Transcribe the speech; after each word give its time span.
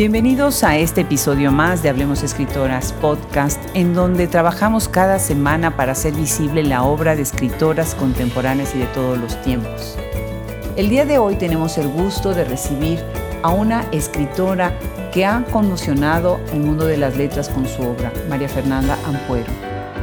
Bienvenidos 0.00 0.64
a 0.64 0.78
este 0.78 1.02
episodio 1.02 1.52
más 1.52 1.82
de 1.82 1.90
Hablemos 1.90 2.22
Escritoras 2.22 2.94
Podcast, 3.02 3.60
en 3.74 3.92
donde 3.92 4.28
trabajamos 4.28 4.88
cada 4.88 5.18
semana 5.18 5.76
para 5.76 5.92
hacer 5.92 6.14
visible 6.14 6.62
la 6.62 6.84
obra 6.84 7.14
de 7.16 7.20
escritoras 7.20 7.94
contemporáneas 7.94 8.74
y 8.74 8.78
de 8.78 8.86
todos 8.86 9.18
los 9.18 9.38
tiempos. 9.42 9.98
El 10.76 10.88
día 10.88 11.04
de 11.04 11.18
hoy 11.18 11.36
tenemos 11.36 11.76
el 11.76 11.88
gusto 11.88 12.32
de 12.32 12.44
recibir 12.44 12.98
a 13.42 13.50
una 13.50 13.84
escritora 13.92 14.72
que 15.12 15.26
ha 15.26 15.44
conmocionado 15.52 16.40
el 16.54 16.60
mundo 16.60 16.86
de 16.86 16.96
las 16.96 17.18
letras 17.18 17.50
con 17.50 17.68
su 17.68 17.82
obra, 17.82 18.10
María 18.30 18.48
Fernanda 18.48 18.96
Ampuero. 19.04 19.52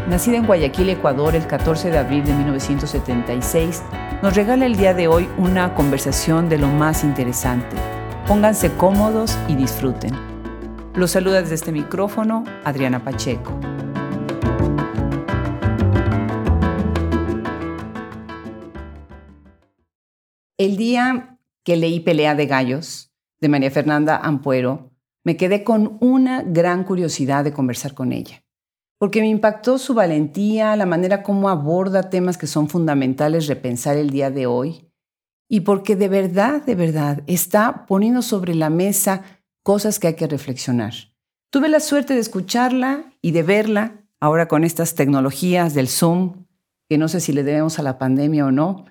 Nacida 0.08 0.38
en 0.38 0.46
Guayaquil, 0.46 0.92
Ecuador, 0.92 1.36
el 1.36 1.48
14 1.48 1.90
de 1.90 1.98
abril 1.98 2.24
de 2.24 2.36
1976, 2.36 3.82
nos 4.22 4.36
regala 4.36 4.68
el 4.68 4.76
día 4.76 4.94
de 4.94 5.08
hoy 5.08 5.28
una 5.40 5.74
conversación 5.74 6.50
de 6.50 6.60
lo 6.60 6.68
más 6.68 7.04
interesante 7.04 7.76
Pónganse 8.28 8.74
cómodos 8.74 9.38
y 9.48 9.56
disfruten. 9.56 10.12
Los 10.96 11.12
saluda 11.12 11.42
desde 11.42 11.56
este 11.56 11.72
micrófono 11.72 12.44
Adriana 12.66 13.02
Pacheco. 13.02 13.58
El 20.58 20.76
día 20.76 21.40
que 21.64 21.78
leí 21.78 22.02
Pelea 22.02 22.36
de 22.36 22.48
Gallos 22.48 23.14
de 23.40 23.48
María 23.48 23.72
Fernanda 23.72 24.18
Ampuero, 24.18 24.92
me 25.24 25.38
quedé 25.38 25.64
con 25.64 25.98
una 26.02 26.42
gran 26.42 26.84
curiosidad 26.84 27.46
de 27.46 27.54
conversar 27.54 27.94
con 27.94 28.12
ella, 28.12 28.44
porque 28.98 29.22
me 29.22 29.30
impactó 29.30 29.78
su 29.78 29.94
valentía, 29.94 30.76
la 30.76 30.86
manera 30.86 31.24
como 31.24 31.48
aborda 31.48 32.10
temas 32.10 32.38
que 32.38 32.48
son 32.48 32.68
fundamentales 32.68 33.48
repensar 33.48 33.96
el 33.96 34.10
día 34.10 34.32
de 34.32 34.48
hoy 34.48 34.87
y 35.50 35.62
porque 35.62 35.96
de 35.96 36.10
verdad, 36.10 36.64
de 36.64 36.76
verdad, 36.76 37.24
está 37.28 37.86
poniendo 37.86 38.22
sobre 38.22 38.56
la 38.56 38.70
mesa 38.70 39.24
cosas 39.64 40.00
que 40.00 40.08
hay 40.08 40.16
que 40.16 40.28
reflexionar. 40.28 40.94
Tuve 41.50 41.70
la 41.70 41.80
suerte 41.80 42.14
de 42.14 42.20
escucharla 42.20 43.14
y 43.22 43.32
de 43.32 43.44
verla 43.44 44.04
ahora 44.20 44.48
con 44.48 44.64
estas 44.64 44.96
tecnologías 44.96 45.74
del 45.74 45.88
Zoom, 45.88 46.46
que 46.90 46.98
no 46.98 47.08
sé 47.08 47.20
si 47.20 47.34
le 47.34 47.44
debemos 47.44 47.80
a 47.80 47.84
la 47.84 47.98
pandemia 47.98 48.46
o 48.46 48.52
no, 48.52 48.86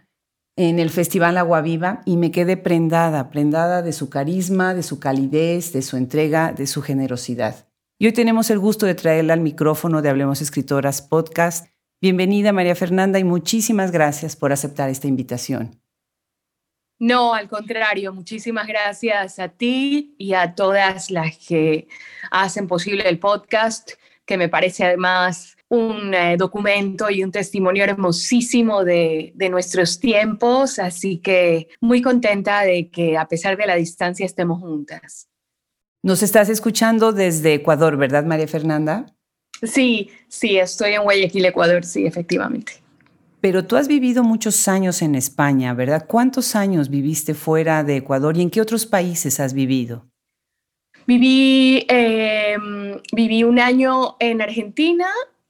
en 0.56 0.78
el 0.78 0.88
Festival 0.88 1.36
Agua 1.36 1.60
Viva 1.60 2.00
y 2.06 2.16
me 2.16 2.30
quedé 2.30 2.56
prendada, 2.56 3.30
prendada 3.30 3.82
de 3.82 3.92
su 3.92 4.08
carisma, 4.08 4.74
de 4.74 4.82
su 4.82 4.98
calidez, 4.98 5.72
de 5.72 5.82
su 5.82 5.96
entrega, 5.98 6.52
de 6.52 6.66
su 6.66 6.80
generosidad. 6.80 7.68
Y 7.98 8.06
hoy 8.06 8.12
tenemos 8.12 8.50
el 8.50 8.58
gusto 8.58 8.86
de 8.86 8.94
traerla 8.94 9.34
al 9.34 9.40
micrófono 9.40 10.00
de 10.00 10.08
Hablemos 10.08 10.40
Escritoras 10.40 11.02
Podcast. 11.02 11.66
Bienvenida 12.00 12.52
María 12.52 12.74
Fernanda 12.74 13.18
y 13.18 13.24
muchísimas 13.24 13.90
gracias 13.90 14.36
por 14.36 14.52
aceptar 14.52 14.88
esta 14.88 15.08
invitación. 15.08 15.80
No, 16.98 17.34
al 17.34 17.48
contrario, 17.48 18.12
muchísimas 18.12 18.66
gracias 18.66 19.38
a 19.38 19.48
ti 19.48 20.14
y 20.18 20.32
a 20.32 20.54
todas 20.54 21.10
las 21.10 21.36
que 21.36 21.88
hacen 22.30 22.66
posible 22.66 23.06
el 23.08 23.18
podcast, 23.18 23.92
que 24.24 24.38
me 24.38 24.48
parece 24.48 24.84
además 24.84 25.56
un 25.68 26.14
eh, 26.14 26.36
documento 26.38 27.10
y 27.10 27.22
un 27.22 27.32
testimonio 27.32 27.84
hermosísimo 27.84 28.84
de, 28.84 29.32
de, 29.34 29.48
nuestros 29.48 29.98
tiempos, 29.98 30.78
así 30.78 31.18
que 31.18 31.68
muy 31.80 32.00
contenta 32.00 32.62
de 32.62 32.88
que 32.88 33.18
a 33.18 33.26
pesar 33.26 33.56
de 33.56 33.66
la 33.66 33.74
distancia 33.74 34.24
estemos 34.24 34.60
juntas. 34.60 35.28
Nos 36.02 36.22
estás 36.22 36.48
escuchando 36.48 37.12
desde 37.12 37.54
Ecuador, 37.54 37.96
¿verdad, 37.96 38.24
María 38.24 38.46
Fernanda? 38.46 39.06
Sí, 39.62 40.10
sí, 40.28 40.56
estoy 40.56 40.92
en 40.92 41.02
Guayaquil, 41.02 41.44
Ecuador, 41.44 41.84
sí, 41.84 42.06
efectivamente. 42.06 42.85
Pero 43.40 43.66
tú 43.66 43.76
has 43.76 43.88
vivido 43.88 44.22
muchos 44.24 44.66
años 44.68 45.02
en 45.02 45.14
España, 45.14 45.74
¿verdad? 45.74 46.06
¿Cuántos 46.06 46.56
años 46.56 46.88
viviste 46.88 47.34
fuera 47.34 47.84
de 47.84 47.96
Ecuador 47.96 48.36
y 48.36 48.42
en 48.42 48.50
qué 48.50 48.60
otros 48.60 48.86
países 48.86 49.40
has 49.40 49.52
vivido? 49.52 50.06
Viví, 51.06 51.86
em, 51.88 53.00
viví 53.12 53.44
un 53.44 53.60
año 53.60 54.16
en 54.18 54.42
Argentina, 54.42 55.06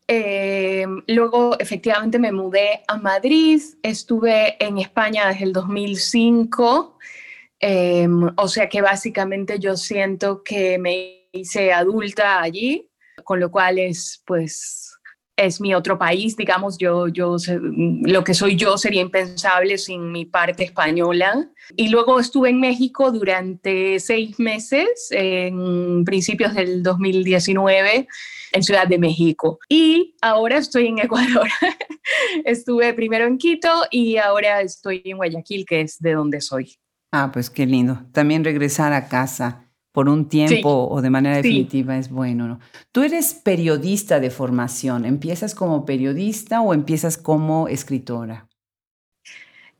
em, 0.06 1.02
luego 1.06 1.58
efectivamente 1.58 2.18
me 2.18 2.30
mudé 2.30 2.82
a 2.86 2.98
Madrid, 2.98 3.62
estuve 3.82 4.62
en 4.62 4.78
España 4.78 5.28
desde 5.28 5.44
el 5.44 5.52
2005, 5.54 6.98
em, 7.58 8.30
o 8.36 8.48
sea 8.48 8.68
que 8.68 8.82
básicamente 8.82 9.58
yo 9.58 9.76
siento 9.76 10.42
que 10.42 10.78
me 10.78 11.28
hice 11.32 11.72
adulta 11.72 12.42
allí, 12.42 12.90
con 13.24 13.40
lo 13.40 13.50
cual 13.50 13.78
es 13.78 14.22
pues 14.26 14.95
es 15.36 15.60
mi 15.60 15.74
otro 15.74 15.98
país, 15.98 16.36
digamos, 16.36 16.78
yo, 16.78 17.08
yo, 17.08 17.36
lo 18.02 18.24
que 18.24 18.32
soy 18.32 18.56
yo 18.56 18.78
sería 18.78 19.02
impensable 19.02 19.76
sin 19.76 20.10
mi 20.10 20.24
parte 20.24 20.64
española. 20.64 21.50
Y 21.76 21.88
luego 21.88 22.18
estuve 22.18 22.48
en 22.48 22.60
México 22.60 23.12
durante 23.12 24.00
seis 24.00 24.38
meses, 24.38 25.08
en 25.10 26.04
principios 26.04 26.54
del 26.54 26.82
2019, 26.82 28.08
en 28.52 28.62
Ciudad 28.62 28.86
de 28.86 28.98
México. 28.98 29.58
Y 29.68 30.14
ahora 30.22 30.56
estoy 30.56 30.86
en 30.86 31.00
Ecuador. 31.00 31.48
estuve 32.44 32.94
primero 32.94 33.26
en 33.26 33.36
Quito 33.36 33.68
y 33.90 34.16
ahora 34.16 34.62
estoy 34.62 35.02
en 35.04 35.18
Guayaquil, 35.18 35.66
que 35.66 35.82
es 35.82 35.98
de 35.98 36.14
donde 36.14 36.40
soy. 36.40 36.78
Ah, 37.12 37.30
pues 37.30 37.50
qué 37.50 37.66
lindo. 37.66 38.00
También 38.12 38.42
regresar 38.42 38.94
a 38.94 39.08
casa 39.08 39.65
por 39.96 40.10
un 40.10 40.28
tiempo 40.28 40.88
o 40.90 41.00
de 41.00 41.08
manera 41.08 41.36
definitiva 41.36 41.96
es 41.96 42.10
bueno. 42.10 42.46
¿no? 42.46 42.60
Tú 42.92 43.02
eres 43.02 43.32
periodista 43.32 44.20
de 44.20 44.28
formación. 44.28 45.06
¿Empiezas 45.06 45.54
como 45.54 45.86
periodista 45.86 46.60
o 46.60 46.74
empiezas 46.74 47.16
como 47.16 47.66
escritora? 47.66 48.46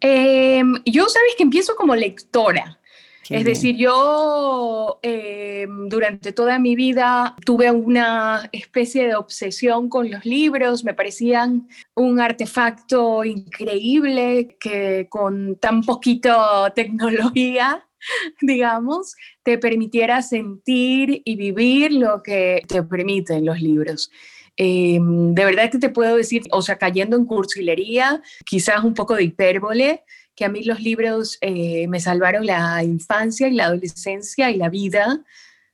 Em, 0.01 0.73
yo 0.87 1.07
sabes 1.11 1.35
que 1.37 1.43
empiezo 1.43 1.77
como 1.77 1.95
lectora. 1.95 2.81
es 3.29 3.45
decir, 3.45 3.77
yo 3.77 5.01
em, 5.03 5.87
durante 5.91 6.33
toda 6.33 6.59
mi 6.59 6.77
vida 6.77 7.37
tuve 7.45 7.71
una 7.71 8.49
especie 8.53 9.09
de 9.09 9.17
obsesión 9.17 9.91
con 9.91 10.11
los 10.11 10.25
libros, 10.25 10.83
me 10.83 10.95
parecían 10.95 11.69
un 11.95 12.21
artefacto 12.21 13.23
increíble 13.23 14.57
que 14.59 15.09
con 15.11 15.57
tan 15.57 15.83
poquito 15.83 16.33
tecnología 16.75 17.86
digamos, 18.41 19.15
te 19.43 19.59
permitiera 19.59 20.23
sentir 20.23 21.23
y 21.25 21.37
vivir 21.37 21.93
lo 21.93 22.23
que 22.23 22.63
te 22.67 22.83
permiten 22.83 23.45
los 23.45 23.61
libros. 23.61 24.11
Em, 24.57 25.35
de 25.35 25.45
verdad 25.45 25.71
que 25.71 25.79
te 25.79 25.91
puedo 25.91 26.17
decir, 26.17 26.43
o 26.51 26.63
sea, 26.63 26.79
cayendo 26.79 27.17
en 27.17 27.27
cursilería, 27.27 28.23
quizás 28.45 28.83
un 28.85 28.95
poco 28.95 29.15
de 29.15 29.25
hipérbole, 29.25 30.05
que 30.35 30.45
a 30.45 30.49
mí 30.49 30.63
los 30.65 30.81
libros 30.81 31.39
eh, 31.41 31.87
me 31.89 32.01
salvaron 32.01 32.47
la 32.47 32.83
infancia 32.85 33.49
y 33.49 33.55
la 33.55 33.67
adolescencia 33.67 34.51
y 34.51 34.57
la 34.57 34.69
vida, 34.69 35.25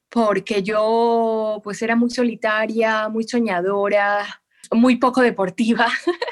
porque 0.09 0.63
yo 0.63 1.61
pues 1.65 1.83
era 1.83 1.97
muy 1.97 2.11
solitaria, 2.11 3.09
muy 3.09 3.25
soñadora, 3.25 4.43
muy 4.71 4.97
poco 4.97 5.21
deportiva. 5.21 5.87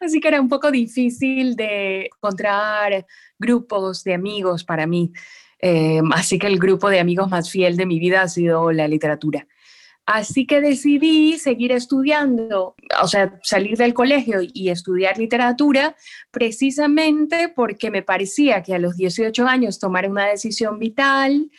Así 0.00 0.18
que 0.18 0.28
era 0.28 0.40
un 0.40 0.48
poco 0.48 0.70
difícil 0.70 1.54
de 1.56 2.06
encontrar 2.06 3.06
grupos 3.38 4.02
de 4.02 4.14
amigos 4.14 4.64
para 4.64 4.86
mí. 4.86 5.12
Eh, 5.60 6.00
así 6.12 6.38
que 6.38 6.46
el 6.46 6.58
grupo 6.58 6.88
de 6.88 7.00
amigos 7.00 7.28
más 7.28 7.50
fiel 7.50 7.76
de 7.76 7.86
mi 7.86 7.98
vida 7.98 8.22
ha 8.22 8.28
sido 8.28 8.72
la 8.72 8.88
literatura. 8.88 9.46
Así 10.06 10.46
que 10.46 10.60
decidí 10.60 11.38
seguir 11.38 11.70
estudiando, 11.70 12.74
o 13.00 13.06
sea, 13.06 13.38
salir 13.42 13.76
del 13.76 13.94
colegio 13.94 14.40
y 14.42 14.70
estudiar 14.70 15.18
literatura, 15.18 15.94
precisamente 16.32 17.48
porque 17.48 17.92
me 17.92 18.02
parecía 18.02 18.62
que 18.62 18.74
a 18.74 18.80
los 18.80 18.96
18 18.96 19.46
años 19.46 19.78
tomar 19.78 20.10
una 20.10 20.26
decisión 20.26 20.78
vital 20.80 21.50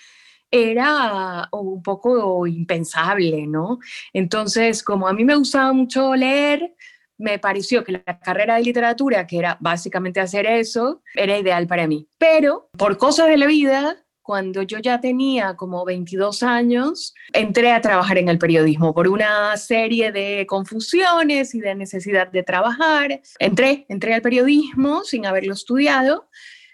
era 0.52 1.48
un 1.54 1.82
poco 1.82 2.46
impensable, 2.46 3.48
¿no? 3.48 3.80
Entonces, 4.12 4.84
como 4.84 5.08
a 5.08 5.14
mí 5.14 5.24
me 5.24 5.38
gustaba 5.38 5.72
mucho 5.72 6.14
leer, 6.14 6.76
me 7.22 7.40
pareció 7.40 7.84
que 7.84 7.94
la 8.06 8.20
carrera 8.20 8.56
de 8.56 8.64
literatura, 8.64 9.28
que 9.28 9.38
era 9.38 9.58
básicamente 9.60 10.20
hacer 10.20 10.46
eso, 10.46 11.02
era 11.16 11.38
ideal 11.38 11.68
para 11.68 11.88
mí. 11.88 12.08
Pero 12.18 12.70
por 12.78 12.98
cosas 12.98 13.30
de 13.30 13.38
la 13.38 13.48
vida, 13.48 13.98
cuando 14.22 14.62
yo 14.62 14.80
ya 14.80 15.00
tenía 15.00 15.56
como 15.56 15.86
22 15.86 16.44
años, 16.44 17.14
entré 17.34 17.72
a 17.72 17.82
trabajar 17.82 18.18
en 18.18 18.30
el 18.30 18.38
periodismo 18.38 18.94
por 18.94 19.08
una 19.08 19.56
serie 19.58 20.12
de 20.12 20.46
confusiones 20.48 21.54
y 21.56 21.60
de 21.60 21.76
necesidad 21.76 22.28
de 22.32 22.44
trabajar. 22.44 23.22
Entré, 23.40 23.86
entré 23.90 24.14
al 24.14 24.22
periodismo 24.22 25.04
sin 25.04 25.26
haberlo 25.26 25.54
estudiado 25.54 26.28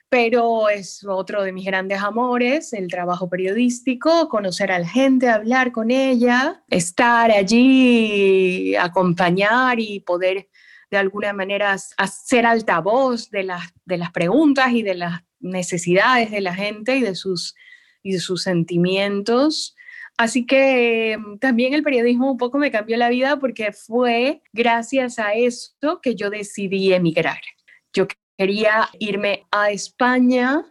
pero 0.09 0.69
es 0.69 1.06
otro 1.06 1.44
de 1.44 1.51
mis 1.51 1.65
grandes 1.65 2.01
amores, 2.01 2.71
el 2.74 2.88
trabajo 2.88 3.30
periodístico, 3.30 4.30
conocer 4.30 4.71
a 4.71 4.80
la 4.80 4.88
gente, 4.88 5.27
hablar 5.27 5.71
con 5.71 5.92
ella, 5.92 6.63
estar 6.69 7.31
allí, 7.31 8.75
acompañar 8.75 9.80
y 9.80 10.00
poder 10.00 10.48
de 10.89 10.98
alguna 10.98 11.33
manera 11.33 11.75
hacer 11.98 12.45
altavoz 12.45 13.30
de 13.30 13.44
las, 13.44 13.74
de 13.86 13.98
las 13.98 14.12
preguntas 14.12 14.71
y 14.71 14.83
de 14.83 14.95
las 14.95 15.21
necesidades 15.39 16.31
de 16.31 16.42
la 16.42 16.56
gente 16.56 16.95
y 16.98 17.01
de 17.01 17.15
sus, 17.15 17.56
y 18.01 18.13
de 18.13 18.19
sus 18.19 18.44
sentimientos. 18.44 19.75
Así 20.18 20.45
que 20.45 21.18
mm, 21.18 21.38
también 21.39 21.74
el 21.74 21.83
periodismo 21.83 22.31
un 22.31 22.38
poco 22.38 22.57
me 22.57 22.71
cambió 22.71 22.98
la 22.98 23.09
vida 23.09 23.38
porque 23.39 23.71
fue 23.74 24.42
gracias 24.54 25.19
a 25.19 25.33
esto 25.33 26.00
que 26.01 26.15
yo 26.15 26.30
decidí 26.30 26.94
emigrar. 26.94 27.42
Yo 27.94 28.07
quería 28.38 28.89
irme 29.00 29.48
a 29.51 29.72
España 29.72 30.63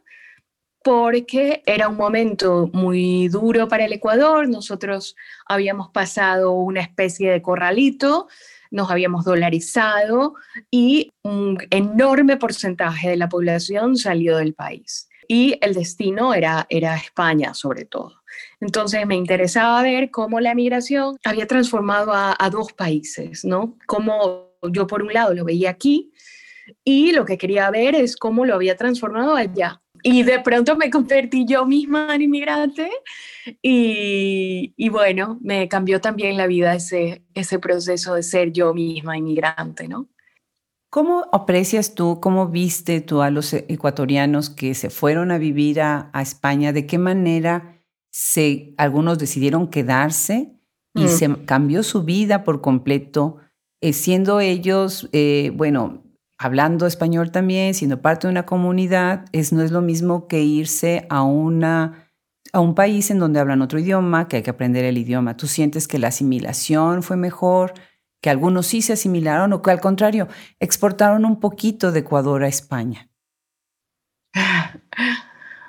porque 0.82 1.64
era 1.66 1.88
un 1.88 1.96
momento 1.96 2.70
muy 2.72 3.26
duro 3.26 3.66
para 3.66 3.86
el 3.86 3.92
Ecuador. 3.92 4.48
Nosotros 4.48 5.16
habíamos 5.46 5.90
pasado 5.90 6.52
una 6.52 6.80
especie 6.80 7.32
de 7.32 7.42
corralito, 7.42 8.28
nos 8.70 8.88
habíamos 8.88 9.24
dolarizado 9.24 10.34
y 10.70 11.10
un 11.24 11.58
enorme 11.70 12.36
porcentaje 12.36 13.10
de 13.10 13.16
la 13.16 13.28
población 13.28 13.96
salió 13.96 14.36
del 14.36 14.54
país. 14.54 15.08
Y 15.26 15.58
el 15.60 15.74
destino 15.74 16.34
era, 16.34 16.66
era 16.68 16.94
España, 16.94 17.52
sobre 17.52 17.84
todo. 17.84 18.22
Entonces 18.60 19.04
me 19.08 19.16
interesaba 19.16 19.82
ver 19.82 20.12
cómo 20.12 20.38
la 20.38 20.54
migración 20.54 21.16
había 21.24 21.48
transformado 21.48 22.12
a, 22.14 22.36
dos 22.50 22.72
países, 22.72 23.44
¿no? 23.44 23.76
Cómo 23.86 24.52
yo 24.70 24.86
por 24.86 25.02
un 25.02 25.12
lado 25.12 25.34
lo 25.34 25.44
veía 25.44 25.70
aquí 25.70 26.12
y 26.84 27.12
lo 27.12 27.24
que 27.24 27.38
quería 27.38 27.70
ver 27.70 27.94
es 27.94 28.16
cómo 28.16 28.44
lo 28.44 28.54
había 28.54 28.76
transformado 28.76 29.34
allá 29.34 29.82
y 30.02 30.22
de 30.22 30.40
pronto 30.40 30.76
me 30.76 30.90
convertí 30.90 31.44
yo 31.46 31.66
misma 31.66 32.14
en 32.14 32.22
inmigrante 32.22 32.90
y, 33.62 34.72
y, 34.76 34.88
bueno, 34.88 35.38
me 35.42 35.68
cambió 35.68 36.00
también 36.00 36.36
la 36.36 36.46
vida 36.46 36.74
ese, 36.74 37.24
ese 37.34 37.58
proceso 37.58 38.14
de 38.14 38.22
ser 38.22 38.52
yo 38.52 38.74
misma 38.74 39.16
inmigrante, 39.16 39.88
¿no? 39.88 40.08
¿Cómo 40.90 41.26
aprecias 41.32 41.94
tú, 41.94 42.20
cómo 42.20 42.48
viste 42.48 43.00
tú 43.00 43.20
a 43.20 43.30
los 43.30 43.52
ecuatorianos 43.52 44.48
que 44.48 44.74
se 44.74 44.90
fueron 44.90 45.30
a 45.30 45.38
vivir 45.38 45.80
a, 45.80 46.10
a 46.12 46.22
España? 46.22 46.72
¿De 46.72 46.86
qué 46.86 46.98
manera 46.98 47.82
se, 48.10 48.74
algunos 48.78 49.18
decidieron 49.18 49.68
quedarse 49.68 50.56
y 50.94 51.04
mm. 51.04 51.08
se 51.08 51.44
cambió 51.44 51.82
su 51.82 52.04
vida 52.04 52.44
por 52.44 52.62
completo, 52.62 53.36
eh, 53.82 53.92
siendo 53.92 54.40
ellos, 54.40 55.08
eh, 55.12 55.52
bueno, 55.54 56.05
hablando 56.38 56.86
español 56.86 57.30
también, 57.30 57.74
siendo 57.74 58.00
parte 58.02 58.26
de 58.26 58.32
una 58.32 58.46
comunidad, 58.46 59.24
es, 59.32 59.52
no 59.52 59.62
es 59.62 59.70
lo 59.70 59.80
mismo 59.80 60.28
que 60.28 60.42
irse 60.42 61.06
a, 61.08 61.22
una, 61.22 62.10
a 62.52 62.60
un 62.60 62.74
país 62.74 63.10
en 63.10 63.18
donde 63.18 63.40
hablan 63.40 63.62
otro 63.62 63.78
idioma, 63.78 64.28
que 64.28 64.36
hay 64.36 64.42
que 64.42 64.50
aprender 64.50 64.84
el 64.84 64.98
idioma. 64.98 65.36
¿Tú 65.36 65.46
sientes 65.46 65.88
que 65.88 65.98
la 65.98 66.08
asimilación 66.08 67.02
fue 67.02 67.16
mejor, 67.16 67.74
que 68.20 68.30
algunos 68.30 68.66
sí 68.66 68.82
se 68.82 68.92
asimilaron 68.94 69.52
o 69.52 69.62
que 69.62 69.70
al 69.70 69.80
contrario, 69.80 70.28
exportaron 70.60 71.24
un 71.24 71.40
poquito 71.40 71.92
de 71.92 72.00
Ecuador 72.00 72.44
a 72.44 72.48
España? 72.48 73.08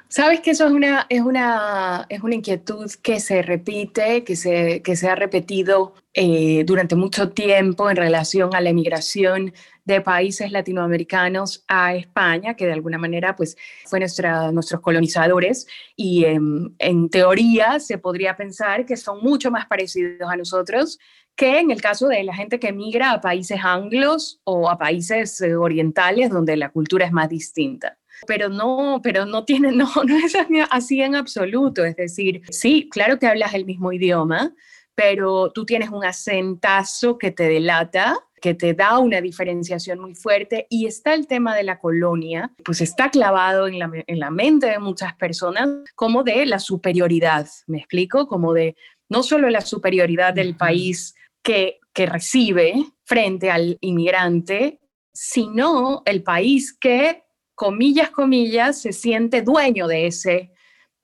Sabes 0.10 0.40
que 0.40 0.52
eso 0.52 0.66
es 0.66 0.72
una, 0.72 1.06
es 1.10 1.22
una, 1.22 2.06
es 2.08 2.24
una 2.24 2.36
inquietud 2.36 2.90
que 3.04 3.20
se 3.20 3.42
repite, 3.42 4.24
que 4.24 4.38
se, 4.38 4.82
que 4.82 4.96
se 4.96 5.10
ha 5.10 5.16
repetido 5.16 5.96
eh, 6.14 6.64
durante 6.66 6.96
mucho 6.96 7.32
tiempo 7.32 7.90
en 7.90 7.98
relación 7.98 8.56
a 8.56 8.62
la 8.62 8.70
emigración 8.70 9.54
de 9.88 10.02
países 10.02 10.52
latinoamericanos 10.52 11.64
a 11.68 11.96
España, 11.96 12.56
que 12.56 12.66
de 12.66 12.74
alguna 12.74 12.98
manera 12.98 13.36
pues, 13.38 13.56
fue 13.86 14.00
nuestra, 14.00 14.52
nuestros 14.52 14.82
colonizadores, 14.82 15.66
y 15.96 16.26
en 16.26 17.10
teoría 17.10 17.80
se 17.80 17.98
podría 17.98 18.36
pensar 18.36 18.86
que 18.86 18.98
son 18.98 19.24
mucho 19.24 19.50
más 19.50 19.66
parecidos 19.66 20.30
a 20.30 20.36
nosotros 20.36 21.00
que 21.38 21.60
en 21.60 21.70
el 21.70 21.82
caso 21.82 22.08
de 22.08 22.24
la 22.24 22.34
gente 22.34 22.60
que 22.60 22.70
emigra 22.70 23.12
a 23.12 23.22
países 23.22 23.60
anglos 23.64 24.42
o 24.44 24.70
a 24.70 24.78
países 24.80 25.40
eh, 25.40 25.56
orientales 25.56 26.32
donde 26.32 26.58
la 26.58 26.70
cultura 26.70 27.06
es 27.06 27.12
más 27.12 27.30
distinta 27.30 27.98
pero 28.26 28.50
no, 28.50 29.00
pero 29.04 29.28
no 29.28 29.46
tiene, 29.46 29.72
no, 29.72 29.88
no 30.04 30.18
es 30.18 30.36
así 30.72 31.04
en 31.04 31.14
absoluto. 31.14 31.86
Es 31.86 31.96
decir, 31.96 32.42
sí, 32.50 32.90
claro 32.92 33.20
que 33.20 33.28
hablas 33.28 33.54
el 33.54 33.64
mismo 33.64 33.92
idioma, 33.92 34.56
pero 34.96 35.52
tú 35.52 35.68
tienes 35.68 35.90
un 35.90 36.04
acentazo 36.04 37.20
que 37.20 37.30
te 37.30 37.44
delata 37.44 38.18
que 38.42 38.54
te 38.54 38.74
da 38.74 39.00
una 39.00 39.22
diferenciación 39.22 40.00
muy 40.00 40.16
fuerte 40.16 40.68
y 40.70 40.86
está 40.86 41.14
el 41.14 41.28
tema 41.28 41.56
de 41.56 41.64
la 41.64 41.80
colonia, 41.80 42.52
pues 42.64 42.82
está 42.82 43.10
clavado 43.10 43.68
en 43.68 43.80
la, 43.80 43.92
en 44.06 44.20
la 44.20 44.32
mente 44.32 44.68
de 44.68 44.80
muchas 44.80 45.16
personas 45.16 45.70
como 45.96 46.24
de 46.24 46.46
la 46.46 46.60
superioridad, 46.60 47.48
¿me 47.68 47.80
explico? 47.80 48.28
Como 48.28 48.54
de 48.54 48.76
no 49.10 49.24
solo 49.24 49.50
la 49.50 49.62
superioridad 49.62 50.34
del 50.34 50.56
país 50.56 51.16
que, 51.42 51.80
que 51.94 52.06
recibe 52.06 52.76
frente 53.06 53.50
al 53.50 53.78
inmigrante, 53.82 54.80
sino 55.14 56.04
el 56.06 56.24
país 56.24 56.78
que 56.78 57.24
comillas, 57.56 58.12
comillas, 58.12 58.82
se 58.82 58.94
siente 58.94 59.42
dueño 59.42 59.88
de 59.88 60.08
ese, 60.08 60.52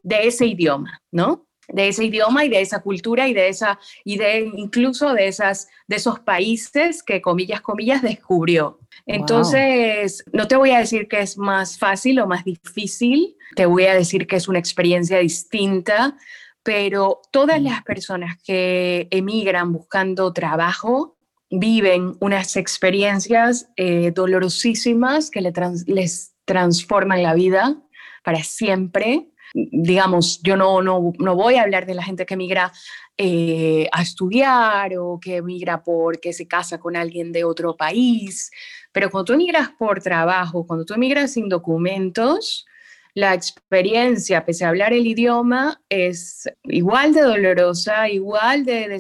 de 0.04 0.28
ese 0.28 0.46
idioma, 0.46 1.02
¿no? 1.12 1.48
De 1.74 1.90
ese 1.90 2.06
idioma 2.06 2.46
y 2.46 2.50
de 2.50 2.62
esa 2.62 2.82
cultura 2.82 3.28
y 3.28 3.34
de 3.34 3.50
esa, 3.50 3.80
y 4.06 4.18
de 4.18 4.50
incluso 4.56 5.14
de 5.14 5.28
esas, 5.28 5.68
de 5.88 5.98
esos 5.98 6.20
países 6.20 7.04
que 7.04 7.22
comillas, 7.22 7.62
comillas 7.62 8.02
descubrió. 8.02 8.80
Entonces, 9.06 10.24
no 10.32 10.48
te 10.48 10.56
voy 10.56 10.72
a 10.72 10.80
decir 10.80 11.08
que 11.08 11.20
es 11.20 11.38
más 11.38 11.78
fácil 11.78 12.20
o 12.20 12.28
más 12.28 12.46
difícil, 12.46 13.36
te 13.56 13.66
voy 13.66 13.86
a 13.86 13.96
decir 13.96 14.28
que 14.28 14.38
es 14.38 14.48
una 14.48 14.60
experiencia 14.60 15.20
distinta, 15.20 16.16
pero 16.64 17.20
todas 17.32 17.62
las 17.62 17.84
personas 17.84 18.38
que 18.42 19.08
emigran 19.12 19.74
buscando 19.74 20.32
trabajo 20.32 21.18
viven 21.50 22.16
unas 22.20 22.56
experiencias 22.56 23.70
eh, 23.76 24.12
dolorosísimas 24.12 25.30
que 25.30 25.42
les 25.42 26.34
transforman 26.46 27.22
la 27.22 27.34
vida 27.34 27.82
para 28.24 28.44
siempre. 28.44 29.30
Digamos, 29.54 30.42
yo 30.42 30.58
no, 30.58 30.82
no, 30.82 31.14
no 31.20 31.36
voy 31.36 31.56
a 31.56 31.62
hablar 31.62 31.86
de 31.86 31.94
la 31.94 32.04
gente 32.04 32.26
que 32.26 32.36
migra 32.36 32.72
eh, 33.18 33.88
a 33.92 34.02
estudiar 34.02 34.98
o 34.98 35.20
que 35.20 35.44
migra 35.44 35.84
porque 35.84 36.34
se 36.34 36.48
casa 36.48 36.80
con 36.80 36.96
alguien 36.96 37.32
de 37.32 37.44
otro 37.44 37.78
país, 37.78 38.50
pero 38.92 39.12
cuando 39.12 39.26
tú 39.26 39.34
emigras 39.34 39.70
por 39.78 40.02
trabajo, 40.02 40.66
cuando 40.66 40.84
tú 40.86 40.96
emigras 40.96 41.34
sin 41.34 41.48
documentos, 41.48 42.66
la 43.14 43.36
experiencia, 43.36 44.44
pese 44.44 44.66
a 44.66 44.70
hablar 44.70 44.94
el 44.94 45.06
idioma, 45.06 45.80
es 45.88 46.50
igual 46.64 47.14
de 47.14 47.22
dolorosa, 47.22 48.10
igual 48.10 48.66
de, 48.66 49.00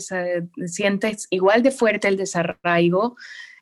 sientes 0.67 1.27
igual 1.31 1.63
de 1.63 1.71
fuerte 1.71 2.07
el 2.07 2.17
desarraigo. 2.17 3.15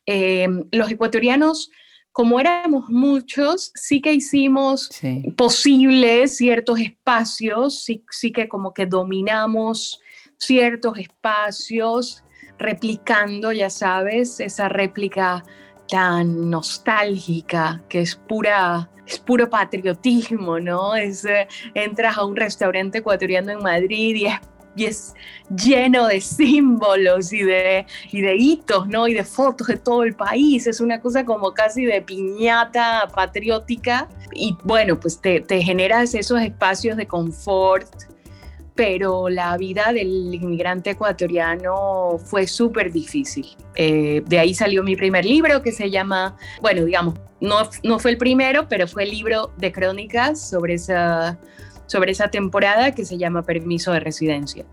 Eh, 0.04 0.46
los 0.72 0.90
ecuatorianos 0.90 1.70
como 2.12 2.38
éramos 2.38 2.88
muchos, 2.88 3.72
sí 3.74 4.00
que 4.00 4.12
hicimos 4.12 4.90
posibles 5.36 6.36
ciertos 6.36 6.78
espacios, 6.78 7.82
sí, 7.82 8.04
sí 8.10 8.32
que 8.32 8.48
como 8.48 8.74
que 8.74 8.86
dominamos 8.86 10.00
ciertos 10.36 10.98
espacios, 10.98 12.22
replicando, 12.58 13.52
ya 13.52 13.70
sabes, 13.70 14.40
esa 14.40 14.68
réplica 14.68 15.42
tan 15.88 16.50
nostálgica 16.50 17.82
que 17.88 18.02
es 18.02 18.14
pura 18.14 18.88
es 19.06 19.18
puro 19.18 19.50
patriotismo, 19.50 20.60
¿no? 20.60 20.94
Es, 20.94 21.24
eh, 21.24 21.48
entras 21.74 22.16
a 22.16 22.24
un 22.24 22.36
restaurante 22.36 22.98
ecuatoriano 22.98 23.52
en 23.52 23.58
Madrid 23.58 24.14
y 24.14 24.26
es 24.26 24.38
y 24.76 24.86
es 24.86 25.14
lleno 25.54 26.06
de 26.06 26.20
símbolos 26.20 27.32
y 27.32 27.42
de, 27.42 27.86
y 28.10 28.20
de 28.22 28.36
hitos, 28.36 28.88
¿no? 28.88 29.08
Y 29.08 29.14
de 29.14 29.24
fotos 29.24 29.66
de 29.66 29.76
todo 29.76 30.02
el 30.04 30.14
país. 30.14 30.66
Es 30.66 30.80
una 30.80 31.00
cosa 31.00 31.24
como 31.24 31.52
casi 31.52 31.84
de 31.84 32.00
piñata 32.02 33.08
patriótica. 33.14 34.08
Y 34.34 34.56
bueno, 34.64 34.98
pues 34.98 35.20
te, 35.20 35.40
te 35.40 35.62
generas 35.62 36.14
esos 36.14 36.40
espacios 36.40 36.96
de 36.96 37.06
confort, 37.06 37.88
pero 38.74 39.28
la 39.28 39.56
vida 39.58 39.92
del 39.92 40.34
inmigrante 40.34 40.90
ecuatoriano 40.90 42.18
fue 42.24 42.46
súper 42.46 42.90
difícil. 42.90 43.46
Eh, 43.74 44.22
de 44.26 44.38
ahí 44.38 44.54
salió 44.54 44.82
mi 44.82 44.96
primer 44.96 45.24
libro 45.24 45.62
que 45.62 45.72
se 45.72 45.90
llama, 45.90 46.36
bueno, 46.62 46.84
digamos, 46.84 47.14
no, 47.40 47.68
no 47.82 47.98
fue 47.98 48.12
el 48.12 48.18
primero, 48.18 48.68
pero 48.68 48.86
fue 48.86 49.02
el 49.02 49.10
libro 49.10 49.52
de 49.58 49.72
crónicas 49.72 50.48
sobre 50.48 50.74
esa 50.74 51.38
sobre 51.92 52.12
esa 52.12 52.28
temporada 52.28 52.94
que 52.94 53.04
se 53.04 53.18
llama 53.18 53.42
Permiso 53.42 53.92
de 53.92 54.00
Residencia. 54.00 54.64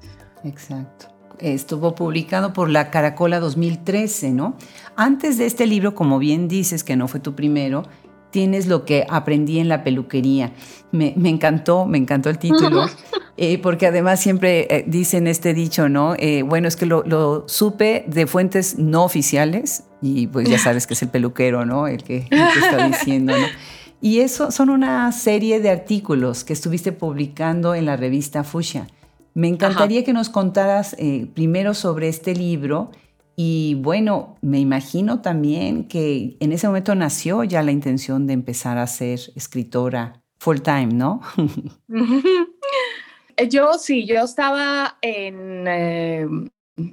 Exacto. 0.45 1.07
Estuvo 1.39 1.93
publicado 1.93 2.53
por 2.53 2.69
la 2.69 2.89
Caracola 2.89 3.39
2013, 3.39 4.31
¿no? 4.31 4.55
Antes 4.95 5.37
de 5.37 5.45
este 5.45 5.67
libro, 5.67 5.95
como 5.95 6.17
bien 6.17 6.47
dices, 6.47 6.83
que 6.83 6.95
no 6.95 7.07
fue 7.07 7.19
tu 7.19 7.35
primero, 7.35 7.83
tienes 8.31 8.67
lo 8.67 8.85
que 8.85 9.05
aprendí 9.09 9.59
en 9.59 9.67
la 9.67 9.83
peluquería. 9.83 10.53
Me, 10.91 11.13
encantó, 11.25 11.85
me 11.85 11.97
encantó 11.97 12.29
el 12.29 12.39
título, 12.39 12.85
eh, 13.37 13.57
porque 13.57 13.87
además 13.87 14.19
siempre 14.21 14.67
eh, 14.69 14.85
dicen 14.87 15.27
este 15.27 15.53
dicho, 15.53 15.89
¿no? 15.89 16.15
Eh, 16.17 16.43
bueno, 16.43 16.67
es 16.67 16.75
que 16.75 16.85
lo, 16.85 17.47
supe 17.47 18.05
de 18.07 18.27
fuentes 18.27 18.77
no 18.77 19.03
oficiales, 19.03 19.83
y 20.01 20.27
pues 20.27 20.49
ya 20.49 20.57
sabes 20.57 20.87
que 20.87 20.93
es 20.93 21.01
el 21.01 21.09
peluquero, 21.09 21.65
¿no? 21.65 21.87
El 21.87 22.03
que, 22.03 22.27
el 22.29 22.47
que 22.53 22.59
está 22.59 22.87
diciendo, 22.87 23.37
¿no? 23.37 23.45
Y 24.01 24.19
eso 24.21 24.51
son 24.51 24.69
una 24.69 25.11
serie 25.11 25.59
de 25.59 25.69
artículos 25.69 26.43
que 26.43 26.53
estuviste 26.53 26.91
publicando 26.91 27.75
en 27.75 27.85
la 27.85 27.97
revista 27.97 28.43
Fuchsia. 28.43 28.87
Me 29.33 29.47
encantaría 29.47 30.03
que 30.03 30.13
nos 30.13 30.29
contaras 30.29 30.95
eh, 30.97 31.27
primero 31.33 31.73
sobre 31.73 32.07
este 32.07 32.33
libro 32.33 32.91
y 33.35 33.75
bueno, 33.75 34.37
me 34.41 34.59
imagino 34.59 35.21
también 35.21 35.87
que 35.87 36.35
en 36.39 36.51
ese 36.51 36.67
momento 36.67 36.93
nació 36.95 37.43
ya 37.43 37.63
la 37.63 37.71
intención 37.71 38.27
de 38.27 38.33
empezar 38.33 38.77
a 38.77 38.87
ser 38.87 39.19
escritora 39.35 40.21
full 40.39 40.57
time, 40.59 40.87
¿no? 40.87 41.21
yo 43.49 43.73
sí, 43.75 44.05
yo 44.05 44.23
estaba 44.23 44.97
eh, 45.01 46.27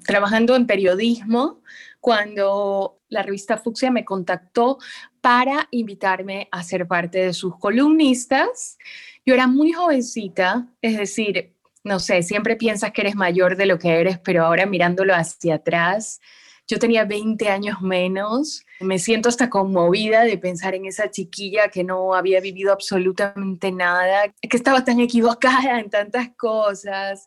trabajando 0.05 0.55
en 0.55 0.67
periodismo 0.67 1.63
cuando 2.01 3.01
la 3.09 3.23
revista 3.23 3.59
Fucsia 3.59 3.91
me 3.91 4.05
contactó 4.05 4.79
para 5.27 5.67
invitarme 5.73 6.47
a 6.53 6.63
ser 6.63 6.87
parte 6.87 7.19
de 7.19 7.35
sus 7.35 7.59
columnistas 7.59 8.79
Yo 9.25 9.35
era 9.35 9.49
muy 9.49 9.73
jovencita, 9.73 10.69
es 10.81 10.97
decir, 10.97 11.53
no 11.83 11.99
sé, 11.99 12.23
siempre 12.23 12.55
piensas 12.55 12.93
que 12.93 13.01
eres 13.01 13.17
mayor 13.17 13.57
de 13.57 13.67
lo 13.67 13.77
que 13.77 13.89
eres, 14.01 14.21
pero 14.21 14.45
ahora 14.45 14.67
mirándolo 14.67 15.17
hacia 15.17 15.57
atrás, 15.57 16.21
yo 16.69 16.79
tenía 16.79 17.05
20 17.05 17.49
años 17.49 17.81
menos. 17.81 18.65
Me 18.79 19.01
siento 19.01 19.29
hasta 19.29 19.51
conmovida 19.51 20.23
de 20.23 20.39
pensar 20.39 20.77
en 20.77 20.87
esa 20.87 21.11
chiquilla 21.11 21.71
que 21.71 21.83
no 21.83 22.15
había 22.15 22.41
vivido 22.41 22.73
absolutamente 22.73 23.73
nada, 23.73 24.33
que 24.41 24.57
estaba 24.57 24.85
tan 24.85 25.01
equivocada 25.01 25.81
en 25.81 25.91
tantas 25.91 26.29
cosas, 26.37 27.27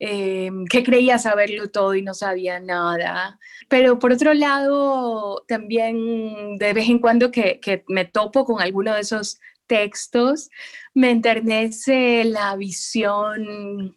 eh, 0.00 0.50
que 0.70 0.82
creía 0.82 1.18
saberlo 1.18 1.70
todo 1.70 1.94
y 1.94 2.02
no 2.02 2.14
sabía 2.14 2.60
nada. 2.60 3.38
Pero 3.68 3.98
por 3.98 4.12
otro 4.12 4.34
lado, 4.34 5.44
también 5.48 6.56
de 6.56 6.72
vez 6.72 6.88
en 6.88 6.98
cuando 6.98 7.30
que, 7.30 7.60
que 7.60 7.84
me 7.88 8.04
topo 8.04 8.44
con 8.44 8.60
alguno 8.60 8.94
de 8.94 9.00
esos 9.00 9.40
textos, 9.66 10.50
me 10.94 11.10
enternece 11.10 12.24
la 12.24 12.56
visión 12.56 13.96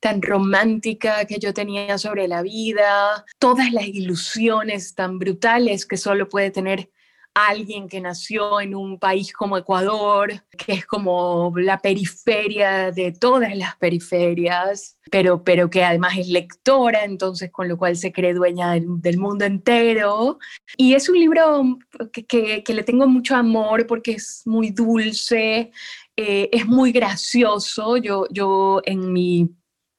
tan 0.00 0.20
romántica 0.20 1.24
que 1.26 1.38
yo 1.38 1.54
tenía 1.54 1.96
sobre 1.96 2.26
la 2.26 2.42
vida, 2.42 3.24
todas 3.38 3.72
las 3.72 3.86
ilusiones 3.86 4.96
tan 4.96 5.18
brutales 5.18 5.86
que 5.86 5.96
solo 5.96 6.28
puede 6.28 6.50
tener 6.50 6.90
alguien 7.34 7.88
que 7.88 8.00
nació 8.00 8.60
en 8.60 8.74
un 8.74 8.98
país 8.98 9.32
como 9.32 9.56
Ecuador, 9.56 10.32
que 10.56 10.72
es 10.72 10.86
como 10.86 11.52
la 11.56 11.78
periferia 11.78 12.90
de 12.90 13.12
todas 13.12 13.56
las 13.56 13.76
periferias, 13.76 14.98
pero, 15.10 15.42
pero 15.42 15.70
que 15.70 15.84
además 15.84 16.18
es 16.18 16.28
lectora, 16.28 17.04
entonces 17.04 17.50
con 17.50 17.68
lo 17.68 17.78
cual 17.78 17.96
se 17.96 18.12
cree 18.12 18.34
dueña 18.34 18.72
del, 18.72 19.18
mundo 19.18 19.44
entero. 19.44 20.38
Y 20.76 20.94
es 20.94 21.08
un 21.08 21.18
libro 21.18 21.78
que, 22.12 22.62
que, 22.62 22.74
le 22.74 22.82
tengo 22.82 23.06
mucho 23.06 23.34
amor 23.34 23.86
porque 23.86 24.12
es 24.12 24.42
muy 24.44 24.70
dulce, 24.70 25.72
eh, 26.16 26.48
es 26.52 26.66
muy 26.66 26.92
gracioso. 26.92 27.96
Yo, 27.96 28.26
yo 28.30 28.82
en 28.84 29.12
mi, 29.12 29.48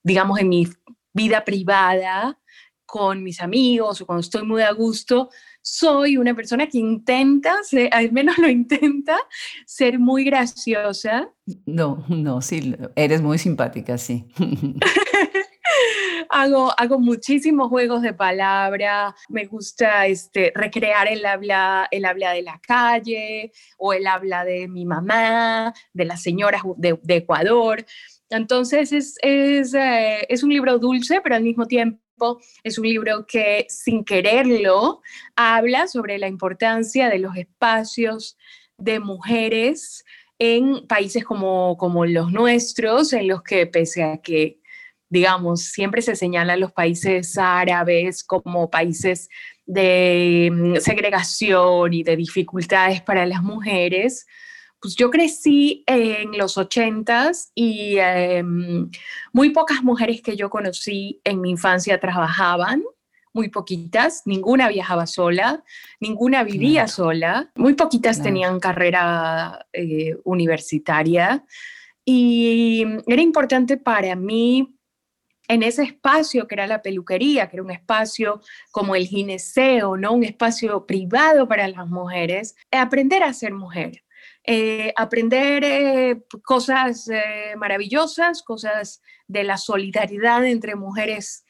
digamos, 0.04 0.40
en 0.40 0.50
mi 0.50 0.68
vida 1.14 1.44
privada, 1.44 2.40
con 2.86 3.24
mis 3.24 3.42
amigos 3.42 4.02
o 4.02 4.06
cuando 4.06 4.22
estoy 4.22 4.44
muy 4.44 4.62
a 4.62 4.72
gusto, 4.72 5.32
soy 5.64 6.18
una 6.18 6.36
persona 6.36 6.68
que 6.68 6.78
intenta, 6.78 7.56
al 7.92 8.12
menos 8.12 8.38
lo 8.38 8.50
intenta, 8.50 9.18
ser 9.66 9.98
muy 9.98 10.26
graciosa. 10.26 11.32
No, 11.66 12.06
no, 12.10 12.42
sí, 12.42 12.76
eres 12.96 13.22
muy 13.22 13.38
simpática, 13.38 13.98
sí. 13.98 14.26
hago, 16.30 16.72
hago 16.78 17.00
muchísimos 17.00 17.70
juegos 17.70 18.02
de 18.02 18.14
palabra, 18.14 19.16
me 19.30 19.46
gusta 19.46 20.08
este, 20.08 20.52
recrear 20.56 21.08
el 21.08 21.26
habla, 21.26 21.88
el 21.92 22.06
habla 22.06 22.32
de 22.32 22.42
la 22.42 22.60
calle 22.60 23.52
o 23.78 23.94
el 23.94 24.06
habla 24.08 24.44
de 24.44 24.68
mi 24.68 24.86
mamá, 24.86 25.74
de 25.94 26.06
las 26.06 26.22
señoras 26.22 26.64
de, 26.78 27.00
Ecuador. 27.08 27.86
Entonces 28.30 28.92
es, 28.92 29.16
es, 29.22 29.74
eh, 29.74 30.26
es 30.28 30.44
un 30.44 30.50
libro 30.50 30.80
dulce, 30.80 31.22
pero 31.22 31.36
al 31.36 31.44
mismo 31.44 31.68
tiempo 31.68 32.03
es 32.64 32.78
un 32.78 32.88
libro 32.88 33.26
que 33.28 33.66
sin 33.70 34.04
quererlo 34.04 35.02
habla 35.36 35.88
sobre 35.88 36.18
la 36.18 36.28
importancia 36.28 37.10
de 37.10 37.20
los 37.20 37.36
espacios 37.36 38.38
de 38.78 39.00
mujeres 39.00 40.04
en 40.40 40.88
países 40.88 41.24
como, 41.24 41.78
como 41.78 42.06
los 42.06 42.32
nuestros, 42.32 43.14
en 43.14 43.28
los 43.28 43.44
que 43.44 43.68
pese 43.68 44.04
a 44.04 44.18
que, 44.18 44.60
digamos, 45.10 45.64
siempre 45.66 46.02
se 46.02 46.16
señalan 46.16 46.60
los 46.60 46.72
países 46.72 47.38
árabes 47.38 48.24
como 48.24 48.70
países 48.70 49.30
de 49.66 50.50
mm, 50.52 50.76
segregación 50.78 51.94
y 51.94 52.04
de 52.04 52.18
dificultades 52.18 53.02
para 53.02 53.26
las 53.26 53.42
mujeres, 53.42 54.26
pues 54.84 54.98
yo 54.98 55.10
crecí 55.10 55.82
en 55.88 56.38
los 56.38 56.58
ochentas 56.58 57.54
y 57.56 57.96
em, 58.00 58.92
muy 59.32 59.52
pocas 59.52 59.82
mujeres 59.82 60.22
que 60.22 60.36
yo 60.36 60.50
conocí 60.50 61.22
en 61.24 61.40
mi 61.40 61.52
infancia 61.52 62.02
trabajaban, 62.02 62.84
muy 63.32 63.48
poquitas, 63.48 64.24
ninguna 64.26 64.68
viajaba 64.68 65.08
sola, 65.08 65.64
ninguna 66.02 66.44
vivía 66.44 66.90
sola, 66.90 67.50
muy 67.56 67.76
poquitas 67.76 68.22
tenían 68.22 68.60
carrera 68.60 69.68
eh, 69.72 70.18
universitaria 70.26 71.46
y 72.04 72.86
era 73.08 73.22
importante 73.22 73.78
para 73.78 74.18
mí 74.18 74.76
en 75.48 75.64
ese 75.64 75.84
espacio 75.84 76.46
que 76.46 76.56
era 76.56 76.68
la 76.68 76.82
peluquería, 76.82 77.50
que 77.50 77.56
era 77.56 77.64
un 77.64 77.72
espacio 77.72 78.42
como 78.72 78.96
el 78.96 79.08
gineceo, 79.08 79.96
¿no? 79.96 80.12
Un 80.12 80.26
espacio 80.26 80.86
privado 80.86 81.48
para 81.48 81.70
las 81.70 81.88
mujeres, 81.88 82.56
aprender 82.70 83.24
a 83.24 83.34
ser 83.34 83.54
mujer. 83.54 84.03
Eh, 84.46 84.92
aprender 84.98 85.64
eh, 85.64 86.22
cosas 86.44 87.08
eh, 87.08 87.56
maravillosas, 87.58 88.44
cosas 88.44 89.02
de 89.28 89.44
la 89.46 89.58
solidaridad 89.58 90.46
entre 90.46 90.76
mujeres, 90.76 91.46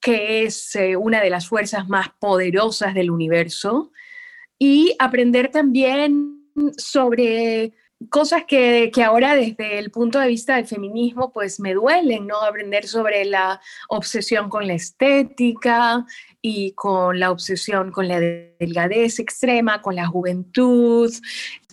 que 0.00 0.44
es 0.44 0.76
una 0.98 1.20
de 1.20 1.28
las 1.28 1.48
fuerzas 1.48 1.88
más 1.88 2.08
poderosas 2.18 2.94
del 2.94 3.10
universo, 3.10 3.90
y 4.58 4.94
aprender 4.98 5.50
también 5.50 6.46
sobre 6.76 7.74
cosas 8.10 8.44
que, 8.46 8.90
que, 8.94 9.02
ahora 9.02 9.34
desde 9.34 9.78
el 9.78 9.90
punto 9.90 10.20
de 10.20 10.28
vista 10.28 10.56
del 10.56 10.66
feminismo 10.66 11.32
pues 11.32 11.58
me 11.58 11.74
duelen, 11.74 12.26
¿no? 12.28 12.40
Aprender 12.40 12.86
sobre 12.86 13.24
la 13.24 13.60
obsesión 13.88 14.48
con 14.48 14.66
la 14.66 14.74
estética 14.74 16.06
y 16.40 16.72
con 16.72 17.18
la 17.18 17.30
obsesión 17.32 17.90
con 17.90 18.06
la 18.06 18.20
delgadez 18.20 19.18
extrema, 19.18 19.82
con 19.82 19.96
la 19.96 20.06
juventud, 20.06 21.12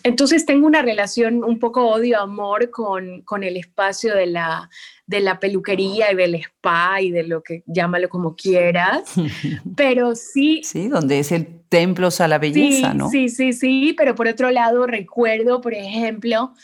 entonces 0.06 0.46
tengo 0.46 0.68
una 0.68 0.82
relación 0.82 1.42
un 1.42 1.58
poco 1.58 1.88
odio-amor 1.88 2.70
con, 2.70 3.22
con 3.22 3.42
el 3.42 3.56
espacio 3.56 4.14
de 4.14 4.26
la, 4.26 4.70
de 5.04 5.20
la 5.20 5.40
peluquería 5.40 6.12
y 6.12 6.14
del 6.14 6.36
spa 6.36 7.00
y 7.00 7.10
de 7.10 7.24
lo 7.24 7.42
que 7.42 7.64
llámalo 7.66 8.08
como 8.08 8.36
quieras, 8.36 9.14
pero 9.76 10.14
sí... 10.14 10.62
Sí, 10.62 10.88
donde 10.88 11.18
es 11.18 11.32
el 11.32 11.60
templo 11.68 12.08
a 12.16 12.28
la 12.28 12.38
belleza, 12.38 12.92
sí, 12.92 12.96
¿no? 12.96 13.10
Sí, 13.10 13.28
sí, 13.28 13.52
sí, 13.52 13.94
pero 13.98 14.14
por 14.14 14.28
otro 14.28 14.52
lado 14.52 14.86
recuerdo, 14.86 15.60
por 15.60 15.74
ejemplo, 15.74 16.54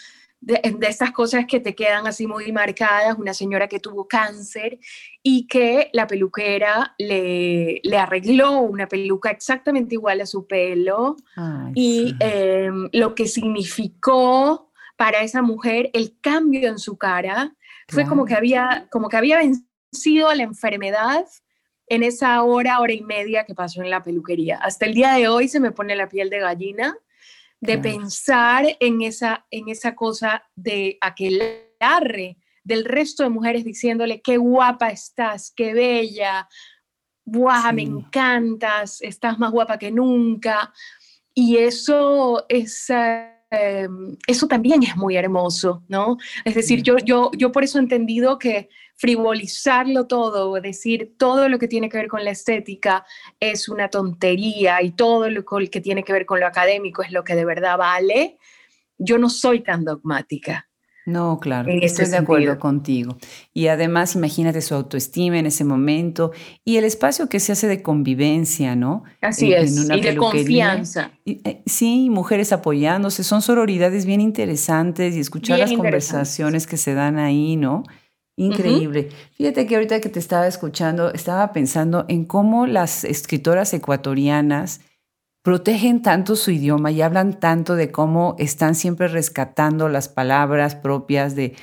de, 0.43 0.61
estas 0.83 1.13
cosas 1.13 1.47
que 1.47 1.61
te 1.61 1.75
quedan 1.75 2.07
así 2.07 2.27
muy 2.27 2.51
marcadas, 2.53 3.17
una 3.17 3.33
señora 3.33 3.69
que 3.69 3.79
tuvo 3.79 4.07
cáncer 4.09 4.79
y 5.23 5.47
que 5.47 5.89
la 5.93 6.07
peluquera 6.07 6.95
le, 6.99 7.81
le 7.83 7.97
arregló 7.97 8.61
una 8.61 8.89
peluca 8.89 9.31
exactamente 9.31 9.95
igual 9.95 10.21
a 10.21 10.27
su 10.27 10.47
pelo 10.47 11.17
y 11.75 12.15
em, 12.19 12.89
lo 12.93 13.15
que 13.15 13.27
significó 13.27 14.73
para 14.97 15.23
esa 15.23 15.43
mujer 15.43 15.91
el 15.95 16.19
cambio 16.21 16.69
en 16.69 16.79
su 16.79 16.99
cara. 16.99 17.55
Fue 17.89 18.07
como 18.07 18.25
que 18.25 18.35
había 18.35 18.89
como 18.91 19.09
que 19.09 19.17
había 19.17 19.39
vencido 19.39 20.33
la 20.35 20.43
enfermedad 20.43 21.27
en 21.87 22.03
esa 22.03 22.43
hora, 22.43 22.81
hora 22.81 22.93
y 22.93 23.03
media 23.03 23.45
que 23.45 23.55
pasó 23.55 23.83
en 23.83 23.91
la 23.91 24.03
peluquería. 24.03 24.59
Hasta 24.59 24.87
el 24.87 24.95
día 24.95 25.13
de 25.13 25.29
hoy 25.29 25.49
se 25.49 25.61
me 25.61 25.73
pone 25.73 25.95
la 25.95 26.09
piel 26.09 26.31
de 26.31 26.39
gallina 26.41 26.97
de 27.62 27.78
pensar 27.78 28.76
en 28.81 29.02
esa, 29.02 29.47
en 29.49 29.69
esa 29.69 29.95
cosa 29.95 30.42
de 30.57 30.99
aquelarre 31.00 32.37
del 32.64 32.85
resto 32.85 33.23
de 33.23 33.28
mujeres 33.28 33.64
diciéndole 33.64 34.21
qué 34.21 34.37
guapa 34.37 34.88
estás, 34.88 35.52
qué 35.54 35.73
bella, 35.73 36.49
¡buah, 37.25 37.73
me 37.73 37.83
encantas, 37.83 39.00
estás 39.00 39.38
más 39.38 39.52
guapa 39.52 39.78
que 39.78 39.92
nunca. 39.92 40.73
Y 41.35 41.59
eso 41.59 42.45
es... 42.49 42.90
Em, 43.54 44.16
eso 44.26 44.49
también 44.49 44.82
es 44.82 44.97
muy 44.97 45.14
hermoso, 45.14 45.82
¿no? 45.87 46.16
Es 46.42 46.54
decir, 46.54 46.82
yo, 46.82 46.97
yo, 46.97 47.30
yo 47.37 47.52
por 47.52 47.62
eso 47.62 47.78
he 47.78 47.82
entendido 47.82 48.38
que 48.38 48.71
frivolizarlo 48.97 50.06
todo, 50.06 50.59
decir 50.59 51.16
todo 51.18 51.50
lo 51.50 51.59
que 51.59 51.68
tiene 51.68 51.90
que 51.90 51.99
ver 51.99 52.09
con 52.09 52.25
la 52.25 52.30
estética 52.30 53.04
es 53.40 53.68
una 53.68 53.88
tontería 53.88 54.80
y 54.80 54.92
todo 54.92 55.28
lo 55.28 55.44
que 55.44 55.80
tiene 55.82 56.02
que 56.02 56.14
ver 56.14 56.25
con 56.25 56.40
lo 56.40 56.47
académico 56.47 57.02
es 57.02 57.12
lo 57.12 57.25
que 57.25 57.35
de 57.35 57.44
verdad 57.44 57.76
vale, 57.76 58.38
yo 58.97 59.18
no 59.18 59.28
soy 59.28 59.61
tan 59.61 59.85
dogmática. 59.85 60.71
No, 61.04 61.40
claro, 61.40 61.68
estoy 61.71 62.06
de 62.06 62.16
acuerdo 62.16 62.59
contigo. 62.59 63.16
Y 63.52 63.66
además, 63.66 64.14
imagínate 64.14 64.61
su 64.61 64.75
autoestima 64.75 65.38
en 65.38 65.47
ese 65.47 65.64
momento 65.64 66.30
y 66.64 66.76
el 66.76 66.85
espacio 66.85 67.28
que 67.28 67.40
se 67.40 67.52
hace 67.52 67.66
de 67.66 67.82
convivencia, 67.82 68.76
¿no? 68.76 69.02
Así 69.21 69.52
es, 69.52 69.90
y 69.90 70.00
de 70.00 70.16
confianza. 70.16 71.11
Eh, 71.26 71.62
sí, 71.66 72.09
mujeres 72.09 72.52
apoyándose, 72.52 73.25
son 73.25 73.42
sororidades 73.42 74.06
bien 74.06 74.21
interesantes 74.21 75.16
y 75.16 75.21
escuchar 75.21 75.59
las 75.59 75.73
conversaciones 75.73 76.66
que 76.68 76.76
se 76.76 76.94
dan 76.94 77.18
ahí, 77.18 77.56
¿no? 77.56 77.82
Increíble. 78.37 79.11
Fíjate 79.32 79.66
que 79.66 79.75
ahorita 79.75 80.00
que 80.00 80.09
te 80.09 80.18
estaba 80.18 80.47
escuchando, 80.47 81.12
estaba 81.12 81.52
pensando 81.52 82.06
en 82.09 82.25
cómo 82.25 82.66
las 82.66 83.04
escritoras 83.04 83.75
ecuatorianas 83.75 84.80
protegen 85.43 86.03
tanto 86.03 86.37
su 86.37 86.51
idioma 86.51 86.91
y 86.91 87.03
hablan 87.03 87.39
tanto 87.41 87.75
de 87.75 87.91
cómo 87.91 88.37
están 88.39 88.75
siempre 88.75 89.09
rescatando 89.09 89.89
las 89.89 90.09
palabras 90.09 90.75
propias 90.75 91.35
de, 91.35 91.57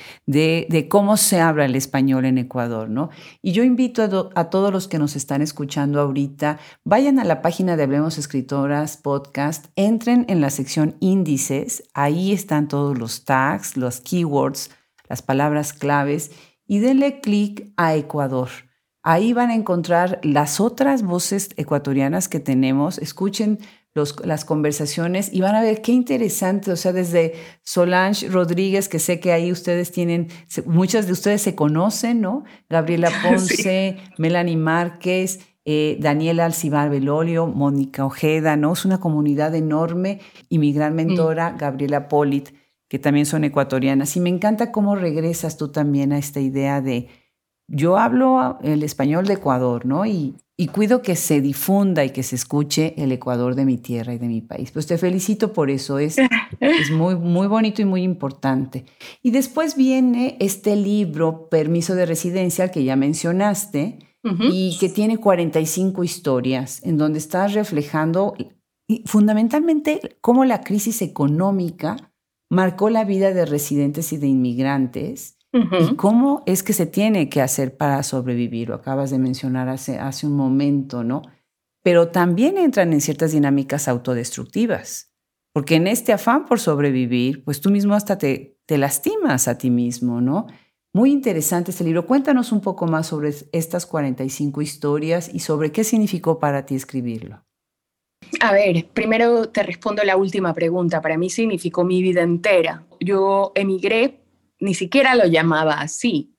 cómo 0.88 1.16
se 1.16 1.40
habla 1.40 1.64
el 1.64 1.74
español 1.74 2.24
en 2.24 2.38
Ecuador, 2.38 2.88
¿no? 2.88 3.10
Y 3.42 3.52
yo 3.52 3.64
invito 3.64 4.02
a, 4.02 4.40
a, 4.40 4.50
todos 4.50 4.72
los 4.72 4.86
que 4.86 4.98
nos 4.98 5.16
están 5.16 5.42
escuchando 5.42 6.00
ahorita, 6.00 6.58
vayan 6.84 7.18
a 7.18 7.24
la 7.24 7.42
página 7.42 7.76
de 7.76 7.84
Hablemos 7.84 8.18
Escritoras 8.18 8.96
Podcast, 8.96 9.66
entren 9.76 10.26
en 10.28 10.40
la 10.40 10.50
sección 10.50 10.96
índices, 11.00 11.82
ahí 11.94 12.32
están 12.32 12.68
todos 12.68 12.98
los 12.98 13.24
tags, 13.24 13.76
los 13.76 14.00
keywords 14.00 14.70
las 15.10 15.20
palabras 15.20 15.74
claves 15.74 16.30
y 16.66 16.78
denle 16.78 17.20
clic 17.20 17.74
a 17.76 17.96
Ecuador. 17.96 18.48
Ahí 19.02 19.32
van 19.32 19.50
a 19.50 19.54
encontrar 19.54 20.20
las 20.22 20.60
otras 20.60 21.02
voces 21.02 21.50
ecuatorianas 21.56 22.28
que 22.28 22.40
tenemos. 22.40 22.98
Escuchen 22.98 23.58
las 24.24 24.44
conversaciones 24.44 25.32
y 25.32 25.40
van 25.40 25.56
a 25.56 25.62
ver 25.62 25.82
qué 25.82 25.92
interesante, 25.92 26.70
o 26.70 26.76
sea, 26.76 26.92
desde 26.92 27.34
Solange 27.62 28.28
Rodríguez, 28.28 28.88
que 28.88 29.00
sé 29.00 29.18
que 29.18 29.32
ahí 29.32 29.50
ustedes 29.50 29.90
tienen, 29.90 30.28
muchas 30.64 31.06
de 31.06 31.12
ustedes 31.12 31.42
se 31.42 31.56
conocen, 31.56 32.20
¿no? 32.20 32.44
Gabriela 32.68 33.10
Ponce, 33.22 33.96
Melanie 34.16 34.56
Márquez, 34.56 35.40
eh, 35.64 35.96
Daniela 35.98 36.44
Alcibar 36.44 36.88
Belolio, 36.88 37.46
Mónica 37.46 38.04
Ojeda, 38.04 38.56
¿no? 38.56 38.74
Es 38.74 38.84
una 38.84 39.00
comunidad 39.00 39.54
enorme 39.54 40.20
y 40.48 40.58
mi 40.58 40.72
gran 40.72 40.92
mm. 40.92 40.96
mentora, 40.96 41.56
Gabriela 41.58 42.06
Polit, 42.06 42.50
que 42.88 42.98
también 42.98 43.26
son 43.26 43.44
ecuatorianas. 43.44 44.16
Y 44.16 44.20
me 44.20 44.30
encanta 44.30 44.70
cómo 44.70 44.94
regresas 44.94 45.56
tú 45.56 45.68
también 45.68 46.12
a 46.12 46.18
esta 46.18 46.40
idea 46.40 46.80
de, 46.80 47.08
yo 47.70 47.96
hablo 47.96 48.58
el 48.62 48.82
español 48.82 49.26
de 49.26 49.34
Ecuador, 49.34 49.86
¿no? 49.86 50.04
Y, 50.04 50.34
y 50.56 50.66
cuido 50.66 51.02
que 51.02 51.14
se 51.14 51.40
difunda 51.40 52.04
y 52.04 52.10
que 52.10 52.24
se 52.24 52.34
escuche 52.34 52.94
el 52.98 53.12
Ecuador 53.12 53.54
de 53.54 53.64
mi 53.64 53.78
tierra 53.78 54.12
y 54.12 54.18
de 54.18 54.26
mi 54.26 54.40
país. 54.40 54.72
Pues 54.72 54.86
te 54.86 54.98
felicito 54.98 55.52
por 55.52 55.70
eso, 55.70 55.98
es, 55.98 56.16
es 56.60 56.90
muy, 56.90 57.14
muy 57.14 57.46
bonito 57.46 57.80
y 57.80 57.84
muy 57.84 58.02
importante. 58.02 58.84
Y 59.22 59.30
después 59.30 59.76
viene 59.76 60.36
este 60.40 60.74
libro, 60.74 61.48
Permiso 61.48 61.94
de 61.94 62.06
Residencia, 62.06 62.70
que 62.70 62.84
ya 62.84 62.96
mencionaste, 62.96 64.00
y 64.22 64.76
que 64.78 64.90
tiene 64.90 65.16
45 65.16 66.04
historias, 66.04 66.84
en 66.84 66.98
donde 66.98 67.18
estás 67.18 67.54
reflejando 67.54 68.34
fundamentalmente 69.06 70.18
cómo 70.20 70.44
la 70.44 70.60
crisis 70.60 71.00
económica 71.00 72.12
marcó 72.50 72.90
la 72.90 73.04
vida 73.04 73.32
de 73.32 73.46
residentes 73.46 74.12
y 74.12 74.18
de 74.18 74.26
inmigrantes 74.26 75.38
¿Y 75.52 75.96
cómo 75.96 76.42
es 76.46 76.62
que 76.62 76.72
se 76.72 76.86
tiene 76.86 77.28
que 77.28 77.42
hacer 77.42 77.76
para 77.76 78.02
sobrevivir? 78.02 78.68
Lo 78.68 78.76
acabas 78.76 79.10
de 79.10 79.18
mencionar 79.18 79.68
hace, 79.68 79.98
hace 79.98 80.26
un 80.26 80.34
momento, 80.34 81.02
¿no? 81.02 81.22
Pero 81.82 82.08
también 82.08 82.56
entran 82.56 82.92
en 82.92 83.00
ciertas 83.00 83.32
dinámicas 83.32 83.88
autodestructivas, 83.88 85.12
porque 85.52 85.76
en 85.76 85.86
este 85.88 86.12
afán 86.12 86.44
por 86.44 86.60
sobrevivir, 86.60 87.42
pues 87.44 87.60
tú 87.60 87.70
mismo 87.70 87.94
hasta 87.94 88.16
te, 88.16 88.58
te 88.66 88.78
lastimas 88.78 89.48
a 89.48 89.58
ti 89.58 89.70
mismo, 89.70 90.20
¿no? 90.20 90.46
Muy 90.92 91.10
interesante 91.10 91.70
este 91.70 91.84
libro. 91.84 92.06
Cuéntanos 92.06 92.52
un 92.52 92.60
poco 92.60 92.86
más 92.86 93.08
sobre 93.08 93.32
estas 93.52 93.86
45 93.86 94.62
historias 94.62 95.32
y 95.32 95.40
sobre 95.40 95.72
qué 95.72 95.84
significó 95.84 96.38
para 96.38 96.66
ti 96.66 96.74
escribirlo. 96.74 97.44
A 98.40 98.52
ver, 98.52 98.88
primero 98.92 99.48
te 99.48 99.62
respondo 99.62 100.02
la 100.04 100.16
última 100.16 100.52
pregunta. 100.52 101.00
Para 101.00 101.16
mí 101.16 101.30
significó 101.30 101.84
mi 101.84 102.02
vida 102.02 102.22
entera. 102.22 102.86
Yo 103.00 103.52
emigré 103.54 104.20
ni 104.60 104.74
siquiera 104.74 105.14
lo 105.14 105.26
llamaba 105.26 105.80
así. 105.80 106.36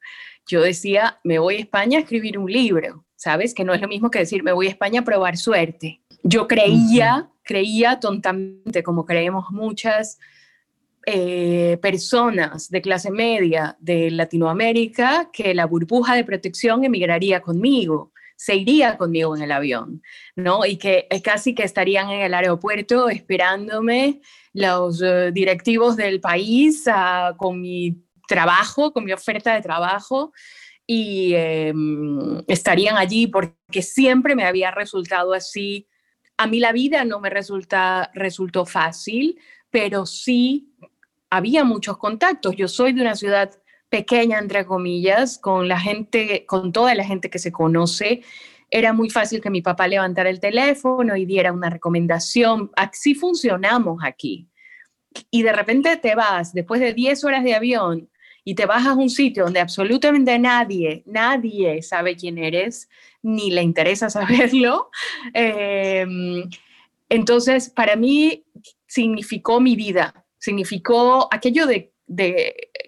Yo 0.47 0.61
decía, 0.61 1.19
me 1.23 1.39
voy 1.39 1.55
a 1.55 1.59
España 1.59 1.97
a 1.97 2.01
escribir 2.01 2.37
un 2.37 2.51
libro, 2.51 3.05
¿sabes? 3.15 3.53
Que 3.53 3.63
no 3.63 3.73
es 3.73 3.81
lo 3.81 3.87
mismo 3.87 4.09
que 4.09 4.19
decir, 4.19 4.43
me 4.43 4.53
voy 4.53 4.67
a 4.67 4.71
España 4.71 5.01
a 5.01 5.05
probar 5.05 5.37
suerte. 5.37 6.01
Yo 6.23 6.47
creía, 6.47 7.29
creía 7.43 7.99
tontamente, 7.99 8.83
como 8.83 9.05
creemos 9.05 9.51
muchas 9.51 10.19
eh, 11.05 11.77
personas 11.81 12.69
de 12.69 12.81
clase 12.81 13.11
media 13.11 13.75
de 13.79 14.11
Latinoamérica, 14.11 15.29
que 15.33 15.53
la 15.53 15.65
burbuja 15.65 16.15
de 16.15 16.23
protección 16.23 16.83
emigraría 16.83 17.41
conmigo 17.41 18.11
se 18.41 18.55
iría 18.55 18.97
conmigo 18.97 19.35
en 19.35 19.43
el 19.43 19.51
avión, 19.51 20.01
¿no? 20.35 20.65
Y 20.65 20.77
que 20.77 21.07
casi 21.23 21.53
que 21.53 21.61
estarían 21.61 22.09
en 22.09 22.21
el 22.21 22.33
aeropuerto 22.33 23.07
esperándome 23.07 24.19
los 24.51 24.99
eh, 24.99 25.31
directivos 25.31 25.95
del 25.95 26.19
país 26.19 26.85
ah, 26.87 27.35
con 27.37 27.61
mi 27.61 28.03
trabajo, 28.31 28.93
con 28.93 29.03
mi 29.03 29.11
oferta 29.11 29.53
de 29.53 29.61
trabajo 29.61 30.31
y 30.87 31.33
em, 31.35 32.41
estarían 32.47 32.97
allí 32.97 33.27
porque 33.27 33.81
siempre 33.81 34.35
me 34.35 34.45
había 34.45 34.71
resultado 34.71 35.33
así. 35.33 35.87
A 36.37 36.47
mí 36.47 36.59
la 36.59 36.71
vida 36.71 37.03
no 37.03 37.19
me 37.19 37.29
resulta, 37.29 38.09
resultó 38.13 38.65
fácil, 38.65 39.37
pero 39.69 40.05
sí 40.05 40.73
había 41.29 41.63
muchos 41.63 41.97
contactos. 41.97 42.55
Yo 42.55 42.67
soy 42.67 42.93
de 42.93 43.01
una 43.01 43.15
ciudad 43.15 43.51
pequeña, 43.89 44.39
entre 44.39 44.65
comillas, 44.65 45.37
con 45.37 45.67
la 45.67 45.79
gente, 45.79 46.45
con 46.45 46.71
toda 46.71 46.95
la 46.95 47.03
gente 47.03 47.29
que 47.29 47.39
se 47.39 47.51
conoce. 47.51 48.21
Era 48.69 48.93
muy 48.93 49.09
fácil 49.09 49.41
que 49.41 49.49
mi 49.49 49.61
papá 49.61 49.87
levantara 49.87 50.29
el 50.29 50.39
teléfono 50.39 51.17
y 51.17 51.25
diera 51.25 51.51
una 51.51 51.69
recomendación. 51.69 52.71
Así 52.75 53.13
funcionamos 53.15 54.01
aquí. 54.03 54.49
Y 55.29 55.43
de 55.43 55.51
repente 55.51 55.97
te 55.97 56.15
vas, 56.15 56.53
después 56.53 56.79
de 56.79 56.93
10 56.93 57.23
horas 57.25 57.43
de 57.43 57.55
avión, 57.55 58.10
y 58.43 58.55
te 58.55 58.65
vas 58.65 58.85
a 58.85 58.93
un 58.93 59.09
sitio 59.09 59.43
donde 59.43 59.59
absolutamente 59.59 60.37
nadie, 60.39 61.03
nadie 61.05 61.81
sabe 61.81 62.15
quién 62.15 62.37
eres, 62.37 62.89
ni 63.21 63.51
le 63.51 63.61
interesa 63.61 64.09
saberlo. 64.09 64.89
Em, 65.33 66.49
entonces, 67.09 67.69
para 67.69 67.95
mí 67.95 68.45
significó 68.87 69.59
mi 69.59 69.75
vida, 69.75 70.25
significó 70.39 71.27
aquello 71.31 71.67
de, 71.67 71.93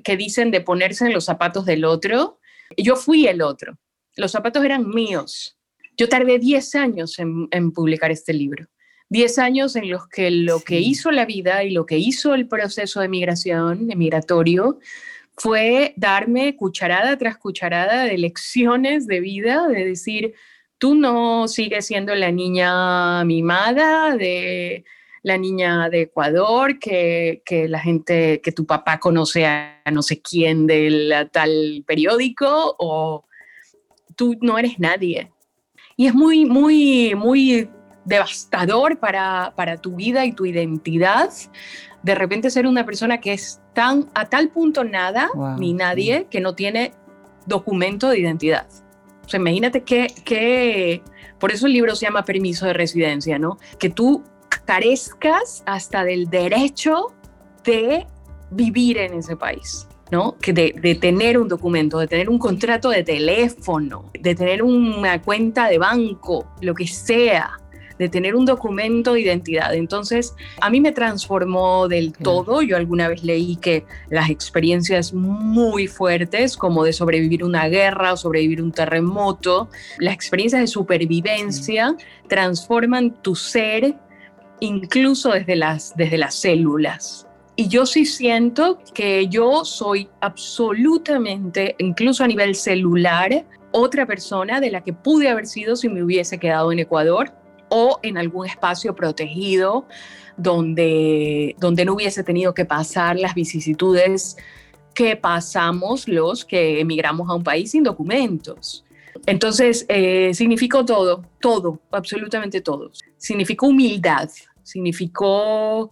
que 0.04 0.18
dicen 0.18 0.50
de 0.50 0.62
ponerse 0.62 1.06
en 1.06 1.14
los 1.14 1.26
zapatos 1.26 1.66
del 1.66 1.86
otro. 1.86 2.40
Yo 2.78 2.96
fui 2.96 3.28
el 3.28 3.42
otro, 3.42 3.78
los 4.16 4.32
zapatos 4.32 4.64
eran 4.64 4.90
míos. 4.90 5.58
Yo 5.96 6.10
tardé 6.10 6.40
10 6.40 6.76
años 6.76 7.20
en, 7.20 7.48
en 7.52 7.72
publicar 7.72 8.10
este 8.10 8.34
libro. 8.34 8.66
10 9.10 9.38
años 9.38 9.76
en 9.76 9.92
los 9.92 10.08
que 10.08 10.32
lo 10.32 10.62
que 10.62 10.80
hizo 10.80 11.12
la 11.12 11.26
vida 11.26 11.64
y 11.64 11.70
lo 11.70 11.86
que 11.86 12.00
hizo 12.00 12.34
el 12.34 12.48
proceso 12.48 13.00
de 13.00 13.10
migración, 13.10 13.88
de 13.88 13.96
migratorio, 13.96 14.80
fue 15.36 15.94
darme 15.98 16.56
cucharada 16.56 17.18
tras 17.18 17.38
cucharada 17.38 18.04
de 18.04 18.18
lecciones 18.18 19.08
de 19.08 19.20
vida, 19.20 19.68
de 19.68 19.86
decir, 19.86 20.34
tú 20.78 20.96
no 20.96 21.48
sigues 21.48 21.86
siendo 21.86 22.14
la 22.16 22.32
niña 22.32 23.24
mimada 23.26 24.16
de 24.16 24.86
la 25.24 25.38
niña 25.38 25.90
de 25.90 26.02
Ecuador, 26.02 26.80
que, 26.80 27.42
la 27.70 27.80
gente, 27.80 28.42
que 28.42 28.52
tu 28.52 28.66
papá 28.66 29.00
conoce 29.00 29.46
a 29.46 29.82
no 29.90 30.02
sé 30.02 30.22
quién 30.22 30.68
del 30.68 31.30
tal 31.32 31.84
periódico, 31.88 32.76
o 32.78 33.26
tú 34.18 34.38
no 34.42 34.58
eres 34.58 34.80
nadie. 34.80 35.32
Y 35.96 36.08
es 36.08 36.14
muy, 36.14 36.46
muy, 36.46 37.16
muy 37.16 37.70
devastador 38.04 39.00
para, 39.00 39.54
para 39.56 39.78
tu 39.78 39.96
vida 39.96 40.26
y 40.26 40.34
tu 40.34 40.46
identidad 40.46 41.30
de 42.04 42.16
repente 42.16 42.50
ser 42.50 42.68
una 42.68 42.86
persona 42.86 43.20
que 43.20 43.34
es 43.34 43.62
tan 43.74 44.10
a 44.14 44.26
tal 44.30 44.50
punto 44.50 44.84
nada 44.84 45.30
ni 45.58 45.74
nadie 45.74 46.28
que 46.30 46.42
no 46.42 46.54
tiene 46.54 46.94
documento 47.46 48.10
de 48.10 48.20
identidad. 48.20 48.68
O 49.26 49.30
sea, 49.30 49.40
imagínate 49.40 49.84
que, 49.84 50.08
que, 50.26 51.02
por 51.40 51.52
eso 51.52 51.66
el 51.66 51.74
libro 51.74 51.96
se 51.96 52.06
llama 52.06 52.26
Permiso 52.26 52.66
de 52.66 52.74
Residencia, 52.74 53.40
¿no? 53.40 53.58
Que 53.80 53.90
tú 53.90 54.24
carezcas 54.66 55.64
hasta 55.66 56.04
del 56.04 56.30
derecho 56.30 57.14
de 57.64 58.06
vivir 58.52 58.98
en 58.98 59.16
ese 59.16 59.36
país. 59.36 59.88
¿no? 60.12 60.38
Que 60.38 60.54
de, 60.54 60.76
de, 60.80 60.94
tener 60.94 61.40
un 61.40 61.48
documento, 61.48 61.98
de 61.98 62.08
tener 62.08 62.30
un 62.30 62.38
contrato 62.38 62.90
de 62.92 63.04
teléfono, 63.04 64.12
de 64.14 64.36
tener 64.36 64.62
una 64.62 65.20
cuenta 65.20 65.68
de 65.70 65.80
banco, 65.80 66.46
lo 66.62 66.76
que 66.76 66.86
sea, 66.86 67.60
de 67.98 68.10
tener 68.10 68.36
un 68.36 68.46
documento 68.46 69.14
de 69.14 69.22
identidad. 69.22 69.74
Entonces, 69.74 70.36
a 70.62 70.70
mí 70.70 70.82
me 70.82 70.92
transformó 70.92 71.88
del 71.88 72.14
todo. 72.14 72.62
Yo 72.62 72.78
alguna 72.78 73.08
vez 73.08 73.24
leí 73.24 73.56
que 73.58 73.86
las 74.10 74.30
experiencias 74.30 75.14
muy 75.14 75.88
fuertes, 75.88 76.58
como 76.58 76.84
de 76.84 76.94
sobrevivir 76.94 77.44
una 77.44 77.68
guerra 77.68 78.14
o 78.14 78.18
sobrevivir 78.18 78.62
un 78.62 78.72
terremoto, 78.72 79.70
las 80.00 80.14
experiencias 80.14 80.62
de 80.62 80.68
supervivencia 80.68 81.96
transforman 82.28 83.12
tu 83.22 83.36
ser 83.36 83.96
incluso 84.60 85.32
desde 85.32 85.56
las, 85.56 85.96
desde 85.96 86.18
las 86.18 86.36
células. 86.36 87.28
Y 87.56 87.68
yo 87.68 87.86
sí 87.86 88.06
siento 88.06 88.80
que 88.94 89.28
yo 89.28 89.64
soy 89.64 90.10
absolutamente, 90.22 91.76
incluso 91.78 92.24
a 92.24 92.28
nivel 92.28 92.56
celular, 92.56 93.46
otra 93.72 94.06
persona 94.06 94.60
de 94.60 94.72
la 94.72 94.82
que 94.82 94.94
pude 94.94 95.30
haber 95.30 95.46
sido 95.46 95.76
si 95.76 95.90
me 95.90 96.04
hubiese 96.04 96.40
quedado 96.40 96.72
en 96.72 96.80
Ecuador 96.80 97.32
o 97.76 98.00
en 98.04 98.20
algún 98.20 98.46
espacio 98.46 98.94
protegido 98.94 99.88
donde, 100.38 101.56
donde 101.58 101.86
no 101.86 101.94
hubiese 101.94 102.24
tenido 102.24 102.54
que 102.54 102.66
pasar 102.66 103.18
las 103.18 103.34
vicisitudes 103.34 104.38
que 104.94 105.16
pasamos 105.16 106.08
los 106.08 106.46
que 106.46 106.80
emigramos 106.80 107.28
a 107.30 107.34
un 107.34 107.44
país 107.44 107.72
sin 107.72 107.84
documentos. 107.84 108.86
Entonces, 109.26 109.88
eh, 109.90 110.36
significó 110.36 110.86
todo, 110.86 111.26
todo, 111.40 111.80
absolutamente 111.92 112.62
todo. 112.62 112.92
Significó 113.18 113.68
humildad, 113.68 114.30
significó 114.62 115.92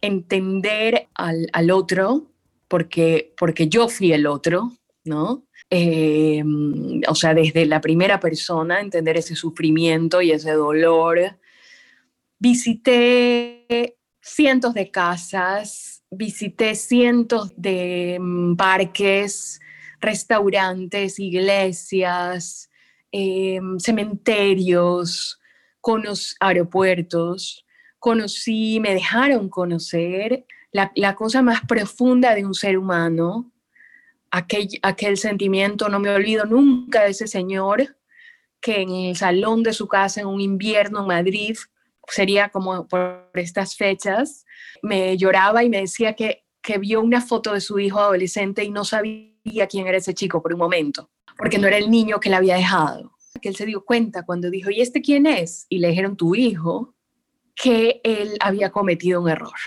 entender 0.00 1.08
al, 1.14 1.46
al 1.52 1.70
otro, 1.70 2.26
porque, 2.68 3.34
porque 3.36 3.68
yo 3.68 3.88
fui 3.88 4.14
el 4.14 4.26
otro, 4.26 4.72
¿no? 5.04 5.44
Eh, 5.74 6.44
o 7.08 7.14
sea, 7.14 7.32
desde 7.32 7.64
la 7.64 7.80
primera 7.80 8.20
persona, 8.20 8.80
entender 8.80 9.16
ese 9.16 9.34
sufrimiento 9.34 10.20
y 10.20 10.30
ese 10.30 10.52
dolor. 10.52 11.38
Visité 12.38 13.96
cientos 14.20 14.74
de 14.74 14.90
casas, 14.90 16.04
visité 16.10 16.74
cientos 16.74 17.52
de 17.56 18.18
mm, 18.20 18.56
parques, 18.56 19.60
restaurantes, 19.98 21.18
iglesias, 21.18 22.68
em, 23.10 23.78
cementerios, 23.78 25.40
aeropuertos. 26.38 27.64
Conocí, 27.98 28.78
me 28.78 28.92
dejaron 28.92 29.48
conocer 29.48 30.44
la, 30.70 31.14
cosa 31.14 31.40
más 31.40 31.62
profunda 31.66 32.34
de 32.34 32.44
un 32.44 32.54
ser 32.54 32.76
humano, 32.76 33.51
aquel, 34.32 34.68
aquel 34.82 35.16
sentimiento, 35.16 35.88
no 35.88 36.00
me 36.00 36.10
olvido 36.10 36.44
nunca 36.44 37.04
de 37.04 37.10
ese 37.10 37.28
señor 37.28 37.96
que 38.60 38.80
en 38.80 38.90
el 38.90 39.16
salón 39.16 39.62
de 39.62 39.72
su 39.72 39.86
casa 39.86 40.20
en 40.20 40.26
un 40.26 40.40
invierno 40.40 41.00
en 41.00 41.08
Madrid, 41.08 41.56
sería 42.08 42.48
como 42.48 42.88
por 42.88 43.30
estas 43.34 43.76
fechas, 43.76 44.44
me 44.82 45.16
lloraba 45.16 45.62
y 45.64 45.68
me 45.68 45.80
decía 45.80 46.14
que, 46.14 46.44
que 46.62 46.78
vio 46.78 47.00
una 47.00 47.20
foto 47.20 47.52
de 47.52 47.60
su 47.60 47.78
hijo 47.78 47.98
adolescente 47.98 48.64
y 48.64 48.70
no 48.70 48.84
sabía 48.84 49.66
quién 49.68 49.86
era 49.86 49.98
ese 49.98 50.14
chico 50.14 50.40
por 50.40 50.52
un 50.52 50.60
momento, 50.60 51.10
porque 51.36 51.58
no 51.58 51.66
era 51.66 51.76
el 51.76 51.90
niño 51.90 52.20
que 52.20 52.30
le 52.30 52.36
había 52.36 52.56
dejado. 52.56 53.12
Que 53.40 53.48
él 53.48 53.56
se 53.56 53.66
dio 53.66 53.84
cuenta 53.84 54.24
cuando 54.24 54.50
dijo, 54.50 54.70
¿y 54.70 54.80
este 54.80 55.02
quién 55.02 55.26
es? 55.26 55.66
Y 55.68 55.78
le 55.78 55.88
dijeron, 55.88 56.16
tu 56.16 56.34
hijo, 56.36 56.94
que 57.56 58.00
él 58.04 58.36
había 58.40 58.70
cometido 58.70 59.20
un 59.20 59.28
error 59.28 59.58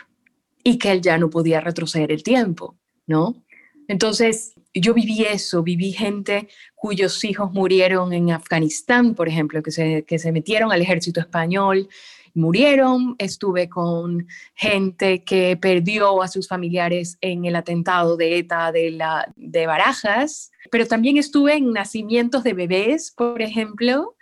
y 0.63 0.77
que 0.77 0.91
él 0.91 1.01
ya 1.01 1.17
no 1.17 1.29
podía 1.29 1.59
retroceder 1.59 2.11
el 2.11 2.23
tiempo, 2.23 2.77
¿no? 3.05 3.44
Entonces, 3.87 4.53
yo 4.73 4.93
viví 4.93 5.23
eso, 5.23 5.63
viví 5.63 5.91
gente 5.91 6.47
cuyos 6.75 7.23
hijos 7.23 7.51
murieron 7.53 8.13
en 8.13 8.31
Afganistán, 8.31 9.15
por 9.15 9.27
ejemplo, 9.27 9.63
que 9.63 9.71
se, 9.71 10.03
que 10.03 10.19
se 10.19 10.31
metieron 10.31 10.71
al 10.71 10.81
ejército 10.81 11.19
español, 11.19 11.87
murieron, 12.35 13.15
estuve 13.17 13.69
con 13.69 14.27
gente 14.53 15.23
que 15.23 15.57
perdió 15.57 16.21
a 16.21 16.27
sus 16.27 16.47
familiares 16.47 17.17
en 17.21 17.45
el 17.45 17.55
atentado 17.55 18.17
de 18.17 18.37
ETA 18.37 18.71
de, 18.71 18.91
la, 18.91 19.31
de 19.35 19.65
Barajas, 19.65 20.51
pero 20.69 20.85
también 20.85 21.17
estuve 21.17 21.55
en 21.55 21.71
nacimientos 21.71 22.43
de 22.43 22.53
bebés, 22.53 23.11
por 23.11 23.41
ejemplo, 23.41 24.14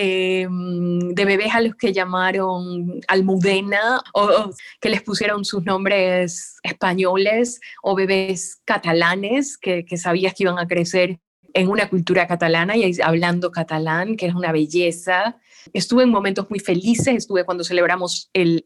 Em, 0.00 1.12
de 1.12 1.24
bebés 1.24 1.52
a 1.56 1.60
los 1.60 1.74
que 1.74 1.92
llamaron 1.92 3.00
Almudena 3.08 4.00
o, 4.14 4.50
que 4.80 4.90
les 4.90 5.02
pusieron 5.02 5.44
sus 5.44 5.64
nombres 5.64 6.54
españoles 6.62 7.60
o 7.82 7.96
bebés 7.96 8.60
catalanes 8.64 9.58
que, 9.58 9.84
que 9.84 9.96
sabías 9.96 10.34
que 10.34 10.44
iban 10.44 10.60
a 10.60 10.68
crecer 10.68 11.18
en 11.52 11.68
una 11.68 11.88
cultura 11.88 12.28
catalana 12.28 12.76
y 12.76 13.00
hablando 13.02 13.50
catalán, 13.50 14.16
que 14.16 14.26
es 14.26 14.34
una 14.34 14.52
belleza. 14.52 15.36
Estuve 15.72 16.04
en 16.04 16.10
momentos 16.10 16.48
muy 16.48 16.60
felices, 16.60 17.08
estuve 17.08 17.44
cuando 17.44 17.64
celebramos 17.64 18.30
el, 18.32 18.62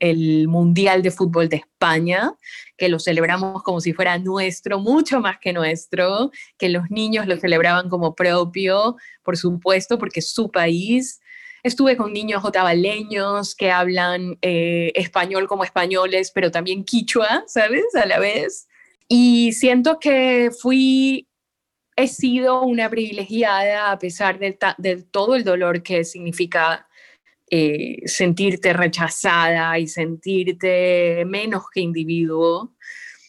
Mundial 0.49 1.03
de 1.03 1.11
Fútbol 1.11 1.49
de 1.49 1.57
España, 1.57 2.35
que 2.77 2.91
lo 2.91 2.99
celebramos 2.99 3.63
como 3.63 3.81
si 3.81 3.95
fuera 3.95 4.19
nuestro, 4.19 4.81
mucho 4.81 5.21
más 5.21 5.39
que 5.41 5.55
nuestro, 5.55 6.31
que 6.59 6.69
los 6.69 6.91
niños 6.91 7.27
lo 7.27 7.39
celebraban 7.39 7.89
como 7.89 8.15
propio, 8.15 8.97
por 9.23 9.39
supuesto, 9.39 9.99
porque 9.99 10.21
su 10.21 10.51
país. 10.51 11.21
Estuve 11.63 11.97
con 11.97 12.13
niños 12.13 12.45
otavaleños 12.45 13.55
que 13.55 13.71
hablan 13.71 14.37
eh, 14.43 14.91
español 14.97 15.47
como 15.47 15.63
españoles, 15.63 16.33
pero 16.35 16.51
también 16.51 16.85
quichua, 16.85 17.45
¿sabes? 17.47 17.85
A 17.95 18.05
la 18.05 18.19
vez. 18.19 18.69
Y 19.07 19.53
siento 19.53 20.01
que 20.01 20.51
fui, 20.51 21.29
he 21.95 22.09
sido 22.09 22.63
una 22.63 22.91
privilegiada 22.91 23.93
a 23.93 23.99
pesar 23.99 24.41
de, 24.41 24.59
todo 25.11 25.37
el 25.37 25.45
dolor 25.45 25.85
que 25.85 26.05
significa 26.05 26.89
eh, 27.49 27.99
sentirte 28.07 28.73
rechazada 28.73 29.79
y 29.79 29.87
sentirte 29.87 31.25
menos 31.27 31.65
que 31.73 31.81
individuo. 31.81 32.75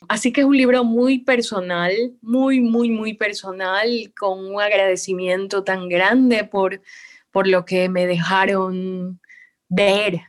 Así 0.07 0.33
que 0.33 0.41
es 0.41 0.47
un 0.47 0.57
libro 0.57 0.83
muy 0.83 1.19
personal, 1.19 1.93
muy, 2.21 2.61
muy, 2.61 2.89
muy 2.89 3.13
personal, 3.13 4.11
con 4.17 4.39
un 4.39 4.61
agradecimiento 4.61 5.63
tan 5.63 5.87
grande 5.87 6.43
por 6.45 6.81
por 7.33 7.47
lo 7.47 7.65
que 7.65 7.89
me 7.89 8.05
dejaron 8.05 9.19
ver 9.67 10.21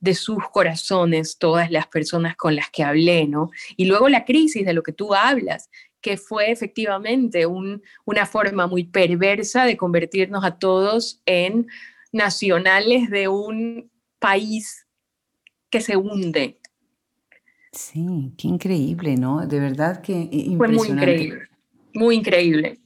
de 0.00 0.14
sus 0.14 0.48
corazones 0.48 1.36
todas 1.36 1.70
las 1.70 1.86
personas 1.86 2.34
con 2.34 2.56
las 2.56 2.70
que 2.70 2.82
hablé, 2.82 3.28
¿no? 3.28 3.50
Y 3.76 3.84
luego 3.84 4.08
la 4.08 4.24
crisis 4.24 4.64
de 4.64 4.72
lo 4.72 4.82
que 4.82 4.94
tú 4.94 5.14
hablas, 5.14 5.68
que 6.00 6.16
fue 6.16 6.50
efectivamente 6.50 7.44
una 7.44 8.24
forma 8.24 8.66
muy 8.66 8.84
perversa 8.84 9.66
de 9.66 9.76
convertirnos 9.76 10.42
a 10.42 10.58
todos 10.58 11.20
en 11.26 11.66
nacionales 12.10 13.10
de 13.10 13.28
un 13.28 13.90
país 14.18 14.86
que 15.68 15.82
se 15.82 15.98
hunde. 15.98 16.58
Sí, 17.72 18.32
qué 18.38 18.48
increíble, 18.48 19.16
¿no? 19.16 19.46
De 19.46 19.60
verdad 19.60 20.00
que 20.00 20.14
impresionante. 20.32 20.56
Fue 20.56 20.68
muy 20.68 20.88
increíble, 20.88 21.48
muy 21.92 22.14
increíble. 22.16 22.79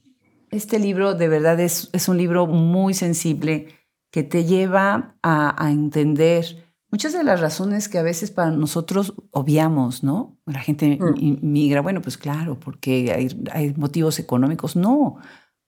Este 0.55 0.79
libro 0.79 1.15
de 1.15 1.27
verdad 1.27 1.59
es, 1.59 1.89
es 1.91 2.07
un 2.07 2.17
libro 2.17 2.47
muy 2.47 2.93
sensible 2.93 3.67
que 4.09 4.23
te 4.23 4.45
lleva 4.45 5.17
a, 5.21 5.69
entender 5.69 6.65
muchas 6.89 7.11
de 7.11 7.25
las 7.25 7.41
razones 7.41 7.89
que 7.89 7.97
a 7.97 8.03
veces 8.03 8.31
para 8.31 8.51
nosotros 8.51 9.15
obviamos, 9.31 10.01
¿no? 10.01 10.39
La 10.45 10.61
gente 10.61 10.97
mm. 10.97 11.39
migra, 11.41 11.81
bueno, 11.81 12.01
pues 12.01 12.17
claro, 12.17 12.57
porque 12.57 13.11
hay, 13.13 13.45
hay, 13.51 13.73
motivos 13.75 14.17
económicos. 14.17 14.77
No, 14.77 15.17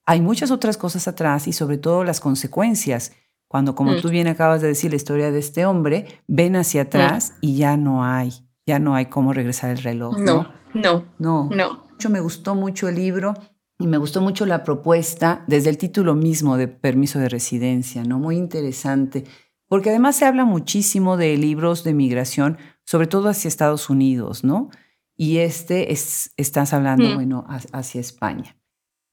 hay 0.06 0.21
muchas 0.21 0.52
otras 0.52 0.78
cosas 0.78 1.06
atrás 1.10 1.50
y 1.50 1.52
sobre 1.52 1.78
todo 1.78 2.06
las 2.06 2.21
consecuencias. 2.21 3.12
Cuando, 3.50 3.76
como 3.76 3.91
mm. 3.91 4.02
tú 4.02 4.08
bien 4.08 4.28
acabas 4.28 4.62
de 4.62 4.69
decir, 4.69 4.91
la 4.91 4.95
historia 4.95 5.32
de 5.32 5.39
este 5.39 5.65
hombre, 5.65 6.21
ven 6.28 6.56
hacia 6.56 6.86
mm. 6.86 6.88
atrás 6.88 7.34
y 7.41 7.58
ya 7.58 7.76
no 7.76 8.06
hay, 8.06 8.32
ya 8.65 8.80
no 8.80 8.95
hay 8.95 9.08
cómo 9.08 9.34
regresar 9.34 9.71
el 9.71 9.80
reloj. 9.80 10.17
No, 10.17 10.50
no, 10.73 11.04
no. 11.19 11.50
no. 11.52 11.84
no. 12.02 12.10
Me 12.10 12.21
gustó 12.21 12.56
mucho 12.56 12.88
el 12.88 12.95
libro 12.95 13.34
y 13.79 13.87
me 13.87 13.97
gustó 13.97 14.21
mucho 14.21 14.45
la 14.45 14.63
propuesta 14.63 15.43
desde 15.47 15.69
el 15.69 15.77
título 15.77 16.15
mismo 16.15 16.57
de 16.57 16.67
permiso 16.67 17.19
de 17.19 17.29
residencia, 17.29 18.03
¿no? 18.03 18.19
Muy 18.19 18.37
interesante, 18.37 19.23
porque 19.67 19.89
además 19.89 20.15
se 20.15 20.25
habla 20.25 20.45
muchísimo 20.45 21.17
de 21.17 21.37
libros 21.37 21.83
de 21.83 21.93
migración, 21.93 22.57
sobre 22.85 23.07
todo 23.07 23.29
hacia 23.29 23.47
Estados 23.47 23.89
Unidos, 23.89 24.43
¿no? 24.43 24.69
Y 25.15 25.37
este 25.37 25.91
es, 25.91 26.31
estás 26.37 26.73
hablando, 26.73 27.05
mm. 27.05 27.15
bueno, 27.15 27.45
hacia 27.47 28.01
España. 28.01 28.55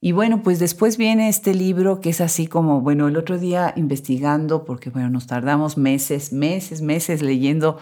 Y 0.00 0.12
bueno, 0.12 0.42
pues 0.42 0.58
después 0.58 0.98
viene 0.98 1.30
este 1.30 1.54
libro 1.54 2.00
que 2.00 2.10
es 2.10 2.20
así 2.20 2.46
como, 2.46 2.82
bueno, 2.82 3.08
el 3.08 3.16
otro 3.16 3.38
día 3.38 3.72
investigando, 3.74 4.64
porque 4.64 4.90
bueno, 4.90 5.08
nos 5.08 5.26
tardamos 5.26 5.78
meses, 5.78 6.30
meses, 6.30 6.82
meses 6.82 7.22
leyendo 7.22 7.78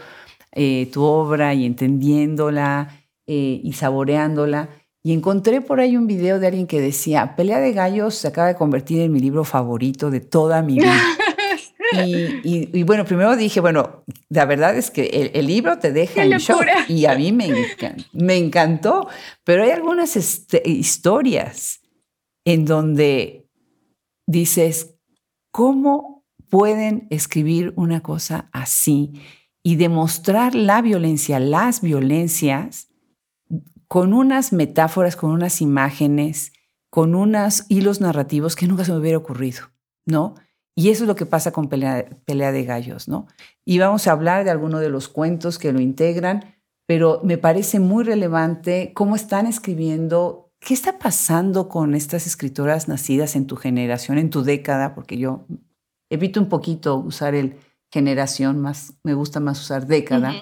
eh, 0.52 0.88
tu 0.92 1.02
obra 1.02 1.52
y 1.54 1.66
entendiéndola 1.66 3.06
eh, 3.26 3.60
y 3.64 3.72
saboreándola. 3.72 4.68
Y 5.04 5.12
encontré 5.12 5.60
por 5.60 5.80
ahí 5.80 5.96
un 5.96 6.06
video 6.06 6.38
de 6.38 6.46
alguien 6.46 6.66
que 6.66 6.80
decía, 6.80 7.34
Pelea 7.34 7.58
de 7.58 7.72
Gallos 7.72 8.14
se 8.14 8.28
acaba 8.28 8.48
de 8.48 8.54
convertir 8.54 9.00
en 9.00 9.10
mi 9.10 9.18
libro 9.18 9.42
favorito 9.44 10.10
de 10.10 10.20
toda 10.20 10.62
mi 10.62 10.74
vida. 10.74 10.96
y, 12.44 12.82
bueno, 12.84 13.04
primero 13.04 13.36
dije, 13.36 13.60
bueno, 13.60 14.04
la 14.28 14.44
verdad 14.44 14.76
es 14.76 14.90
que 14.90 15.30
el, 15.34 15.46
libro 15.46 15.78
te 15.78 15.92
deja 15.92 16.24
en 16.24 16.38
shock 16.38 16.64
y 16.88 17.06
a 17.06 17.16
mí 17.16 17.32
me, 17.32 17.52
me 18.12 18.36
encantó, 18.36 19.08
pero 19.44 19.64
hay 19.64 19.70
algunas 19.70 20.16
este, 20.16 20.62
historias 20.64 21.80
en 22.44 22.64
donde 22.64 23.48
dices, 24.26 24.94
¿cómo 25.50 26.24
pueden 26.48 27.08
escribir 27.10 27.72
una 27.76 28.02
cosa 28.02 28.48
así 28.52 29.12
y 29.64 29.76
demostrar 29.76 30.54
la 30.54 30.80
violencia, 30.80 31.40
las 31.40 31.80
violencias? 31.80 32.91
Con 33.92 34.14
unas 34.14 34.54
metáforas, 34.54 35.16
con 35.16 35.32
unas 35.32 35.60
imágenes, 35.60 36.54
con 36.88 37.14
unos 37.14 37.66
hilos 37.68 38.00
narrativos 38.00 38.56
que 38.56 38.66
nunca 38.66 38.86
se 38.86 38.92
me 38.92 38.96
hubiera 38.96 39.18
ocurrido, 39.18 39.64
¿no? 40.06 40.34
Y 40.74 40.88
eso 40.88 41.04
es 41.04 41.08
lo 41.08 41.14
que 41.14 41.26
pasa 41.26 41.52
con 41.52 41.68
Pelea, 41.68 42.06
de 42.24 42.64
Gallos, 42.64 43.06
¿no? 43.06 43.26
Y 43.66 43.78
vamos 43.80 44.06
a 44.06 44.12
hablar 44.12 44.44
de 44.44 44.50
alguno 44.50 44.78
de 44.78 44.88
los 44.88 45.10
cuentos 45.10 45.58
que 45.58 45.74
lo 45.74 45.78
integran, 45.78 46.54
pero 46.86 47.20
me 47.22 47.36
parece 47.36 47.80
muy 47.80 48.02
relevante 48.02 48.92
cómo 48.94 49.14
están 49.14 49.46
escribiendo, 49.46 50.54
qué 50.58 50.72
está 50.72 50.98
pasando 50.98 51.68
con 51.68 51.94
estas 51.94 52.26
escritoras 52.26 52.88
nacidas 52.88 53.36
en 53.36 53.46
tu 53.46 53.56
generación, 53.56 54.16
en 54.16 54.30
tu 54.30 54.42
década, 54.42 54.94
porque 54.94 55.18
yo 55.18 55.44
evito 56.08 56.40
un 56.40 56.48
poquito 56.48 56.96
usar 56.96 57.34
el 57.34 57.58
generación, 57.90 58.58
más 58.58 58.94
me 59.04 59.12
gusta 59.12 59.38
más 59.38 59.60
usar 59.60 59.86
década, 59.86 60.32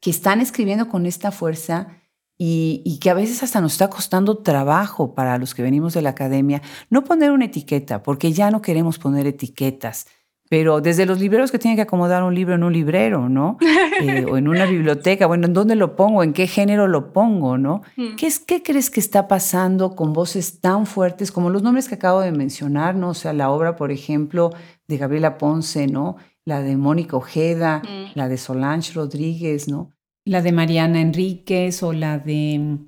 que 0.00 0.08
están 0.08 0.40
escribiendo 0.40 0.88
con 0.88 1.04
esta 1.04 1.30
fuerza 1.30 1.99
y, 2.42 2.98
que 3.00 3.10
a 3.10 3.14
veces 3.14 3.42
hasta 3.42 3.60
nos 3.60 3.72
está 3.72 3.90
costando 3.90 4.38
trabajo 4.38 5.14
para 5.14 5.36
los 5.36 5.54
que 5.54 5.62
venimos 5.62 5.92
de 5.92 6.00
la 6.00 6.10
academia 6.10 6.62
no 6.88 7.04
poner 7.04 7.32
una 7.32 7.44
etiqueta, 7.44 8.02
porque 8.02 8.32
ya 8.32 8.50
no 8.50 8.62
queremos 8.62 8.98
poner 8.98 9.26
etiquetas. 9.26 10.06
Pero 10.48 10.80
desde 10.80 11.04
los 11.04 11.20
libreros 11.20 11.52
que 11.52 11.58
tienen 11.58 11.76
que 11.76 11.82
acomodar 11.82 12.22
un 12.22 12.34
libro 12.34 12.54
en 12.54 12.64
un 12.64 12.72
librero, 12.72 13.28
¿no? 13.28 13.58
Eh, 14.00 14.24
o 14.24 14.38
en 14.38 14.48
una 14.48 14.64
biblioteca, 14.64 15.26
bueno, 15.26 15.46
¿en 15.46 15.52
dónde 15.52 15.76
lo 15.76 15.94
pongo? 15.94 16.22
¿En 16.22 16.32
qué 16.32 16.46
género 16.46 16.88
lo 16.88 17.12
pongo, 17.12 17.58
no? 17.58 17.82
Hmm. 17.98 18.16
¿Qué, 18.16 18.26
es, 18.26 18.40
¿Qué 18.40 18.62
crees 18.62 18.88
que 18.88 18.98
está 18.98 19.28
pasando 19.28 19.94
con 19.94 20.14
voces 20.14 20.62
tan 20.62 20.86
fuertes 20.86 21.30
como 21.30 21.50
los 21.50 21.62
nombres 21.62 21.86
que 21.86 21.96
acabo 21.96 22.22
de 22.22 22.32
mencionar, 22.32 22.94
¿no? 22.94 23.10
O 23.10 23.14
sea, 23.14 23.34
la 23.34 23.50
obra, 23.50 23.76
por 23.76 23.92
ejemplo, 23.92 24.54
de 24.88 24.96
Gabriela 24.96 25.36
Ponce, 25.36 25.86
¿no? 25.86 26.16
La 26.46 26.62
de 26.62 26.78
Mónica 26.78 27.18
Ojeda, 27.18 27.82
hmm. 27.84 28.12
la 28.14 28.28
de 28.28 28.38
Solange 28.38 28.94
Rodríguez, 28.94 29.68
¿no? 29.68 29.92
La 30.30 30.42
de 30.42 30.52
Mariana 30.52 31.00
Enríquez 31.00 31.82
o 31.82 31.92
la 31.92 32.20
de, 32.20 32.78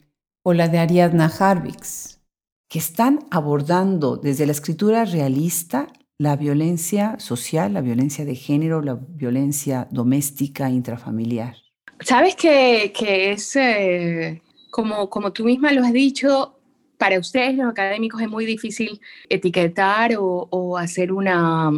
o 0.45 0.53
la 0.53 0.69
de 0.69 0.79
Ariadna 0.79 1.27
Harvix, 1.27 2.21
que 2.69 2.79
están 2.79 3.19
abordando 3.33 4.17
desde 4.17 4.47
la 4.47 4.53
escritura 4.53 5.05
realista 5.05 5.89
la 6.19 6.37
violencia 6.37 7.19
social, 7.19 7.75
la 7.75 7.81
violencia 7.81 8.25
de 8.25 8.37
género, 8.37 8.81
la 8.81 8.95
violencia 8.95 9.89
doméstica, 9.91 10.71
intrafamiliar. 10.71 11.57
Sabes 11.99 12.37
que, 12.37 12.93
que 12.97 13.33
es, 13.33 13.57
eh, 13.57 14.41
como, 14.71 15.11
como 15.11 15.33
tú 15.33 15.45
misma 15.45 15.73
lo 15.73 15.83
has 15.83 15.93
dicho, 15.93 16.61
para 16.97 17.19
ustedes 17.19 17.57
los 17.57 17.69
académicos 17.69 18.23
es 18.23 18.29
muy 18.29 18.47
difícil 18.47 19.01
etiquetar 19.29 20.15
o, 20.17 20.47
o 20.49 20.79
hacer 20.79 21.11
una, 21.11 21.73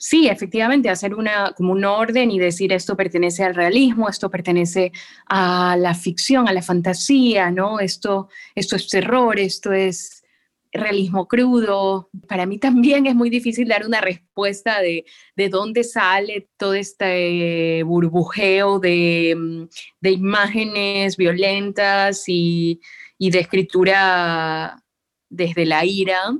sí, 0.00 0.28
efectivamente, 0.28 0.88
hacer 0.88 1.14
una, 1.14 1.52
como 1.52 1.72
un 1.72 1.84
orden 1.84 2.30
y 2.30 2.38
decir 2.38 2.72
esto 2.72 2.96
pertenece 2.96 3.44
al 3.44 3.54
realismo, 3.54 4.08
esto 4.08 4.30
pertenece 4.30 4.92
a 5.26 5.76
la 5.78 5.94
ficción, 5.94 6.48
a 6.48 6.54
la 6.54 6.62
fantasía, 6.62 7.50
¿no? 7.50 7.80
Esto, 7.80 8.30
esto 8.54 8.76
es 8.76 8.88
terror, 8.88 9.38
esto 9.38 9.72
es 9.72 10.24
realismo 10.72 11.28
crudo. 11.28 12.08
Para 12.28 12.46
mí 12.46 12.58
también 12.58 13.06
es 13.06 13.14
muy 13.14 13.28
difícil 13.28 13.68
dar 13.68 13.86
una 13.86 14.00
respuesta 14.00 14.80
de, 14.80 15.04
de 15.36 15.48
dónde 15.50 15.84
sale 15.84 16.48
todo 16.56 16.74
este 16.74 17.82
burbujeo 17.82 18.78
de, 18.78 19.36
mm, 19.36 19.62
de 20.00 20.10
imágenes 20.10 21.16
violentas 21.18 22.24
y, 22.26 22.80
y, 23.18 23.30
de 23.30 23.40
escritura 23.40 24.82
desde 25.28 25.66
la 25.66 25.84
ira. 25.84 26.34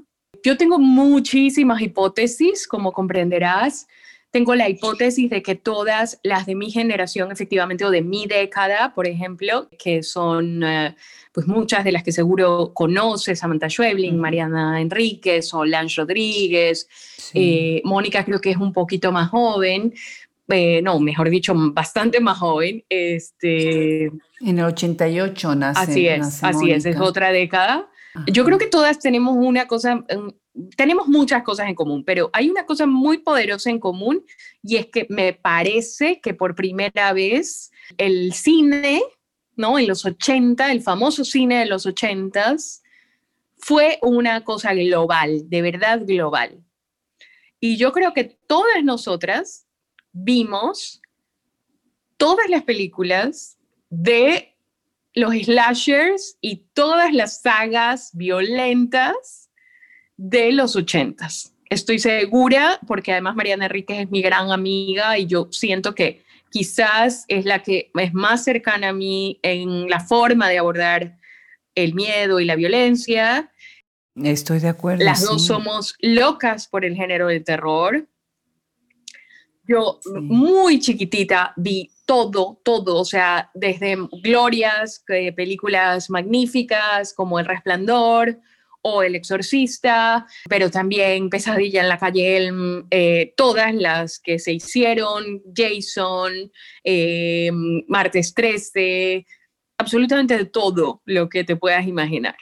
Yo 0.45 0.57
tengo 0.57 0.79
muchísimas 0.79 1.81
hipótesis, 1.81 2.67
como 2.67 2.93
comprenderás. 2.93 3.87
Tengo 4.31 4.55
la 4.55 4.69
hipótesis 4.69 5.29
de 5.29 5.43
que 5.43 5.57
todas 5.57 6.21
las 6.23 6.47
de 6.47 6.55
mi 6.55 6.71
generación, 6.71 7.33
efectivamente, 7.33 7.85
o 7.85 7.91
de 7.91 8.03
mi 8.03 8.27
década, 8.27 8.95
por 8.95 9.07
ejemplo, 9.07 9.69
que 9.79 10.03
son... 10.03 10.63
Uh, 10.63 10.95
pues 11.33 11.47
muchas 11.47 11.85
de 11.85 11.93
las 11.93 12.03
que 12.03 12.13
seguro 12.13 12.73
conoces, 12.75 13.39
Samantha 13.39 13.69
Schwebling, 13.69 14.19
Mariana 14.19 14.81
Enríquez, 14.81 15.49
Solange 15.49 16.01
Rodríguez, 16.01 16.89
eh, 17.35 17.81
Mónica 17.85 18.25
creo 18.25 18.41
que 18.41 18.51
es 18.51 18.57
un 18.57 18.73
poquito 18.73 19.13
más 19.13 19.31
joven, 19.31 19.95
eh, 20.49 20.83
no, 20.83 20.99
mejor 20.99 21.31
dicho, 21.31 21.55
bastante 21.57 22.21
más 22.21 22.39
joven. 22.39 22.85
Este, 22.89 24.07
en 24.07 24.59
el 24.59 24.65
88 24.65 25.55
nace. 25.55 25.81
Así 25.81 26.09
es, 26.09 26.43
así 26.43 26.73
es, 26.73 26.85
es 26.85 26.99
otra 26.99 27.31
década. 27.31 27.89
Yo 28.27 28.45
creo 28.45 28.59
que 28.59 28.67
todas 28.67 28.99
tenemos 28.99 29.37
una 29.37 29.67
cosa, 29.69 30.05
tenemos 30.77 31.07
muchas 31.07 31.43
cosas 31.43 31.69
en 31.69 31.75
común, 31.75 32.05
pero 32.05 32.29
hay 32.33 32.51
una 32.51 32.67
cosa 32.67 32.87
muy 32.87 33.19
poderosa 33.19 33.71
en 33.71 33.79
común 33.79 34.25
y 34.63 34.77
es 34.77 34.87
que 34.87 35.07
me 35.09 35.33
parece 35.33 36.21
que 36.21 36.35
por 36.35 36.55
primera 36.55 37.13
vez 37.13 37.71
el 37.99 38.33
cine 38.33 39.03
¿no? 39.61 39.79
En 39.79 39.87
los 39.87 40.05
80, 40.05 40.73
el 40.73 40.81
famoso 40.81 41.25
cine 41.25 41.61
de 41.61 41.67
los 41.67 41.87
80 41.87 42.57
fue 43.59 43.99
una 44.01 44.43
cosa 44.43 44.73
global, 44.73 45.49
de 45.49 45.63
verdad 45.63 46.01
global. 46.05 46.65
Y 47.61 47.77
yo 47.77 47.93
creo 47.93 48.15
que 48.15 48.25
todas 48.25 48.83
nosotras 48.83 49.67
vimos 50.13 51.03
todas 52.17 52.49
las 52.49 52.63
películas 52.63 53.59
de 53.91 54.50
los 55.15 55.35
slashers 55.35 56.37
y 56.41 56.67
todas 56.73 57.13
las 57.13 57.43
sagas 57.43 58.11
violentas 58.15 59.51
de 60.17 60.53
los 60.53 60.77
80 60.77 61.29
Estoy 61.71 62.01
segura, 62.01 62.81
porque 62.89 63.13
además 63.13 63.37
Mariana 63.37 63.67
Enríquez 63.67 64.01
es 64.01 64.11
mi 64.11 64.23
gran 64.23 64.51
amiga 64.51 65.17
y 65.17 65.27
yo 65.27 65.47
siento 65.53 65.95
que 65.95 66.25
quizás 66.51 67.25
es 67.29 67.45
la 67.45 67.63
que 67.63 67.93
es 67.95 68.13
más 68.13 68.43
cercana 68.43 68.89
a 68.89 68.93
mí 68.93 69.39
en 69.43 69.89
la 69.89 70.01
forma 70.01 70.49
de 70.49 70.59
abordar 70.59 71.17
el 71.77 71.95
miedo 71.95 72.41
y 72.41 72.45
la 72.45 72.57
violencia. 72.57 73.53
Estoy 74.17 74.59
de 74.59 74.69
acuerdo. 74.69 75.05
Las 75.05 75.25
dos 75.25 75.47
somos 75.47 75.95
locas 76.01 76.67
por 76.67 76.85
el 76.85 76.97
género 76.97 77.29
del 77.29 77.45
terror. 77.45 78.05
Yo 79.63 80.01
muy 80.21 80.81
chiquitita 80.81 81.53
vi 81.57 81.89
todo, 82.11 82.61
todo, 82.65 82.97
o 82.97 83.05
sea, 83.05 83.53
desde 83.55 83.97
glorias, 84.25 85.05
películas 85.37 86.11
magníficas 86.11 87.15
como 87.15 87.39
El 87.39 87.47
Resplandor, 87.47 88.41
o 88.83 89.05
El 89.05 89.15
Exorcista, 89.15 90.27
pero 90.49 90.73
también 90.73 91.31
Pesadilla 91.31 91.83
en 91.83 91.89
la 91.89 91.99
calle 91.99 92.37
Elm, 92.37 92.89
eh, 92.91 93.33
todas 93.37 93.73
las 93.73 94.19
que 94.19 94.41
se 94.41 94.55
hicieron, 94.55 95.41
Jason, 95.55 96.51
eh, 96.83 97.53
Martes 97.87 98.35
13, 98.35 99.25
absolutamente 99.79 100.45
todo 100.47 101.03
lo 101.05 101.29
que 101.29 101.45
te 101.45 101.55
puedas 101.55 101.87
imaginar. 101.87 102.35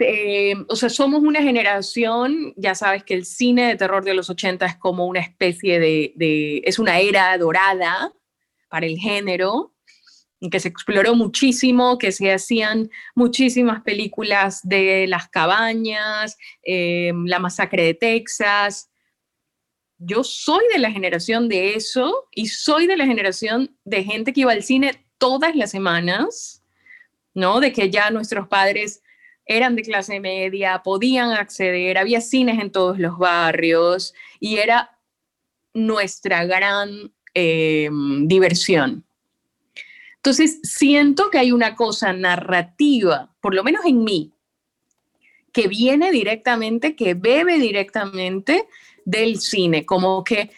Eh, 0.00 0.56
o 0.68 0.74
sea, 0.74 0.88
somos 0.88 1.22
una 1.22 1.42
generación, 1.42 2.54
ya 2.56 2.74
sabes 2.74 3.04
que 3.04 3.14
el 3.14 3.24
cine 3.24 3.68
de 3.68 3.76
terror 3.76 4.02
de 4.02 4.14
los 4.14 4.30
80 4.30 4.66
es 4.66 4.76
como 4.78 5.06
una 5.06 5.20
especie 5.20 5.78
de, 5.78 6.12
de 6.16 6.60
es 6.64 6.80
una 6.80 6.98
era 6.98 7.38
dorada 7.38 8.12
para 8.74 8.86
el 8.86 8.98
género, 8.98 9.72
que 10.50 10.58
se 10.58 10.66
exploró 10.66 11.14
muchísimo, 11.14 11.96
que 11.96 12.10
se 12.10 12.32
hacían 12.32 12.90
muchísimas 13.14 13.82
películas 13.82 14.62
de 14.64 15.06
las 15.06 15.28
cabañas, 15.28 16.36
eh, 16.64 17.12
la 17.24 17.38
masacre 17.38 17.84
de 17.84 17.94
Texas. 17.94 18.90
Yo 19.96 20.24
soy 20.24 20.64
de 20.72 20.80
la 20.80 20.90
generación 20.90 21.48
de 21.48 21.76
eso 21.76 22.26
y 22.32 22.48
soy 22.48 22.88
de 22.88 22.96
la 22.96 23.06
generación 23.06 23.78
de 23.84 24.02
gente 24.02 24.32
que 24.32 24.40
iba 24.40 24.50
al 24.50 24.64
cine 24.64 25.06
todas 25.18 25.54
las 25.54 25.70
semanas, 25.70 26.60
¿no? 27.32 27.60
De 27.60 27.72
que 27.72 27.90
ya 27.90 28.10
nuestros 28.10 28.48
padres 28.48 29.04
eran 29.46 29.76
de 29.76 29.82
clase 29.82 30.18
media, 30.18 30.82
podían 30.82 31.30
acceder, 31.30 31.96
había 31.96 32.20
cines 32.20 32.58
en 32.60 32.72
todos 32.72 32.98
los 32.98 33.18
barrios 33.18 34.14
y 34.40 34.56
era 34.56 34.98
nuestra 35.74 36.44
gran 36.44 37.13
eh, 37.34 37.90
diversión. 38.22 39.04
Entonces, 40.16 40.60
siento 40.62 41.30
que 41.30 41.38
hay 41.38 41.52
una 41.52 41.74
cosa 41.74 42.12
narrativa, 42.12 43.34
por 43.40 43.54
lo 43.54 43.62
menos 43.62 43.84
en 43.84 44.04
mí, 44.04 44.32
que 45.52 45.68
viene 45.68 46.10
directamente, 46.10 46.96
que 46.96 47.14
bebe 47.14 47.58
directamente 47.58 48.66
del 49.04 49.38
cine, 49.38 49.84
como 49.84 50.24
que 50.24 50.50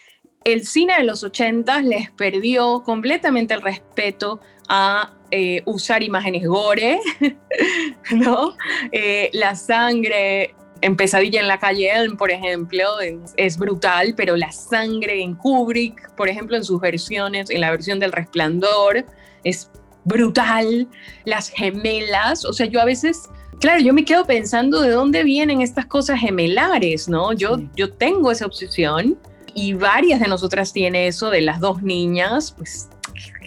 el 0.43 0.65
cine 0.65 0.95
de 0.97 1.03
los 1.03 1.23
80 1.23 1.81
les 1.81 2.09
perdió 2.11 2.81
completamente 2.83 3.53
el 3.53 3.61
respeto 3.61 4.39
a 4.69 5.13
eh, 5.29 5.61
usar 5.65 6.03
imágenes 6.03 6.47
gore, 6.47 6.99
¿no? 8.11 8.55
Eh, 8.93 9.29
la 9.33 9.55
sangre 9.55 10.55
en 10.81 10.95
Pesadilla 10.95 11.39
en 11.39 11.47
la 11.47 11.59
calle 11.59 11.91
Elm, 11.91 12.17
por 12.17 12.31
ejemplo, 12.31 12.99
es, 12.99 13.33
es, 13.37 13.57
brutal, 13.57 14.13
pero 14.15 14.35
la 14.35 14.51
sangre 14.51 15.21
en 15.21 15.35
Kubrick, 15.35 16.11
por 16.15 16.29
ejemplo, 16.29 16.55
en 16.55 16.63
sus 16.63 16.79
versiones, 16.79 17.49
en 17.49 17.61
la 17.61 17.71
versión 17.71 17.99
del 17.99 18.11
Resplandor, 18.11 19.05
es 19.43 19.69
brutal, 20.03 20.87
las 21.25 21.49
gemelas, 21.49 22.45
o 22.45 22.53
sea, 22.53 22.65
yo 22.65 22.79
a 22.79 22.85
veces, 22.85 23.23
claro, 23.59 23.81
yo 23.81 23.93
me 23.93 24.05
quedo 24.05 24.25
pensando 24.25 24.81
de 24.81 24.91
dónde 24.91 25.23
vienen 25.23 25.61
estas 25.61 25.85
cosas 25.85 26.19
gemelares, 26.19 27.09
¿no? 27.09 27.33
Yo, 27.33 27.57
yo 27.75 27.91
tengo 27.91 28.31
esa 28.31 28.45
obsesión 28.45 29.17
y 29.53 29.73
varias 29.73 30.19
de 30.19 30.27
nosotras 30.27 30.71
tienen 30.71 31.07
eso 31.07 31.29
de 31.29 31.41
las 31.41 31.59
dos 31.59 31.81
niñas, 31.81 32.53
pues 32.57 32.89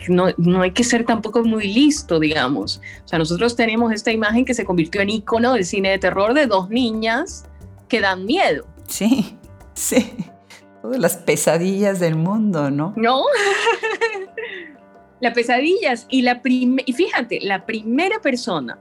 no, 0.08 0.28
no, 0.36 0.62
hay 0.62 0.72
que 0.72 0.84
ser 0.84 1.04
tampoco 1.04 1.44
muy 1.44 1.72
listo, 1.72 2.18
digamos. 2.18 2.80
O 3.04 3.08
sea, 3.08 3.18
nosotros 3.18 3.56
tenemos 3.56 3.92
esta 3.92 4.10
imagen 4.10 4.44
que 4.44 4.54
se 4.54 4.64
convirtió 4.64 5.00
en 5.00 5.10
icono 5.10 5.54
del 5.54 5.64
cine 5.64 5.90
de 5.90 5.98
terror 5.98 6.34
de 6.34 6.46
dos 6.46 6.70
niñas 6.70 7.44
que 7.88 8.00
dan 8.00 8.24
miedo. 8.24 8.66
Sí, 8.86 9.36
sí. 9.74 10.12
Todas 10.82 10.98
las 10.98 11.16
pesadillas 11.18 12.00
del 12.00 12.16
mundo, 12.16 12.70
¿no? 12.70 12.94
No. 12.96 13.22
Las 15.20 15.34
pesadillas. 15.34 16.06
Y, 16.08 16.22
la 16.22 16.40
y 16.42 16.92
fíjate, 16.94 17.40
la 17.42 17.66
primera 17.66 18.20
persona, 18.20 18.78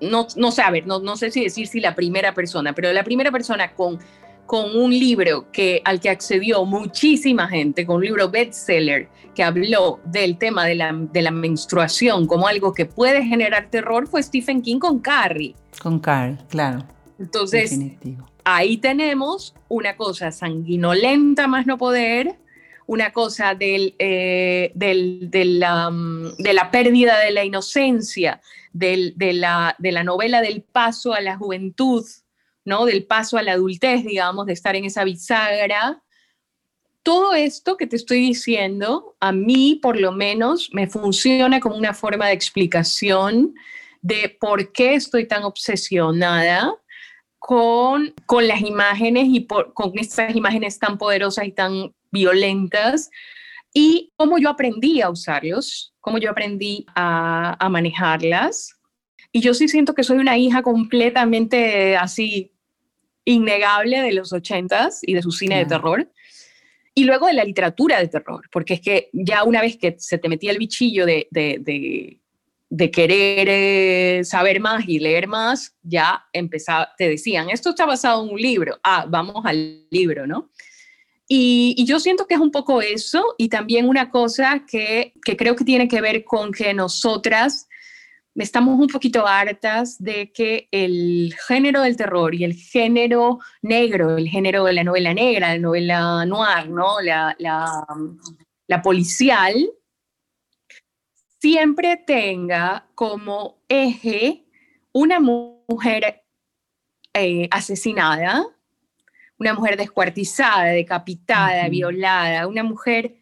no, 0.00 0.28
no 0.36 0.52
sé, 0.52 0.62
a 0.62 0.70
ver, 0.70 0.86
no, 0.86 1.00
no 1.00 1.16
sé 1.16 1.32
si 1.32 1.42
decir 1.42 1.66
si 1.66 1.80
la 1.80 1.96
primera 1.96 2.34
persona, 2.34 2.72
pero 2.72 2.92
la 2.92 3.02
primera 3.02 3.32
persona 3.32 3.72
con, 3.74 3.98
con 4.46 4.76
un 4.76 4.90
libro 4.90 5.50
que, 5.50 5.80
al 5.84 6.00
que 6.00 6.10
accedió 6.10 6.64
muchísima 6.64 7.48
gente, 7.48 7.86
con 7.86 7.96
un 7.96 8.04
libro 8.04 8.30
bestseller 8.30 9.08
que 9.34 9.42
habló 9.42 10.00
del 10.04 10.36
tema 10.36 10.66
de 10.66 10.74
la, 10.74 10.92
de 10.92 11.22
la 11.22 11.30
menstruación 11.30 12.26
como 12.26 12.46
algo 12.46 12.74
que 12.74 12.84
puede 12.84 13.24
generar 13.24 13.70
terror, 13.70 14.06
fue 14.06 14.22
Stephen 14.22 14.60
King 14.60 14.78
con 14.78 14.98
Carrie. 14.98 15.54
Con 15.82 15.98
Carrie, 15.98 16.36
claro. 16.48 16.84
Entonces, 17.18 17.78
ahí 18.44 18.76
tenemos 18.78 19.54
una 19.68 19.96
cosa 19.96 20.32
sanguinolenta 20.32 21.46
más 21.46 21.66
no 21.66 21.78
poder, 21.78 22.36
una 22.86 23.12
cosa 23.12 23.54
del, 23.54 23.94
eh, 23.98 24.72
de, 24.74 25.44
la, 25.44 26.70
pérdida 26.70 27.18
de 27.20 27.30
la 27.30 27.44
inocencia, 27.44 28.40
de, 28.72 29.14
la, 29.16 29.76
de 29.78 29.92
la 29.92 30.04
novela 30.04 30.40
del 30.42 30.62
paso 30.62 31.14
a 31.14 31.20
la 31.20 31.36
juventud, 31.36 32.04
¿no? 32.64 32.84
del 32.84 33.04
paso 33.04 33.36
a 33.36 33.42
la 33.42 33.52
adultez, 33.52 34.04
digamos, 34.04 34.46
de 34.46 34.52
estar 34.52 34.76
en 34.76 34.84
esa 34.84 35.04
bisagra, 35.04 36.02
todo 37.02 37.34
esto 37.34 37.76
que 37.76 37.86
te 37.86 37.96
estoy 37.96 38.20
diciendo, 38.20 39.16
a 39.20 39.32
mí 39.32 39.78
por 39.82 40.00
lo 40.00 40.12
menos, 40.12 40.70
me 40.72 40.86
funciona 40.86 41.60
como 41.60 41.76
una 41.76 41.94
forma 41.94 42.28
de 42.28 42.34
explicación 42.34 43.54
de 44.00 44.36
por 44.40 44.72
qué 44.72 44.94
estoy 44.94 45.26
tan 45.26 45.44
obsesionada 45.44 46.74
con, 47.38 48.14
con 48.26 48.46
las 48.46 48.60
imágenes 48.60 49.26
y 49.28 49.46
con 49.46 49.98
estas 49.98 50.34
imágenes 50.36 50.78
tan 50.78 50.96
poderosas 50.96 51.44
y 51.46 51.52
tan 51.52 51.92
violentas 52.10 53.10
y 53.74 54.12
cómo 54.16 54.38
yo 54.38 54.50
aprendí 54.50 55.00
a 55.00 55.10
usarlos, 55.10 55.92
cómo 56.00 56.18
yo 56.18 56.30
aprendí 56.30 56.86
a, 56.94 57.56
a 57.58 57.68
manejarlas. 57.68 58.76
Y 59.32 59.40
yo 59.40 59.54
sí 59.54 59.66
siento 59.66 59.94
que 59.94 60.04
soy 60.04 60.18
una 60.18 60.36
hija 60.36 60.62
completamente 60.62 61.96
así 61.96 62.51
innegable 63.24 64.00
de 64.00 64.12
los 64.12 64.32
ochentas 64.32 65.00
y 65.02 65.14
de 65.14 65.22
su 65.22 65.30
cine 65.30 65.58
de 65.58 65.66
terror. 65.66 66.10
Y 66.94 67.04
luego 67.04 67.26
de 67.26 67.32
la 67.32 67.44
literatura 67.44 67.98
de 67.98 68.08
terror, 68.08 68.48
porque 68.52 68.74
es 68.74 68.80
que 68.80 69.08
ya 69.12 69.44
una 69.44 69.62
vez 69.62 69.78
que 69.78 69.96
se 69.98 70.18
te 70.18 70.28
metía 70.28 70.50
el 70.50 70.58
bichillo 70.58 71.06
de, 71.06 71.26
de, 71.30 72.18
de, 72.68 72.90
querer 72.90 73.48
eh, 73.50 74.24
saber 74.24 74.60
más 74.60 74.86
y 74.86 74.98
leer 74.98 75.26
más, 75.26 75.74
ya 75.82 76.24
empezaba, 76.34 76.90
te 76.98 77.08
decían, 77.08 77.48
esto 77.48 77.70
está 77.70 77.86
basado 77.86 78.24
en 78.24 78.34
un 78.34 78.40
libro, 78.40 78.78
ah, 78.82 79.06
vamos 79.08 79.42
al 79.46 79.86
libro, 79.90 80.26
¿no? 80.26 80.50
Y, 81.26 81.74
y, 81.78 81.86
yo 81.86 81.98
siento 81.98 82.26
que 82.26 82.34
es 82.34 82.40
un 82.40 82.50
poco 82.50 82.82
eso 82.82 83.24
y 83.38 83.48
también 83.48 83.88
una 83.88 84.10
cosa 84.10 84.66
que, 84.70 85.14
que 85.24 85.34
creo 85.34 85.56
que 85.56 85.64
tiene 85.64 85.88
que 85.88 86.02
ver 86.02 86.24
con 86.24 86.52
que 86.52 86.74
nosotras 86.74 87.68
estamos 88.34 88.78
un 88.78 88.88
poquito 88.88 89.26
hartas 89.26 90.02
de 90.02 90.32
que 90.32 90.68
el 90.70 91.34
género 91.46 91.82
del 91.82 91.96
terror 91.96 92.34
y 92.34 92.44
el 92.44 92.54
género 92.54 93.40
negro, 93.60 94.16
el 94.16 94.28
género 94.28 94.64
de 94.64 94.72
la 94.72 94.84
novela 94.84 95.12
negra, 95.12 95.48
la 95.48 95.58
novela 95.58 96.24
noir, 96.24 96.68
¿no? 96.70 97.00
la, 97.00 97.36
la, 97.38 98.82
policial, 98.82 99.54
siempre 101.40 101.98
tenga 101.98 102.86
como 102.94 103.62
eje 103.68 104.46
una 104.92 105.20
mujer 105.20 106.22
eh, 107.12 107.48
asesinada, 107.50 108.46
una 109.38 109.52
mujer 109.54 109.76
descuartizada, 109.76 110.66
decapitada, 110.66 111.68
violada, 111.68 112.46
una 112.46 112.62
mujer 112.62 113.16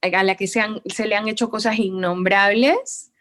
a 0.00 0.22
la 0.22 0.34
que 0.36 0.46
se, 0.46 0.62
se 0.86 1.06
le 1.06 1.14
han 1.14 1.28
hecho 1.28 1.50
cosas 1.50 1.78
innombrables 1.78 3.12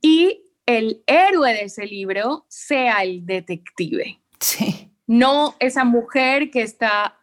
y 0.00 0.51
el 0.66 1.02
héroe 1.06 1.52
de 1.52 1.64
ese 1.64 1.86
libro 1.86 2.46
sea 2.48 3.02
el 3.02 3.26
detective. 3.26 4.20
Sí. 4.40 4.90
No 5.06 5.56
esa 5.58 5.84
mujer 5.84 6.50
que 6.50 6.62
está 6.62 7.18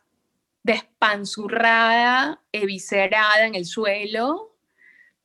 despanzurrada, 0.64 2.42
eviscerada 2.52 3.46
en 3.46 3.56
el 3.56 3.66
suelo, 3.66 4.58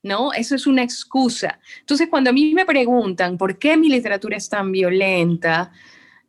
¿no? 0.03 0.33
Eso 0.33 0.55
es 0.55 0.67
una 0.67 0.83
excusa. 0.83 1.61
Entonces, 1.81 2.09
cuando 2.09 2.31
a 2.31 2.33
mí 2.33 2.55
me 2.55 2.65
preguntan 2.65 3.37
por 3.37 3.59
qué 3.59 3.77
mi 3.77 3.89
literatura 3.89 4.37
es 4.37 4.49
tan 4.49 4.71
violenta, 4.71 5.73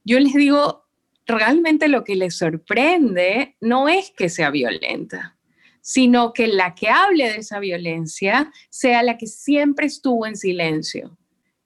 yo 0.03 0.19
les 0.19 0.33
digo, 0.33 0.85
realmente 1.25 1.87
lo 1.87 2.03
que 2.03 2.15
les 2.15 2.37
sorprende 2.37 3.55
no 3.61 3.87
es 3.87 4.11
que 4.11 4.29
sea 4.29 4.49
violenta, 4.49 5.37
sino 5.81 6.33
que 6.33 6.47
la 6.47 6.73
que 6.73 6.89
hable 6.89 7.29
de 7.29 7.37
esa 7.37 7.59
violencia 7.59 8.51
sea 8.69 9.03
la 9.03 9.17
que 9.17 9.27
siempre 9.27 9.85
estuvo 9.85 10.25
en 10.25 10.35
silencio 10.35 11.17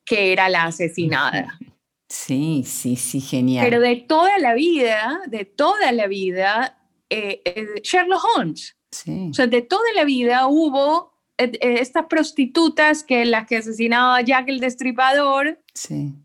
que 0.10 0.34
era 0.34 0.50
la 0.50 0.64
asesinada. 0.64 1.60
Sí, 2.10 2.64
sí, 2.66 2.96
sí, 2.96 3.22
genial. 3.22 3.64
Pero 3.64 3.80
de 3.80 3.96
toda 3.96 4.40
la 4.40 4.56
vida, 4.56 5.22
de 5.28 5.46
toda 5.46 5.92
la 5.92 6.08
vida, 6.08 6.80
eh, 7.12 7.44
eh, 7.46 7.68
Sherlock 7.84 8.24
Holmes. 8.36 8.76
Sí. 8.90 9.28
O 9.30 9.34
sea, 9.36 9.46
de 9.46 9.62
toda 9.62 9.84
la 9.94 10.06
vida 10.06 10.48
hubo 10.48 11.14
eh, 11.38 11.52
estas 11.62 12.08
prostitutas 12.08 13.04
que 13.04 13.24
las 13.26 13.46
que 13.46 13.58
asesinaba 13.58 14.20
Jack 14.22 14.50
el 14.50 14.60
Destripador. 14.60 15.62
Sí. 15.76 16.16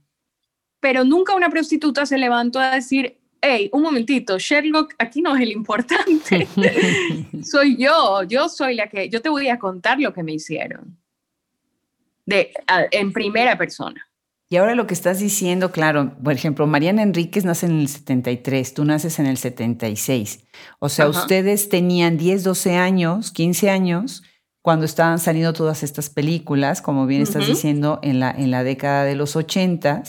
Pero 0.81 1.05
nunca 1.05 1.35
una 1.35 1.51
prostituta 1.51 2.07
se 2.07 2.16
levantó 2.16 2.61
a 2.61 2.77
decir, 2.77 3.20
hey, 3.42 3.68
un 3.75 3.83
momentito, 3.83 4.38
Sherlock 4.38 4.94
aquí 4.99 5.20
no 5.20 5.37
es 5.37 5.42
el 5.42 5.53
importante. 5.53 6.49
soy 7.42 7.77
yo, 7.77 8.23
yo 8.23 8.49
soy 8.49 8.77
la 8.77 8.88
que, 8.88 9.11
yo 9.11 9.20
te 9.20 9.29
voy 9.29 9.51
a 9.51 9.59
contar 9.59 10.01
lo 10.01 10.14
que 10.14 10.23
me 10.23 10.33
hicieron 10.33 11.03
de, 12.26 12.52
en 12.90 13.12
primera 13.12 13.56
persona. 13.58 14.08
Y 14.50 14.56
ahora 14.56 14.74
lo 14.74 14.87
que 14.87 14.94
estás 14.94 15.18
diciendo, 15.18 15.72
claro, 15.72 16.16
por 16.22 16.32
ejemplo, 16.32 16.66
Mariana 16.66 17.02
Enríquez 17.02 17.44
nace 17.44 17.66
en 17.66 17.80
el 17.80 17.88
73, 17.88 18.74
tú 18.74 18.84
naces 18.84 19.18
en 19.18 19.26
el 19.26 19.38
76. 19.38 20.44
O 20.78 20.88
sea, 20.88 21.08
ustedes 21.08 21.68
tenían 21.68 22.18
10, 22.18 22.44
12 22.44 22.76
años, 22.76 23.32
15 23.32 23.70
años 23.70 24.22
cuando 24.62 24.87
estaban 24.87 25.18
saliendo 25.18 25.52
todas 25.52 25.82
estas 25.82 26.08
películas, 26.08 26.80
como 26.80 27.06
bien 27.06 27.20
estás 27.20 27.46
diciendo, 27.46 27.98
en 28.02 28.20
la, 28.20 28.30
en 28.30 28.50
la 28.50 28.64
década 28.64 29.04
de 29.04 29.14
los 29.14 29.37
80. 29.37 30.04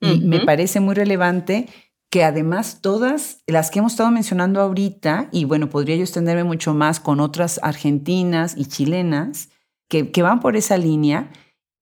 Y 0.00 0.20
me 0.20 0.40
parece 0.40 0.78
muy 0.80 0.94
relevante 0.94 1.66
que 2.10 2.22
además 2.24 2.80
todas 2.82 3.42
las 3.46 3.70
que 3.70 3.78
hemos 3.78 3.92
estado 3.92 4.10
mencionando 4.10 4.60
ahorita, 4.60 5.28
y 5.32 5.44
bueno, 5.44 5.70
podría 5.70 5.96
yo 5.96 6.02
extenderme 6.02 6.44
mucho 6.44 6.74
más 6.74 7.00
con 7.00 7.18
otras 7.18 7.58
argentinas 7.62 8.54
y 8.56 8.66
chilenas, 8.66 9.48
que, 9.90 10.22
van 10.22 10.40
por 10.40 10.56
esa 10.56 10.78
línea. 10.78 11.30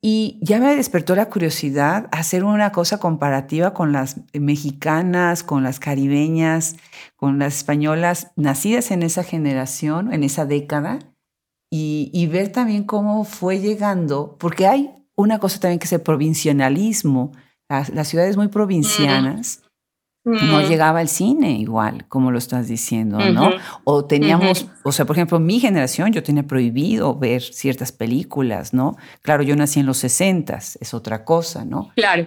Y 0.01 0.39
ya 0.41 0.61
me 0.61 0.75
despertó 0.75 1.15
la 1.17 1.29
curiosidad 1.29 2.09
hacer 2.13 2.45
una 2.45 2.71
cosa 2.73 2.99
comparativa 2.99 3.75
con 3.75 3.93
las 3.93 4.21
mexicanas, 4.33 5.43
con 5.43 5.65
las 5.65 5.81
caribeñas, 5.81 6.77
con 7.17 7.39
las 7.39 7.59
españolas 7.59 8.31
nacidas 8.37 8.93
en 8.93 9.03
esa 9.03 9.25
generación, 9.25 10.13
en 10.13 10.23
esa 10.23 10.47
década, 10.47 11.01
y, 11.71 12.27
ver 12.29 12.51
también 12.51 12.85
cómo 12.85 13.25
fue 13.25 13.59
llegando, 13.59 14.37
porque 14.39 14.67
hay 14.67 14.91
una 15.17 15.39
cosa 15.39 15.61
también 15.61 15.79
que 15.79 15.85
es 15.85 15.93
el 15.93 16.01
provincialismo, 16.01 17.33
las, 17.69 18.09
ciudades 18.09 18.37
muy 18.37 18.49
provincianas 18.49 19.68
no 20.29 20.61
llegaba 20.69 21.01
al 21.01 21.09
cine 21.09 21.53
igual, 21.53 22.07
como 22.09 22.31
lo 22.31 22.39
estás 22.39 22.69
diciendo, 22.69 23.19
¿no? 23.19 23.51
O 23.85 24.05
teníamos, 24.05 24.67
o 24.83 24.93
sea, 24.93 25.05
por 25.05 25.17
ejemplo, 25.17 25.39
mi 25.41 25.61
generación, 25.61 26.13
yo 26.13 26.23
tenía 26.23 26.43
prohibido 26.43 27.15
ver 27.15 27.43
ciertas 27.43 27.93
películas, 27.93 28.75
¿no? 28.75 28.97
Claro, 29.23 29.43
yo 29.43 29.57
nací 29.57 29.81
en 29.81 29.87
los 29.87 29.99
60, 29.99 30.57
es 30.81 30.95
otra 30.95 31.25
cosa, 31.25 31.65
¿no? 31.65 31.93
Claro. 31.95 32.27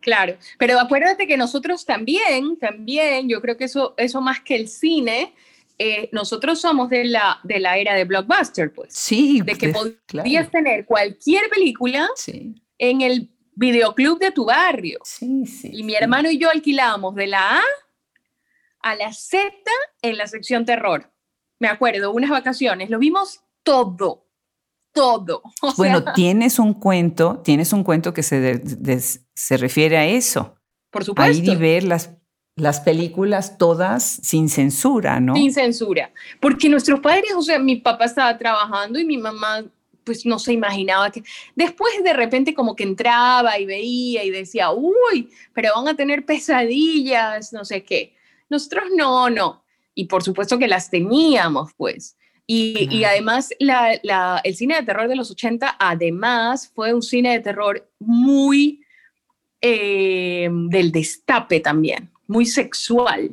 Claro, 0.00 0.36
pero 0.58 0.80
acuérdate 0.80 1.26
que 1.26 1.36
nosotros 1.36 1.84
también, 1.84 2.58
también, 2.58 3.28
yo 3.28 3.42
creo 3.42 3.58
que 3.58 3.64
eso, 3.64 3.92
eso 3.98 4.22
más 4.22 4.40
que 4.40 4.56
el 4.56 4.66
cine, 4.68 5.34
eh, 5.78 6.08
nosotros 6.12 6.60
somos 6.60 6.90
de 6.90 7.04
la, 7.04 7.38
de 7.42 7.60
la 7.60 7.76
era 7.76 7.94
de 7.94 8.04
blockbuster, 8.04 8.72
pues. 8.72 8.92
Sí. 8.94 9.42
De 9.42 9.54
que 9.56 9.74
podías 10.10 10.50
tener 10.50 10.86
cualquier 10.86 11.48
película 11.50 12.08
en 12.78 13.00
el 13.02 13.30
videoclub 13.60 14.18
de 14.18 14.30
tu 14.32 14.46
barrio. 14.46 14.98
Sí, 15.04 15.44
sí. 15.46 15.70
Y 15.72 15.82
mi 15.84 15.94
hermano 15.94 16.30
y 16.30 16.38
yo 16.38 16.50
alquilábamos 16.50 17.14
de 17.14 17.26
la 17.26 17.58
A 17.58 17.62
a 18.82 18.94
la 18.94 19.12
Z 19.12 19.52
en 20.00 20.16
la 20.16 20.26
sección 20.26 20.64
terror. 20.64 21.12
Me 21.58 21.68
acuerdo, 21.68 22.10
unas 22.10 22.30
vacaciones, 22.30 22.88
lo 22.88 22.98
vimos 22.98 23.40
todo, 23.62 24.26
todo. 24.92 25.42
bueno, 25.76 26.02
tienes 26.14 26.58
un 26.58 26.72
cuento, 26.72 27.42
tienes 27.44 27.74
un 27.74 27.84
cuento 27.84 28.14
que 28.14 28.22
se, 28.22 28.62
se 29.34 29.56
refiere 29.58 29.98
a 29.98 30.06
eso. 30.06 30.56
Por 30.90 31.04
supuesto. 31.04 31.50
Ahí 31.50 31.56
ver 31.56 31.84
las, 31.84 32.16
las 32.56 32.80
películas 32.80 33.58
todas 33.58 34.02
sin 34.02 34.48
censura, 34.48 35.20
¿no? 35.20 35.34
Sin 35.34 35.52
censura. 35.52 36.12
Porque 36.40 36.70
nuestros 36.70 37.00
padres, 37.00 37.32
o 37.36 37.42
sea, 37.42 37.58
mi 37.58 37.76
papá 37.76 38.06
estaba 38.06 38.38
trabajando 38.38 38.98
y 38.98 39.04
mi 39.04 39.18
mamá 39.18 39.64
pues 40.10 40.26
no 40.26 40.40
se 40.40 40.52
imaginaba 40.52 41.12
que 41.12 41.22
después 41.54 42.02
de 42.02 42.12
repente 42.12 42.52
como 42.52 42.74
que 42.74 42.82
entraba 42.82 43.60
y 43.60 43.64
veía 43.64 44.24
y 44.24 44.30
decía, 44.30 44.72
uy, 44.72 45.30
pero 45.54 45.70
van 45.76 45.86
a 45.86 45.94
tener 45.94 46.26
pesadillas, 46.26 47.52
no 47.52 47.64
sé 47.64 47.84
qué. 47.84 48.16
Nosotros 48.48 48.86
no, 48.96 49.30
no. 49.30 49.64
Y 49.94 50.06
por 50.06 50.24
supuesto 50.24 50.58
que 50.58 50.66
las 50.66 50.90
teníamos, 50.90 51.72
pues. 51.76 52.16
Y, 52.44 53.04
además 53.04 53.50
el 53.60 54.56
cine 54.56 54.74
de 54.74 54.82
terror 54.82 55.06
de 55.06 55.14
los 55.14 55.30
80, 55.30 55.76
además, 55.78 56.72
fue 56.74 56.92
un 56.92 57.02
cine 57.02 57.30
de 57.30 57.38
terror 57.38 57.88
muy 58.00 58.84
eh, 59.60 60.48
del 60.50 60.90
destape 60.90 61.60
también, 61.60 62.10
muy 62.26 62.46
sexual. 62.46 63.30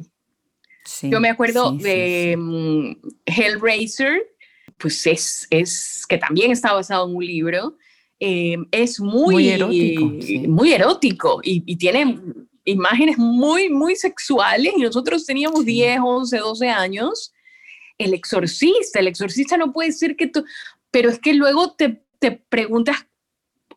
Yo 1.01 1.19
me 1.19 1.30
acuerdo 1.30 1.71
de 1.71 2.36
mm, 2.38 2.91
Hellraiser, 3.25 4.36
pues 4.78 5.05
es, 5.07 5.47
es 5.49 6.05
que 6.07 6.17
también 6.17 6.51
está 6.51 6.73
basado 6.73 7.07
en 7.07 7.15
un 7.15 7.25
libro, 7.25 7.78
eh, 8.19 8.57
es 8.71 8.99
muy, 8.99 9.36
muy 9.36 9.49
erótico, 9.49 10.05
muy 10.47 10.73
erótico 10.73 11.39
y, 11.43 11.75
tiene 11.78 12.19
imágenes 12.65 13.17
muy, 13.17 13.69
muy 13.69 13.95
sexuales 13.95 14.73
y 14.75 14.82
nosotros 14.82 15.25
teníamos 15.25 15.65
10, 15.65 15.99
11, 16.03 16.38
12 16.38 16.69
años. 16.69 17.34
El 17.97 18.13
exorcista, 18.13 18.99
el 18.99 19.07
exorcista 19.07 19.57
no 19.57 19.71
puede 19.71 19.91
ser 19.91 20.15
que 20.15 20.28
tú, 20.28 20.43
pero 20.91 21.09
es 21.09 21.19
que 21.19 21.34
luego 21.34 21.73
te, 21.73 22.03
te 22.19 22.32
preguntas, 22.32 23.07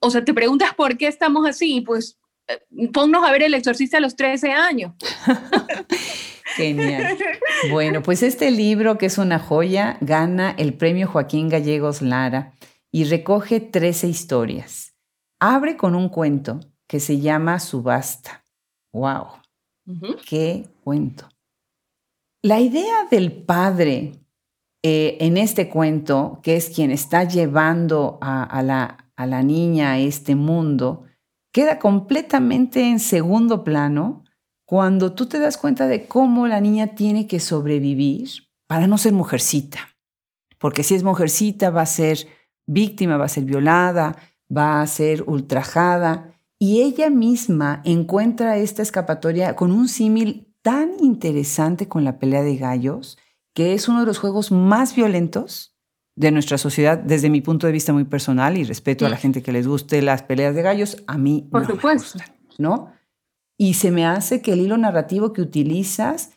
o 0.01 0.11
sea, 0.11 0.25
te 0.25 0.35
preguntas 0.35 0.75
por 0.75 0.97
qué 0.97 1.07
estamos 1.07 1.47
así, 1.47 1.83
pues 1.83 2.19
eh, 2.49 2.89
ponnos 2.93 3.23
a 3.23 3.33
ver 3.33 3.43
el 3.43 3.55
exorcista 3.55 3.99
a 3.99 4.01
los 4.01 4.17
13 4.17 4.53
años. 4.53 4.93
Genial. 6.57 7.17
Bueno, 7.71 8.03
pues 8.03 8.23
este 8.23 8.51
libro, 8.51 8.97
que 8.97 9.07
es 9.07 9.19
una 9.19 9.39
joya, 9.39 9.99
gana 10.01 10.51
el 10.51 10.75
premio 10.75 11.07
Joaquín 11.07 11.49
Gallegos 11.49 12.01
Lara 12.01 12.55
y 12.91 13.05
recoge 13.05 13.61
13 13.61 14.09
historias. 14.09 14.95
Abre 15.39 15.77
con 15.77 15.95
un 15.95 16.09
cuento 16.09 16.61
que 16.87 17.01
se 17.01 17.21
llama 17.21 17.61
Subasta. 17.61 18.45
¡Wow! 18.93 19.27
¡Qué 20.27 20.69
cuento! 20.83 21.29
La 22.43 22.61
idea 22.61 23.07
del 23.11 23.33
padre 23.33 24.13
eh, 24.83 25.19
en 25.21 25.37
este 25.37 25.69
cuento, 25.69 26.41
que 26.43 26.57
es 26.57 26.71
quien 26.71 26.91
está 26.91 27.25
llevando 27.25 28.19
a, 28.23 28.63
la, 28.63 29.11
a 29.17 29.27
la 29.27 29.43
niña 29.43 29.93
a 29.93 29.99
este 29.99 30.35
mundo, 30.35 31.05
queda 31.53 31.79
completamente 31.79 32.89
en 32.89 32.99
segundo 32.99 33.63
plano 33.63 34.25
cuando 34.71 35.15
tú 35.15 35.27
te 35.27 35.41
das 35.41 35.59
cuenta 35.59 35.89
de 35.89 36.07
cómo 36.07 36.47
la 36.47 36.61
niña 36.61 36.95
tiene 36.95 37.27
que 37.27 37.41
sobrevivir 37.41 38.29
para 38.69 38.87
no 38.87 38.99
ser 38.99 39.13
mujercita. 39.13 39.81
Porque 40.61 40.85
si 40.85 40.95
es 40.95 41.03
mujercita 41.03 41.71
va 41.71 41.83
a 41.83 41.87
ser 41.87 42.29
víctima, 42.69 43.17
va 43.17 43.25
a 43.25 43.29
ser 43.29 43.43
violada, 43.43 44.15
va 44.57 44.81
a 44.81 44.87
ser 44.87 45.25
ultrajada. 45.27 46.37
Y 46.57 46.83
ella 46.83 47.11
misma 47.11 47.83
encuentra 47.85 48.59
esta 48.59 48.83
escapatoria 48.83 49.57
con 49.57 49.73
un 49.73 49.89
símil 49.89 50.55
tan 50.63 50.93
interesante 51.01 51.89
con 51.89 52.05
la 52.05 52.21
pelea 52.21 52.45
de 52.45 52.57
gallos, 52.57 53.19
que 53.53 53.75
es 53.75 53.89
uno 53.89 53.99
de 53.99 54.07
los 54.07 54.21
juegos 54.21 54.53
más 54.53 54.95
violentos 54.95 55.77
de 56.15 56.31
nuestra 56.31 56.59
sociedad 56.59 56.97
desde 56.97 57.29
mi 57.29 57.41
punto 57.41 57.67
de 57.67 57.73
vista 57.73 57.93
muy 57.93 58.05
personal 58.05 58.57
y 58.57 58.63
respeto 58.63 59.05
a 59.05 59.09
la 59.09 59.17
gente 59.17 59.43
que 59.43 59.51
les 59.51 59.67
guste 59.67 60.01
las 60.01 60.23
peleas 60.23 60.55
de 60.55 60.63
gallos, 60.63 61.03
a 61.09 61.19
mí 61.19 61.49
Por 61.51 61.67
supuesto. 61.67 62.21
¿no? 62.57 63.00
Y 63.61 63.75
se 63.75 63.91
me 63.91 64.07
hace 64.07 64.41
que 64.41 64.55
el 64.55 64.63
hilo 64.63 64.79
narrativo 64.79 65.35
que 65.35 65.43
utilizas 65.43 66.31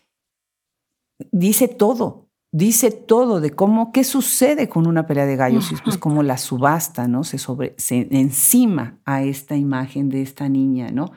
dice 1.32 1.69
todo, 1.69 2.28
dice 2.51 2.91
todo 2.91 3.39
de 3.39 3.51
cómo, 3.51 3.93
qué 3.93 4.03
sucede 4.03 4.67
con 4.67 4.88
una 4.88 5.07
pelea 5.07 5.26
de 5.26 5.38
gallos 5.38 5.67
y 5.67 5.76
después 5.76 5.97
cómo 5.97 6.21
la 6.21 6.38
subasta, 6.38 7.07
¿no? 7.07 7.24
Se, 7.24 7.38
sobre, 7.38 7.76
se 7.78 8.09
encima 8.11 8.99
a 9.05 9.24
esta 9.24 9.55
imagen 9.55 10.09
de 10.09 10.21
esta 10.21 10.49
niña, 10.49 10.91
¿no? 10.91 11.13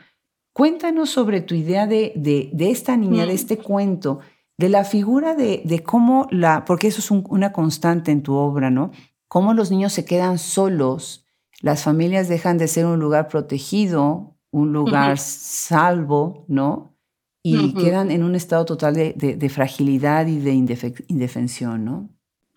Cuéntanos 0.53 1.11
sobre 1.11 1.41
tu 1.41 1.57
idea 1.57 1.89
de, 1.89 2.13
de, 2.15 2.51
de 2.53 2.71
esta 2.71 2.97
niña, 2.97 3.27
de 3.27 3.33
mm. 3.33 3.35
este 3.35 3.59
cuento, 3.59 4.21
de 4.59 4.69
la 4.69 4.85
figura 4.85 5.35
de, 5.35 5.63
de 5.65 5.83
cómo 5.83 6.29
la, 6.31 6.65
porque 6.65 6.87
eso 6.87 7.01
es 7.01 7.11
una 7.11 7.53
constante 7.53 8.13
en 8.13 8.23
tu 8.23 8.35
obra, 8.35 8.71
¿no? 8.71 8.93
Cómo 9.27 9.55
los 9.55 9.73
niños 9.73 9.93
se 9.93 10.05
quedan 10.05 10.39
solos, 10.39 11.27
las 11.63 11.83
familias 11.83 12.29
dejan 12.29 12.59
de 12.59 12.69
ser 12.69 12.87
un 12.87 13.01
lugar 13.01 13.27
protegido, 13.27 14.36
un 14.57 14.73
lugar 14.73 15.19
salvo, 15.19 16.47
¿no? 16.49 16.95
Y 17.43 17.75
quedan 17.75 18.11
en 18.11 18.25
un 18.25 18.35
estado 18.35 18.65
total 18.65 18.95
de, 18.95 19.13
de, 19.15 19.49
fragilidad 19.49 20.27
y 20.27 20.41
de 20.41 20.53
indefensión, 20.53 21.85
¿no? 21.85 22.09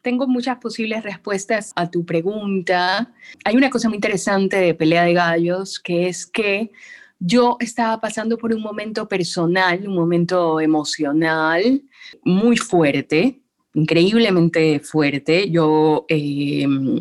Tengo 0.01 0.25
muchas 0.25 0.57
posibles 0.57 1.03
respuestas 1.03 1.73
a 1.75 1.91
tu 1.91 2.05
pregunta. 2.05 3.13
Hay 3.43 3.55
una 3.55 3.69
cosa 3.69 3.87
muy 3.87 3.97
interesante 3.97 4.55
de 4.55 4.73
Pelea 4.73 5.03
de 5.03 5.13
Gallos, 5.13 5.79
que 5.79 6.07
es 6.07 6.25
que 6.25 6.71
yo 7.19 7.57
estaba 7.59 7.99
pasando 7.99 8.37
por 8.37 8.51
un 8.53 8.61
momento 8.61 9.07
personal, 9.07 9.85
un 9.85 9.93
momento 9.93 10.59
emocional 10.59 11.83
muy 12.23 12.57
fuerte, 12.57 13.41
increíblemente 13.73 14.79
fuerte. 14.79 15.51
Yo 15.51 16.05
em, 16.07 16.97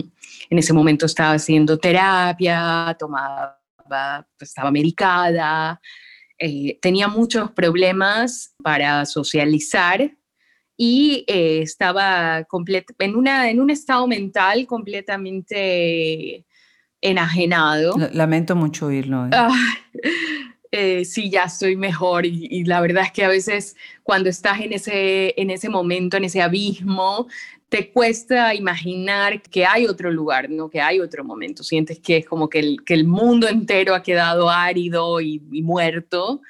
en 0.51 0.59
ese 0.59 0.73
momento 0.73 1.07
estaba 1.07 1.35
haciendo 1.35 1.79
terapia, 1.79 2.95
tomaba, 2.99 3.58
estaba 4.41 4.71
medicada, 4.71 5.81
eh, 6.39 6.79
tenía 6.81 7.09
muchos 7.09 7.51
problemas 7.51 8.55
para 8.63 9.05
socializar 9.07 10.13
y 10.77 11.25
eh, 11.27 11.63
estaba 11.63 12.47
en, 12.99 13.17
una, 13.17 13.51
en 13.51 13.61
un 13.61 13.71
estado 13.71 14.07
mental 14.07 14.67
completamente 14.67 16.47
enajenado. 17.01 17.97
Lamento 18.13 18.55
mucho 18.55 18.87
oírlo. 18.87 19.27
¿eh? 19.27 19.31
Ah, 19.33 19.49
eh, 20.71 21.05
sí, 21.05 21.31
ya 21.31 21.45
estoy 21.45 21.77
mejor 21.77 22.27
y, 22.27 22.65
la 22.65 22.81
verdad 22.81 23.05
es 23.05 23.13
que 23.13 23.25
a 23.25 23.29
veces 23.29 23.77
cuando 24.03 24.29
estás 24.29 24.61
en 24.61 24.73
ese, 24.73 25.35
en 25.41 25.51
ese 25.51 25.69
momento, 25.69 26.17
en 26.17 26.25
ese 26.25 26.43
abismo, 26.43 27.27
te 27.69 27.91
cuesta 27.91 28.55
imaginar 28.55 29.43
que 29.43 29.67
hay 29.67 29.87
otro 29.87 30.11
lugar, 30.11 30.51
¿no? 30.51 30.71
que 30.71 30.81
hay 30.81 31.01
otro 31.01 31.25
momento. 31.25 31.63
Sientes 31.63 31.99
que 31.99 32.19
es 32.19 32.27
como 32.27 32.49
que 32.49 32.59
el, 32.61 32.85
que 32.85 32.95
el 32.95 33.05
mundo 33.05 33.49
entero 33.49 33.95
ha 33.95 34.03
quedado 34.03 34.51
árido 34.51 35.21
y, 35.21 35.43
y 35.53 35.63
muerto 35.63 36.41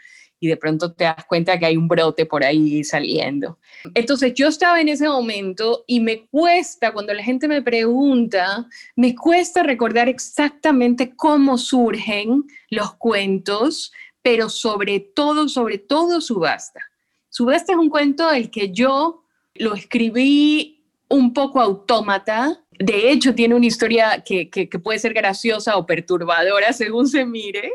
y 0.41 0.49
de 0.49 0.57
pronto 0.57 0.93
te 0.93 1.05
das 1.05 1.25
cuenta 1.27 1.59
que 1.59 1.67
hay 1.67 1.77
un 1.77 1.89
brote 1.89 2.27
por 2.27 2.45
ahí 2.45 2.85
saliendo. 2.85 3.59
Entonces 3.95 4.35
yo 4.35 4.49
estaba 4.49 4.81
en 4.81 4.89
ese 4.89 5.09
momento 5.09 5.85
y 5.87 6.01
me 6.01 6.27
cuesta, 6.27 6.93
cuando 6.93 7.13
la 7.13 7.23
gente 7.23 7.49
me 7.49 7.63
pregunta, 7.63 8.67
me 8.95 9.15
cuesta 9.15 9.63
recordar 9.63 10.09
exactamente 10.09 11.15
cómo 11.17 11.59
surgen 11.59 12.45
los 12.71 12.95
cuentos, 12.95 13.93
pero 14.23 14.49
sobre 14.49 15.01
todo, 15.01 15.49
sobre 15.49 15.79
todo 15.79 16.21
Subasta. 16.21 16.81
Subasta 17.29 17.73
es 17.73 17.79
un 17.79 17.91
cuento 17.91 18.31
el 18.31 18.51
que 18.51 18.73
yo 18.73 19.25
lo 19.55 19.75
escribí 19.75 20.79
un 21.09 21.33
poco 21.33 21.61
autómata, 21.61 22.63
de 22.79 23.11
hecho, 23.11 23.35
tiene 23.35 23.57
una 23.57 23.67
historia 23.67 24.23
que, 24.25 24.49
puede 24.83 25.01
ser 25.01 25.13
graciosa 25.13 25.77
o 25.77 25.87
perturbadora 25.87 26.73
según 26.73 27.09
se 27.09 27.25
mire, 27.25 27.73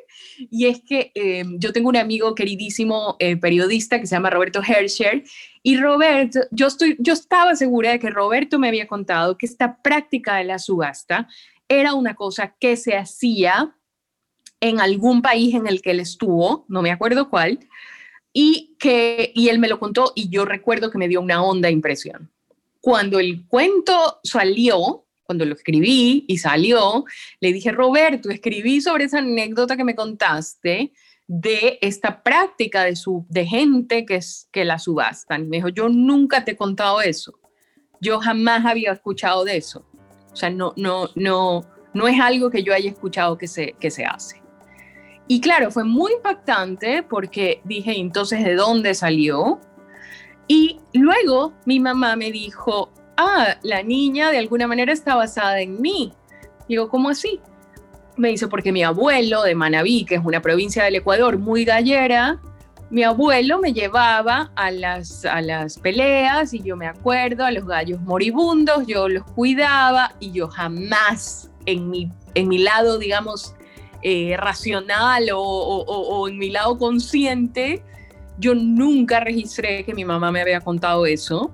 y 0.49 0.67
es 0.67 0.81
que 0.81 1.11
eh, 1.13 1.43
yo 1.57 1.73
tengo 1.73 1.89
un 1.89 1.97
amigo 1.97 2.33
queridísimo 2.35 3.17
eh, 3.19 3.35
periodista 3.35 3.99
que 3.99 4.07
se 4.07 4.15
llama 4.15 4.29
Roberto 4.29 4.61
Herscher, 4.61 5.23
y 5.61 5.77
Roberto, 5.77 6.39
yo, 6.51 6.67
estoy, 6.67 6.95
yo 6.99 7.13
estaba 7.13 7.55
segura 7.55 7.91
de 7.91 7.99
que 7.99 8.09
Roberto 8.09 8.59
me 8.59 8.69
había 8.69 8.87
contado 8.87 9.37
que 9.37 9.45
esta 9.45 9.81
práctica 9.81 10.37
de 10.37 10.45
la 10.45 10.59
subasta 10.59 11.27
era 11.67 11.93
una 11.93 12.15
cosa 12.15 12.55
que 12.59 12.77
se 12.77 12.95
hacía 12.95 13.75
en 14.69 14.79
algún 14.79 15.21
país 15.21 15.53
en 15.55 15.67
el 15.67 15.81
que 15.81 15.91
él 15.91 15.99
estuvo, 15.99 16.65
no 16.67 16.81
me 16.81 16.91
acuerdo 16.91 17.29
cuál, 17.29 17.59
y 18.31 18.75
que 18.79 19.31
y 19.35 19.49
él 19.49 19.59
me 19.59 19.67
lo 19.67 19.79
contó 19.79 20.11
y 20.15 20.29
yo 20.29 20.45
recuerdo 20.45 20.89
que 20.89 20.97
me 20.97 21.07
dio 21.07 21.21
una 21.21 21.43
honda 21.43 21.69
impresión 21.69 22.31
cuando 22.83 23.17
el 23.17 23.47
cuento 23.47 24.19
salió, 24.25 25.05
cuando 25.23 25.45
lo 25.45 25.55
escribí 25.55 26.25
y 26.27 26.37
salió, 26.37 27.05
le 27.39 27.53
dije, 27.53 27.71
Roberto, 27.71 28.29
escribí 28.29 28.81
sobre 28.81 29.05
esa 29.05 29.19
anécdota 29.19 29.77
que 29.77 29.85
me 29.85 29.95
contaste 29.95 30.91
de 31.25 31.79
esta 31.79 32.21
práctica 32.21 32.83
de, 32.83 32.97
su, 32.97 33.25
de 33.29 33.45
gente 33.45 34.05
que, 34.05 34.15
es, 34.15 34.49
que 34.51 34.65
la 34.65 34.79
subastan. 34.79 35.47
Me 35.47 35.57
dijo, 35.57 35.69
yo 35.69 35.87
nunca 35.87 36.43
te 36.43 36.51
he 36.51 36.55
contado 36.57 37.01
eso. 37.01 37.39
Yo 38.01 38.19
jamás 38.19 38.65
había 38.65 38.91
escuchado 38.91 39.45
de 39.45 39.55
eso. 39.55 39.85
O 40.33 40.35
sea, 40.35 40.49
no, 40.49 40.73
no, 40.75 41.09
no, 41.15 41.65
no 41.93 42.07
es 42.09 42.19
algo 42.19 42.49
que 42.49 42.63
yo 42.63 42.73
haya 42.73 42.89
escuchado 42.89 43.37
que 43.37 43.47
se, 43.47 43.77
que 43.79 43.91
se 43.91 44.03
hace. 44.03 44.42
Y 45.27 45.41
claro, 45.41 45.71
fue 45.71 45.83
muy 45.83 46.13
impactante 46.13 47.03
porque 47.03 47.61
dije, 47.63 47.97
entonces, 47.97 48.43
¿de 48.43 48.55
dónde 48.55 48.93
salió? 48.93 49.59
Y 50.47 50.79
luego 50.93 51.53
mi 51.65 51.79
mamá 51.79 52.15
me 52.15 52.31
dijo, 52.31 52.91
ah, 53.17 53.55
la 53.63 53.83
niña 53.83 54.31
de 54.31 54.37
alguna 54.37 54.67
manera 54.67 54.91
está 54.91 55.15
basada 55.15 55.61
en 55.61 55.81
mí. 55.81 56.13
Digo, 56.67 56.89
¿cómo 56.89 57.09
así? 57.09 57.39
Me 58.17 58.29
dice, 58.29 58.47
porque 58.47 58.71
mi 58.71 58.83
abuelo 58.83 59.43
de 59.43 59.55
Manabí, 59.55 60.05
que 60.05 60.15
es 60.15 60.21
una 60.23 60.41
provincia 60.41 60.83
del 60.83 60.95
Ecuador 60.95 61.37
muy 61.37 61.65
gallera, 61.65 62.39
mi 62.89 63.03
abuelo 63.03 63.57
me 63.57 63.73
llevaba 63.73 64.51
a 64.55 64.69
las, 64.69 65.25
a 65.25 65.41
las 65.41 65.79
peleas 65.79 66.53
y 66.53 66.61
yo 66.61 66.75
me 66.75 66.85
acuerdo 66.85 67.43
a 67.43 67.51
los 67.51 67.65
gallos 67.65 67.99
moribundos, 68.01 68.85
yo 68.85 69.09
los 69.09 69.23
cuidaba 69.23 70.13
y 70.19 70.31
yo 70.31 70.47
jamás 70.47 71.49
en 71.65 71.89
mi, 71.89 72.11
en 72.35 72.47
mi 72.49 72.59
lado, 72.59 72.99
digamos, 72.99 73.55
eh, 74.03 74.35
racional 74.37 75.29
o, 75.33 75.39
o 75.41 76.27
en 76.27 76.37
mi 76.37 76.49
lado 76.49 76.77
consciente, 76.77 77.83
yo 78.37 78.55
nunca 78.55 79.19
registré 79.19 79.83
que 79.85 79.93
mi 79.93 80.05
mamá 80.05 80.31
me 80.31 80.41
había 80.41 80.61
contado 80.61 81.05
eso. 81.05 81.51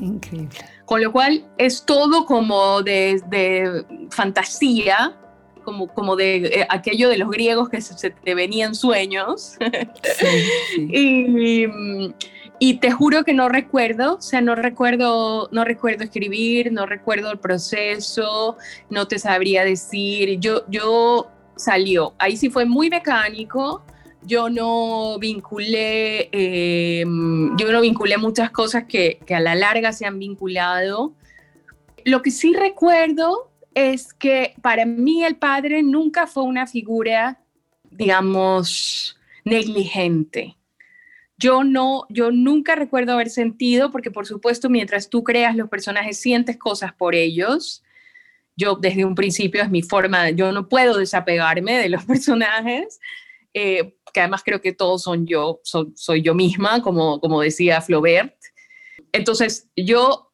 Increíble. 0.00 0.56
Con 0.84 1.02
lo 1.02 1.12
cual 1.12 1.44
es 1.58 1.84
todo 1.84 2.24
como 2.24 2.82
de, 2.82 3.84
fantasía, 4.10 5.18
como, 5.64 5.86
como 5.88 6.16
de 6.16 6.36
eh, 6.46 6.66
aquello 6.70 7.10
de 7.10 7.18
los 7.18 7.30
griegos 7.30 7.68
que 7.68 7.80
se, 7.82 8.10
te 8.10 8.34
venían 8.34 8.74
sueños. 8.74 9.56
y, 10.78 11.66
y, 12.58 12.74
te 12.78 12.90
juro 12.90 13.22
que 13.22 13.34
no 13.34 13.50
recuerdo, 13.50 14.16
o 14.16 14.22
sea, 14.22 14.40
no 14.40 14.54
recuerdo, 14.54 15.50
no 15.52 15.64
recuerdo 15.64 16.04
escribir, 16.04 16.72
no 16.72 16.86
recuerdo 16.86 17.30
el 17.32 17.38
proceso, 17.38 18.56
no 18.88 19.06
te 19.08 19.18
sabría 19.18 19.64
decir. 19.64 20.38
Yo, 20.40 20.64
yo 20.68 21.30
salió, 21.58 22.14
ahí 22.18 22.36
sí 22.36 22.48
fue 22.48 22.64
muy 22.64 22.88
mecánico 22.88 23.82
yo 24.22 24.50
no 24.50 25.18
vinculé, 25.18 26.28
em, 26.32 27.56
yo 27.56 27.72
no 27.72 27.80
vinculé 27.80 28.18
muchas 28.18 28.50
cosas 28.50 28.84
que, 28.84 29.20
que, 29.24 29.34
a 29.34 29.40
la 29.40 29.54
larga 29.54 29.92
se 29.92 30.06
han 30.06 30.18
vinculado. 30.18 31.14
Lo 32.04 32.22
que 32.22 32.30
sí 32.30 32.52
recuerdo 32.52 33.50
es 33.74 34.12
que 34.12 34.54
para 34.60 34.84
mí 34.84 35.24
el 35.24 35.36
padre 35.36 35.82
nunca 35.82 36.26
fue 36.26 36.42
una 36.42 36.66
figura, 36.66 37.40
digamos, 37.90 39.18
negligente. 39.44 40.56
yo 41.38 41.62
no, 41.62 42.04
yo 42.08 42.32
nunca 42.32 42.74
recuerdo 42.74 43.12
haber 43.12 43.30
sentido, 43.30 43.92
porque 43.92 44.10
por 44.10 44.26
supuesto 44.26 44.68
mientras 44.68 45.08
tú 45.08 45.22
creas 45.22 45.54
los 45.54 45.68
personajes 45.68 46.18
sientes 46.18 46.56
cosas 46.56 46.92
por 46.92 47.14
ellos. 47.14 47.84
Yo 48.58 48.74
desde 48.74 49.04
un 49.04 49.14
principio 49.14 49.62
es 49.62 49.70
mi 49.70 49.82
forma, 49.82 50.30
yo 50.30 50.50
no 50.50 50.68
puedo 50.68 50.98
desapegarme 50.98 51.78
de 51.78 51.88
los 51.88 52.04
personajes, 52.12 52.98
eh, 53.54 53.96
que 54.12 54.20
además 54.20 54.42
creo 54.44 54.60
que 54.60 54.72
todos 54.72 55.02
son 55.02 55.26
yo, 55.26 55.60
soy 55.62 56.22
yo 56.22 56.34
misma, 56.34 56.82
como, 56.82 57.20
como 57.20 57.40
decía 57.40 57.80
Flaubert. 57.80 58.34
Entonces 59.12 59.70
yo 59.76 60.32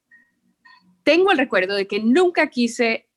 tengo 1.03 1.31
el 1.33 1.39
recuerdo 1.39 1.75
de 1.75 1.87
que 1.87 2.01
nunca 2.01 2.49
quise 2.49 3.11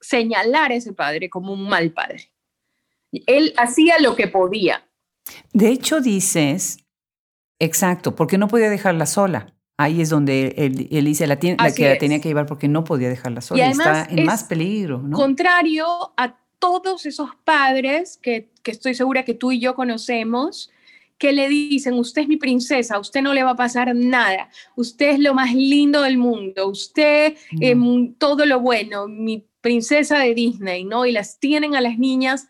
señalar 0.00 0.70
a 0.70 0.76
ese 0.76 0.92
padre 0.92 1.28
como 1.28 1.52
un 1.52 1.68
mal 1.68 1.92
padre. 1.92 2.30
Él 3.26 3.54
hacía 3.56 3.98
lo 3.98 4.14
que 4.14 4.28
podía. 4.28 4.88
De 5.52 5.68
hecho, 5.68 6.00
dices, 6.00 6.78
exacto, 7.58 8.14
porque 8.14 8.38
no 8.38 8.46
podía 8.46 8.70
dejarla 8.70 9.06
sola. 9.06 9.55
Ahí 9.78 10.00
es 10.00 10.08
donde 10.08 10.54
él, 10.56 11.04
dice 11.04 11.26
la, 11.26 11.38
la 11.58 11.74
que 11.74 11.88
la 11.88 11.98
tenía 11.98 12.20
que 12.20 12.28
llevar 12.28 12.46
porque 12.46 12.66
no 12.66 12.84
podía 12.84 13.10
dejarla 13.10 13.42
sola. 13.42 13.66
Y, 13.66 13.70
está 13.70 14.06
en 14.10 14.24
más 14.24 14.44
peligro. 14.44 15.02
¿no? 15.02 15.16
Contrario 15.16 15.86
a 16.16 16.36
todos 16.58 17.04
esos 17.04 17.30
padres 17.44 18.18
que, 18.22 18.48
que 18.62 18.70
estoy 18.70 18.94
segura 18.94 19.24
que 19.24 19.34
tú 19.34 19.52
y 19.52 19.60
yo 19.60 19.74
conocemos, 19.74 20.70
que 21.18 21.32
le 21.32 21.48
dicen, 21.48 21.94
usted 21.94 22.22
es 22.22 22.28
mi 22.28 22.36
princesa, 22.36 22.96
a 22.96 22.98
usted 22.98 23.22
no 23.22 23.32
le 23.34 23.42
va 23.42 23.50
a 23.50 23.56
pasar 23.56 23.94
nada, 23.94 24.50
usted 24.74 25.10
es 25.10 25.18
lo 25.18 25.34
más 25.34 25.54
lindo 25.54 26.02
del 26.02 26.18
mundo, 26.18 26.68
usted 26.68 27.36
es 27.60 27.76
todo 28.18 28.44
lo 28.44 28.60
bueno, 28.60 29.08
mi 29.08 29.46
princesa 29.60 30.18
de 30.18 30.34
Disney, 30.34 30.84
¿no? 30.84 31.06
Y 31.06 31.12
las 31.12 31.38
tienen 31.38 31.74
a 31.74 31.80
las 31.80 31.98
niñas, 31.98 32.48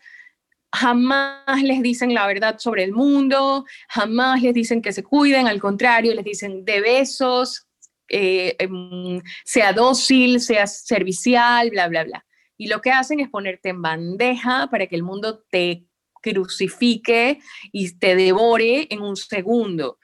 jamás 0.77 1.63
les 1.63 1.81
dicen 1.81 2.13
la 2.13 2.27
verdad 2.27 2.59
sobre 2.59 2.83
el 2.83 2.93
mundo, 2.93 3.65
jamás 3.89 4.41
les 4.41 4.53
dicen 4.53 4.81
que 4.81 4.93
se 4.93 5.03
cuiden, 5.03 5.47
al 5.47 5.59
contrario, 5.59 6.13
les 6.13 6.25
dicen 6.25 6.63
de 6.65 6.81
besos, 6.81 7.67
eh, 8.09 8.55
em, 8.59 9.21
sea 9.43 9.73
dócil, 9.73 10.39
sea 10.39 10.67
servicial, 10.67 11.69
bla, 11.71 11.87
bla, 11.87 12.03
bla. 12.03 12.25
Y 12.57 12.67
lo 12.67 12.81
que 12.81 12.91
hacen 12.91 13.19
es 13.19 13.29
ponerte 13.29 13.69
en 13.69 13.81
bandeja 13.81 14.67
para 14.69 14.87
que 14.87 14.95
el 14.95 15.03
mundo 15.03 15.43
te 15.49 15.85
crucifique 16.21 17.39
y 17.71 17.97
te 17.97 18.15
devore 18.15 18.87
en 18.89 19.01
un 19.01 19.15
segundo. 19.15 19.97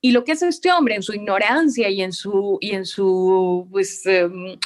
Y 0.00 0.10
lo 0.10 0.24
que 0.24 0.32
hace 0.32 0.48
este 0.48 0.72
hombre 0.72 0.96
en 0.96 1.02
su 1.02 1.14
ignorancia 1.14 1.88
y 1.88 2.02
en 2.02 2.12
su, 2.12 2.58
y 2.60 2.72
en 2.72 2.84
su 2.86 3.68
pues, 3.70 4.04
em, 4.06 4.58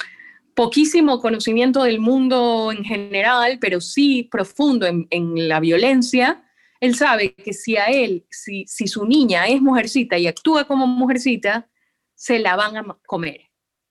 poquísimo 0.57 1.21
conocimiento 1.21 1.83
del 1.83 1.99
mundo 1.99 2.71
en 2.71 2.83
general, 2.83 3.59
pero 3.61 3.79
sí 3.79 4.23
profundo 4.23 4.87
en, 4.87 5.47
la 5.47 5.59
violencia, 5.59 6.43
él 6.79 6.95
sabe 6.95 7.35
que 7.35 7.53
si 7.53 7.77
a 7.77 7.85
él, 7.85 8.25
si, 8.31 8.65
si 8.65 8.87
su 8.87 9.05
niña 9.05 9.45
es 9.45 9.61
mujercita 9.61 10.17
y 10.17 10.25
actúa 10.25 10.65
como 10.65 10.87
mujercita, 10.87 11.69
se 12.15 12.39
la 12.39 12.55
van 12.55 12.75
a 12.75 12.97
comer, 13.05 13.41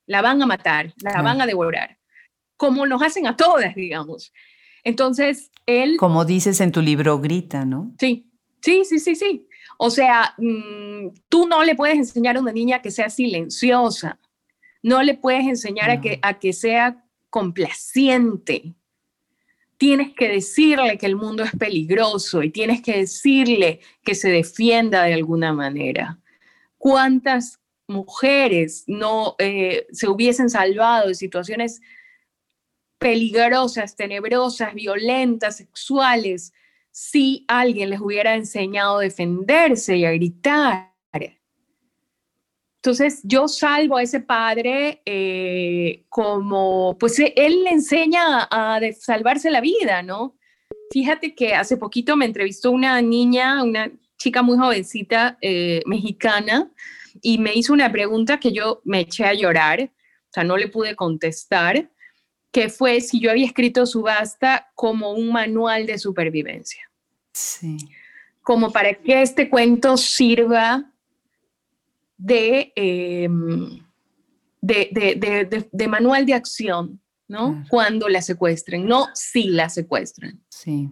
la 0.06 0.22
van 0.22 0.42
a 0.42 0.46
matar, 0.46 0.92
la 0.96 1.22
van 1.22 1.40
a 1.40 1.46
devorar, 1.46 2.00
como 2.56 2.84
nos 2.84 3.00
hacen 3.00 3.28
a 3.28 3.36
todas, 3.36 3.76
digamos. 3.76 4.32
Entonces, 4.82 5.52
él... 5.66 5.96
Como 5.98 6.24
dices 6.24 6.60
en 6.60 6.72
tu 6.72 6.82
libro, 6.82 7.20
grita, 7.20 7.64
¿no? 7.64 7.94
Sí, 8.00 8.28
sí, 8.60 8.84
sí, 8.84 8.98
sí, 8.98 9.14
sí. 9.14 9.46
O 9.78 9.88
sea, 9.88 10.34
mm, 10.36 11.10
tú 11.28 11.46
no 11.46 11.62
le 11.62 11.76
puedes 11.76 11.96
enseñar 11.96 12.36
a 12.36 12.40
una 12.40 12.52
niña 12.52 12.82
que 12.82 12.90
sea 12.90 13.08
silenciosa, 13.08 14.18
no 14.86 15.02
le 15.02 15.14
puedes 15.14 15.44
enseñar 15.44 15.90
a, 15.90 16.00
que, 16.00 16.20
a 16.22 16.38
que 16.38 16.52
sea 16.52 17.04
complaciente. 17.28 18.72
Tienes 19.78 20.14
que 20.14 20.28
decirle 20.28 20.96
que 20.96 21.06
el 21.06 21.16
mundo 21.16 21.42
es 21.42 21.50
peligroso 21.58 22.40
y 22.44 22.50
tienes 22.50 22.82
que 22.82 22.98
decirle 22.98 23.80
que 24.04 24.14
se 24.14 24.28
defienda 24.28 25.02
de 25.02 25.14
alguna 25.14 25.52
manera. 25.52 26.20
¿Cuántas 26.78 27.58
mujeres 27.88 28.84
no 28.86 29.34
eh, 29.40 29.88
se 29.90 30.06
hubiesen 30.08 30.48
salvado 30.48 31.08
de 31.08 31.16
situaciones 31.16 31.82
peligrosas, 32.98 33.96
tenebrosas, 33.96 34.72
violentas, 34.72 35.56
sexuales, 35.56 36.52
si 36.92 37.44
alguien 37.48 37.90
les 37.90 38.00
hubiera 38.00 38.36
enseñado 38.36 38.98
a 38.98 39.02
defenderse 39.02 39.96
y 39.96 40.04
a 40.04 40.12
gritar? 40.12 40.95
Entonces 42.86 43.20
yo 43.24 43.48
salvo 43.48 43.96
a 43.96 44.04
ese 44.04 44.20
padre 44.20 45.02
eh, 45.04 46.04
como, 46.08 46.96
pues 47.00 47.18
él 47.18 47.64
le 47.64 47.70
enseña 47.70 48.46
a 48.48 48.78
salvarse 48.96 49.50
la 49.50 49.60
vida, 49.60 50.04
¿no? 50.04 50.36
Fíjate 50.92 51.34
que 51.34 51.52
hace 51.52 51.76
poquito 51.78 52.16
me 52.16 52.26
entrevistó 52.26 52.70
una 52.70 53.02
niña, 53.02 53.64
una 53.64 53.90
chica 54.18 54.40
muy 54.42 54.56
jovencita 54.56 55.36
eh, 55.40 55.82
mexicana, 55.84 56.70
y 57.20 57.38
me 57.38 57.54
hizo 57.54 57.72
una 57.72 57.90
pregunta 57.90 58.38
que 58.38 58.52
yo 58.52 58.82
me 58.84 59.00
eché 59.00 59.24
a 59.24 59.34
llorar, 59.34 59.80
o 59.82 60.32
sea, 60.32 60.44
no 60.44 60.56
le 60.56 60.68
pude 60.68 60.94
contestar, 60.94 61.90
que 62.52 62.68
fue 62.68 63.00
si 63.00 63.18
yo 63.18 63.32
había 63.32 63.46
escrito 63.46 63.84
Subasta 63.84 64.70
como 64.76 65.10
un 65.10 65.32
manual 65.32 65.86
de 65.86 65.98
supervivencia. 65.98 66.88
Sí. 67.32 67.78
Como 68.42 68.70
para 68.70 68.94
que 68.94 69.22
este 69.22 69.50
cuento 69.50 69.96
sirva 69.96 70.92
Em, 72.18 73.80
de, 74.62 74.88
de, 74.92 75.68
de, 75.70 75.88
manual 75.88 76.26
de 76.26 76.34
acción, 76.34 77.00
¿no? 77.28 77.64
Cuando 77.68 78.08
la 78.08 78.22
secuestren, 78.22 78.86
no 78.86 79.06
si 79.14 79.48
la 79.48 79.68
secuestran. 79.68 80.40
Sí. 80.48 80.88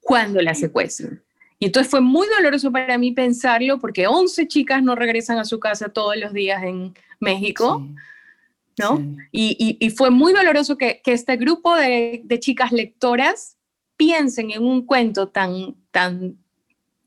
Cuando 0.00 0.40
la 0.40 0.54
secuestren. 0.54 1.22
Y 1.58 1.66
entonces 1.66 1.90
fue 1.90 2.00
muy 2.00 2.26
doloroso 2.36 2.72
para 2.72 2.98
mí 2.98 3.12
pensarlo 3.12 3.78
porque 3.78 4.06
11 4.06 4.48
chicas 4.48 4.82
no 4.82 4.96
regresan 4.96 5.38
a 5.38 5.44
su 5.44 5.60
casa 5.60 5.90
todos 5.90 6.16
los 6.16 6.32
días 6.32 6.62
en 6.64 6.94
México, 7.20 7.86
¿no? 8.78 9.16
Y, 9.30 9.76
y, 9.78 9.90
fue 9.90 10.10
muy 10.10 10.32
doloroso 10.32 10.76
que, 10.76 11.00
que 11.04 11.12
este 11.12 11.36
grupo 11.36 11.76
de, 11.76 12.22
de, 12.24 12.40
chicas 12.40 12.72
lectoras 12.72 13.56
piensen 13.96 14.50
en 14.50 14.64
un 14.64 14.84
cuento 14.84 15.28
tan, 15.28 15.76
tan 15.92 16.36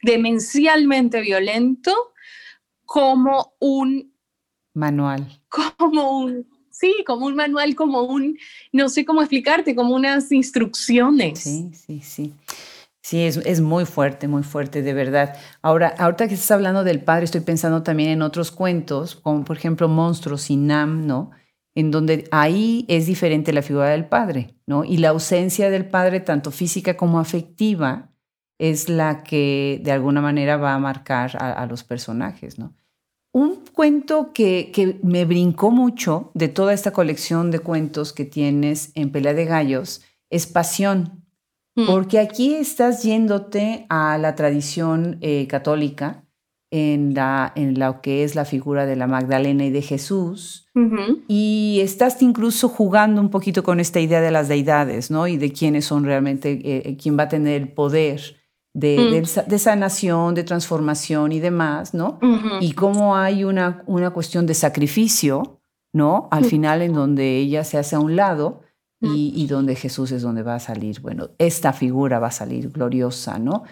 demencialmente 0.02 1.20
violento 1.20 1.94
como 2.88 3.54
un 3.60 4.12
manual. 4.74 5.28
Como 5.50 6.20
un, 6.20 6.48
sí, 6.72 7.04
como 7.06 7.28
un 7.28 7.36
manual, 7.36 7.76
como 7.76 8.02
un, 8.04 8.38
no 8.72 8.90
sé 8.90 9.06
cómo 9.06 9.22
explicarte, 9.22 9.76
como 9.76 9.94
unas 9.94 10.32
instrucciones. 10.32 11.40
Sí, 11.40 11.70
sí, 11.74 12.02
sí. 12.02 12.34
Sí, 13.02 13.22
es, 13.22 13.38
es, 13.38 13.62
muy 13.62 13.86
fuerte, 13.86 14.28
muy 14.28 14.44
fuerte, 14.44 14.82
de 14.82 14.94
verdad. 14.94 15.38
Ahora, 15.62 15.94
ahorita 15.98 16.28
que 16.28 16.34
estás 16.34 16.52
hablando 16.52 16.84
del 16.84 17.02
padre, 17.02 17.26
estoy 17.26 17.42
pensando 17.42 17.84
también 17.84 18.10
en 18.10 18.22
otros 18.22 18.52
cuentos, 18.52 19.16
como 19.16 19.46
por 19.46 19.58
ejemplo 19.58 19.88
Monstruos 19.88 20.50
y 20.50 20.58
Nam, 20.58 21.08
¿no? 21.08 21.32
En 21.74 21.92
donde 21.92 22.28
ahí 22.32 22.86
es 22.90 23.06
diferente 23.06 23.54
la 23.54 23.62
figura 23.62 23.90
del 23.90 24.06
padre, 24.06 24.56
¿no? 24.66 24.84
Y 24.84 24.98
la 24.98 25.10
ausencia 25.10 25.70
del 25.70 25.86
padre, 25.86 26.20
tanto 26.20 26.52
física 26.52 26.98
como 26.98 27.20
afectiva, 27.20 28.10
es 28.60 28.90
la 28.90 29.24
que 29.24 29.80
de 29.84 29.92
alguna 29.92 30.22
manera 30.22 30.58
va 30.58 30.74
a 30.74 30.80
marcar 30.80 31.38
a, 31.42 31.66
los 31.68 31.84
personajes, 31.84 32.58
¿no? 32.58 32.74
Un 33.32 33.64
cuento 33.74 34.32
que, 34.34 34.72
que, 34.74 35.00
me 35.04 35.26
brincó 35.26 35.70
mucho 35.70 36.32
de 36.34 36.48
toda 36.48 36.74
esta 36.74 36.92
colección 36.92 37.52
de 37.52 37.60
cuentos 37.60 38.14
que 38.14 38.26
tienes 38.26 38.92
en 38.96 39.12
Pelea 39.12 39.34
de 39.34 39.46
Gallos 39.46 40.02
es 40.30 40.48
Pasión, 40.48 41.24
mm. 41.76 41.86
porque 41.86 42.20
aquí 42.20 42.56
estás 42.56 43.04
yéndote 43.04 43.86
a 43.90 44.18
la 44.18 44.36
tradición 44.36 45.18
eh, 45.22 45.48
católica 45.48 46.24
en, 46.72 47.14
la, 47.14 47.54
en 47.56 47.80
lo 47.80 48.02
que 48.02 48.24
es 48.24 48.36
la 48.36 48.46
figura 48.46 48.86
de 48.86 48.96
la 48.96 49.08
Magdalena 49.08 49.66
y 49.66 49.70
de 49.70 49.82
Jesús, 49.82 50.68
y 51.28 51.80
estás 51.82 52.22
incluso 52.22 52.70
jugando 52.70 53.20
un 53.20 53.32
poquito 53.32 53.64
con 53.64 53.80
esta 53.80 54.00
idea 54.00 54.22
de 54.22 54.30
las 54.30 54.48
deidades, 54.48 55.10
¿no? 55.10 55.28
Y 55.28 55.38
de 55.38 55.52
quiénes 55.52 55.86
son 55.86 56.04
realmente, 56.04 56.52
eh, 56.52 56.84
eh, 56.86 56.98
quién 57.02 57.18
va 57.18 57.24
a 57.24 57.30
tener 57.30 57.60
el 57.60 57.70
poder 57.70 58.37
Mm. 58.78 59.48
de, 59.48 59.60
sanación, 59.60 60.36
de 60.36 60.44
transformación 60.44 61.32
y 61.32 61.40
demás, 61.40 61.96
¿no? 61.96 62.20
Y 62.62 62.74
cómo 62.74 63.16
hay 63.16 63.44
una, 63.44 63.82
una 63.88 64.12
cuestión 64.12 64.46
de 64.46 64.54
sacrificio, 64.54 65.60
¿no? 65.94 66.28
Al 66.30 66.44
mm. 66.44 66.48
final 66.48 66.82
en 66.84 66.94
donde 66.94 67.38
ella 67.38 67.64
se 67.64 67.80
hace 67.80 67.96
a 67.96 68.00
un 68.00 68.16
lado 68.16 68.62
mm. 69.00 69.14
y, 69.16 69.48
donde 69.48 69.76
Jesús 69.76 70.12
es 70.12 70.22
donde 70.22 70.44
va 70.44 70.56
a 70.56 70.60
salir, 70.60 71.02
bueno, 71.02 71.30
esta 71.40 71.74
figura 71.74 72.20
va 72.20 72.28
a 72.28 72.32
salir 72.32 72.70
gloriosa, 72.70 73.40
¿no? 73.40 73.64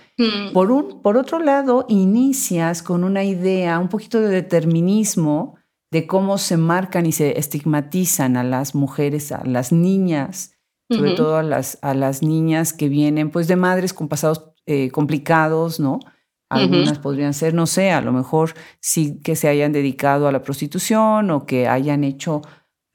Por, 0.53 0.71
un, 0.71 1.03
por 1.03 1.17
otro 1.17 1.37
lado, 1.37 1.85
inicias 1.87 2.81
con 2.81 3.03
una 3.03 3.23
idea, 3.23 3.77
un 3.77 3.89
poquito 3.89 4.19
de 4.19 4.29
determinismo 4.29 5.55
de 5.91 6.07
cómo 6.07 6.39
se 6.39 6.57
marcan 6.57 7.05
y 7.05 7.11
se 7.11 7.37
estigmatizan 7.37 8.37
a 8.37 8.43
las 8.43 8.73
mujeres, 8.73 9.31
a 9.31 9.45
las 9.45 9.71
niñas, 9.71 10.53
sobre 10.89 11.11
todo 11.11 11.37
a 11.37 11.43
las, 11.43 11.77
a 11.83 11.93
las 11.93 12.21
niñas 12.23 12.73
que 12.73 12.89
vienen 12.89 13.29
pues 13.29 13.47
de 13.47 13.55
madres 13.55 13.93
con 13.93 14.07
pasados 14.07 14.54
eh, 14.65 14.89
complicados, 14.91 15.79
¿no? 15.79 15.99
Algunas 16.49 16.99
podrían 16.99 17.33
ser, 17.33 17.53
no 17.53 17.65
sé, 17.65 17.91
a 17.91 18.01
lo 18.01 18.13
mejor 18.13 18.53
sí 18.79 19.19
que 19.23 19.35
se 19.35 19.47
hayan 19.47 19.71
dedicado 19.71 20.27
a 20.27 20.31
la 20.31 20.43
prostitución 20.43 21.31
o 21.31 21.45
que 21.45 21.67
hayan 21.67 22.03
hecho 22.03 22.43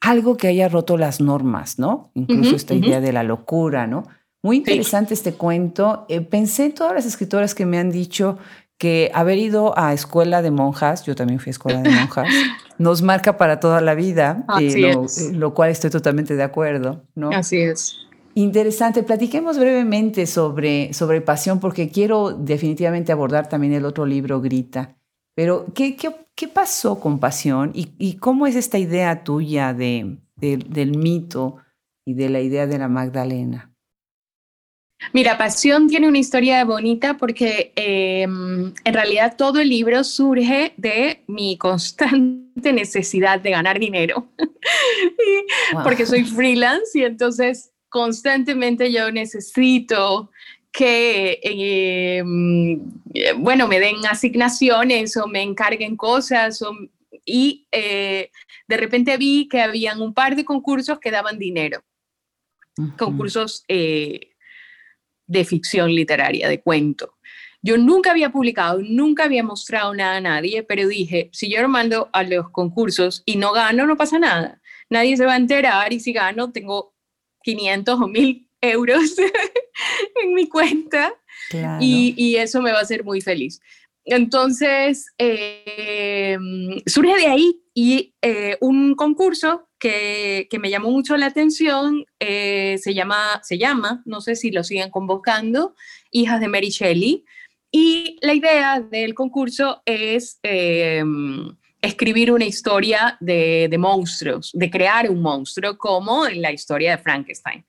algo 0.00 0.36
que 0.36 0.48
haya 0.48 0.68
roto 0.68 0.96
las 0.96 1.20
normas, 1.20 1.78
¿no? 1.78 2.10
Incluso 2.14 2.56
esta 2.56 2.74
idea 2.74 3.00
de 3.00 3.12
la 3.12 3.22
locura, 3.22 3.86
¿no? 3.86 4.04
Muy 4.42 4.56
interesante 4.56 5.14
este 5.14 5.34
cuento. 5.34 6.06
Eh, 6.08 6.22
pensé 6.22 6.66
en 6.66 6.74
todas 6.74 6.94
las 6.94 7.04
escritoras 7.04 7.54
que 7.54 7.66
me 7.66 7.78
han 7.78 7.90
dicho 7.90 8.38
que 8.78 9.10
haber 9.12 9.36
ido 9.36 9.78
a 9.78 9.92
escuela 9.92 10.40
de 10.40 10.50
monjas, 10.50 11.04
yo 11.04 11.14
también 11.14 11.38
fui 11.38 11.50
a 11.50 11.52
escuela 11.52 11.82
de 11.82 11.90
monjas, 11.90 12.26
nos 12.78 13.02
marca 13.02 13.36
para 13.36 13.60
toda 13.60 13.82
la 13.82 13.94
vida, 13.94 14.46
eh, 14.58 14.78
lo, 14.78 15.04
eh, 15.04 15.32
lo, 15.32 15.52
cual 15.52 15.70
estoy 15.70 15.90
totalmente 15.90 16.34
de 16.34 16.42
acuerdo, 16.42 17.04
¿no? 17.14 17.28
Así 17.30 17.58
es. 17.58 17.94
Interesante. 18.40 19.02
Platiquemos 19.02 19.58
brevemente 19.58 20.26
sobre, 20.26 20.94
sobre 20.94 21.20
pasión, 21.20 21.60
porque 21.60 21.90
quiero 21.90 22.30
definitivamente 22.30 23.12
abordar 23.12 23.50
también 23.50 23.74
el 23.74 23.84
otro 23.84 24.06
libro, 24.06 24.40
Grita. 24.40 24.96
Pero, 25.34 25.66
¿qué, 25.74 25.94
qué, 25.94 26.10
qué 26.34 26.48
pasó 26.48 26.98
con 27.00 27.20
pasión 27.20 27.70
y, 27.74 27.90
y, 27.98 28.14
cómo 28.14 28.46
es 28.46 28.56
esta 28.56 28.78
idea 28.78 29.24
tuya 29.24 29.74
de, 29.74 30.16
de, 30.36 30.56
del 30.56 30.96
mito 30.96 31.56
y 32.06 32.14
de 32.14 32.30
la 32.30 32.40
idea 32.40 32.66
de 32.66 32.78
la 32.78 32.88
Magdalena? 32.88 33.74
Mira, 35.12 35.36
Pasión 35.36 35.88
tiene 35.88 36.08
una 36.08 36.18
historia 36.18 36.64
bonita 36.64 37.18
porque 37.18 37.74
eh, 37.76 38.22
en 38.22 38.94
realidad 38.94 39.34
todo 39.36 39.60
el 39.60 39.68
libro 39.68 40.02
surge 40.02 40.72
de 40.78 41.24
mi 41.26 41.58
constante 41.58 42.72
necesidad 42.72 43.38
de 43.38 43.50
ganar 43.50 43.78
dinero, 43.78 44.28
porque 45.84 46.06
soy 46.06 46.24
freelance 46.24 46.98
y 46.98 47.04
entonces 47.04 47.70
constantemente 47.90 48.90
yo 48.90 49.12
necesito 49.12 50.30
que, 50.72 51.40
eh, 51.42 52.22
bueno, 53.36 53.68
me 53.68 53.80
den 53.80 54.06
asignaciones 54.08 55.16
o 55.16 55.26
me 55.26 55.42
encarguen 55.42 55.96
cosas 55.96 56.64
y 57.24 57.66
eh, 57.72 58.30
de 58.68 58.76
repente 58.76 59.16
vi 59.16 59.48
que 59.48 59.60
habían 59.60 60.00
un 60.00 60.14
par 60.14 60.36
de 60.36 60.44
concursos 60.44 60.98
que 61.00 61.10
daban 61.10 61.38
dinero, 61.38 61.82
concursos 62.96 63.64
de 63.66 65.44
ficción 65.44 65.94
literaria, 65.94 66.48
de 66.48 66.62
cuento. 66.62 67.16
Yo 67.62 67.76
nunca 67.76 68.12
había 68.12 68.30
publicado, 68.30 68.80
nunca 68.82 69.24
había 69.24 69.42
mostrado 69.42 69.94
nada 69.94 70.16
a 70.16 70.20
nadie, 70.20 70.62
pero 70.62 70.88
dije, 70.88 71.28
si 71.32 71.50
yo 71.50 71.60
lo 71.60 71.68
mando 71.68 72.08
a 72.12 72.22
los 72.22 72.50
concursos 72.50 73.22
y 73.26 73.36
no 73.36 73.52
gano, 73.52 73.86
no 73.86 73.96
pasa 73.96 74.18
nada. 74.18 74.60
Nadie 74.88 75.16
se 75.16 75.26
va 75.26 75.34
a 75.34 75.36
enterar 75.36 75.92
y 75.92 76.00
si 76.00 76.12
gano, 76.12 76.52
tengo 76.52 76.94
500 77.42 78.00
o 78.00 78.08
1000 78.08 78.48
euros 78.60 79.16
en 80.22 80.34
mi 80.34 80.48
cuenta 80.48 81.12
y, 81.80 82.14
y, 82.16 82.36
eso 82.36 82.62
me 82.62 82.72
va 82.72 82.78
a 82.78 82.82
hacer 82.82 83.02
muy 83.02 83.20
feliz. 83.20 83.60
Entonces, 84.04 85.06
eh, 85.18 86.36
surge 86.86 87.16
de 87.16 87.26
ahí 87.26 87.60
y 87.74 88.14
eh, 88.22 88.56
un 88.60 88.94
concurso 88.94 89.68
que, 89.78 90.48
que, 90.50 90.58
me 90.58 90.70
llamó 90.70 90.90
mucho 90.90 91.16
la 91.16 91.26
atención 91.26 92.04
eh, 92.18 92.76
se, 92.78 92.94
llama, 92.94 93.40
se 93.42 93.58
llama, 93.58 94.02
no 94.04 94.20
sé 94.20 94.36
si 94.36 94.50
lo 94.50 94.64
siguen 94.64 94.90
convocando, 94.90 95.74
Hijas 96.10 96.40
de 96.40 96.48
Mary 96.48 96.70
Shelley. 96.70 97.24
Y 97.72 98.18
la 98.20 98.34
idea 98.34 98.80
del 98.80 99.14
concurso 99.14 99.82
es 99.86 100.40
escribir 101.82 102.32
una 102.32 102.44
historia 102.44 103.16
de, 103.20 103.74
monstruos, 103.78 104.50
de 104.52 104.70
crear 104.70 105.10
un 105.10 105.22
monstruo 105.22 105.78
como 105.78 106.26
en 106.26 106.42
la 106.42 106.52
historia 106.52 106.96
de 106.96 107.02
Frankenstein. 107.02 107.64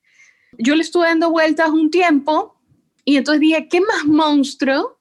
Yo 0.58 0.76
le 0.76 0.82
estuve 0.82 1.06
dando 1.06 1.32
vueltas 1.32 1.70
un 1.70 1.90
tiempo 1.90 2.60
y 3.06 3.18
entonces 3.18 3.40
dije, 3.40 3.68
¿qué 3.70 3.80
más 3.82 4.06
monstruo 4.06 5.00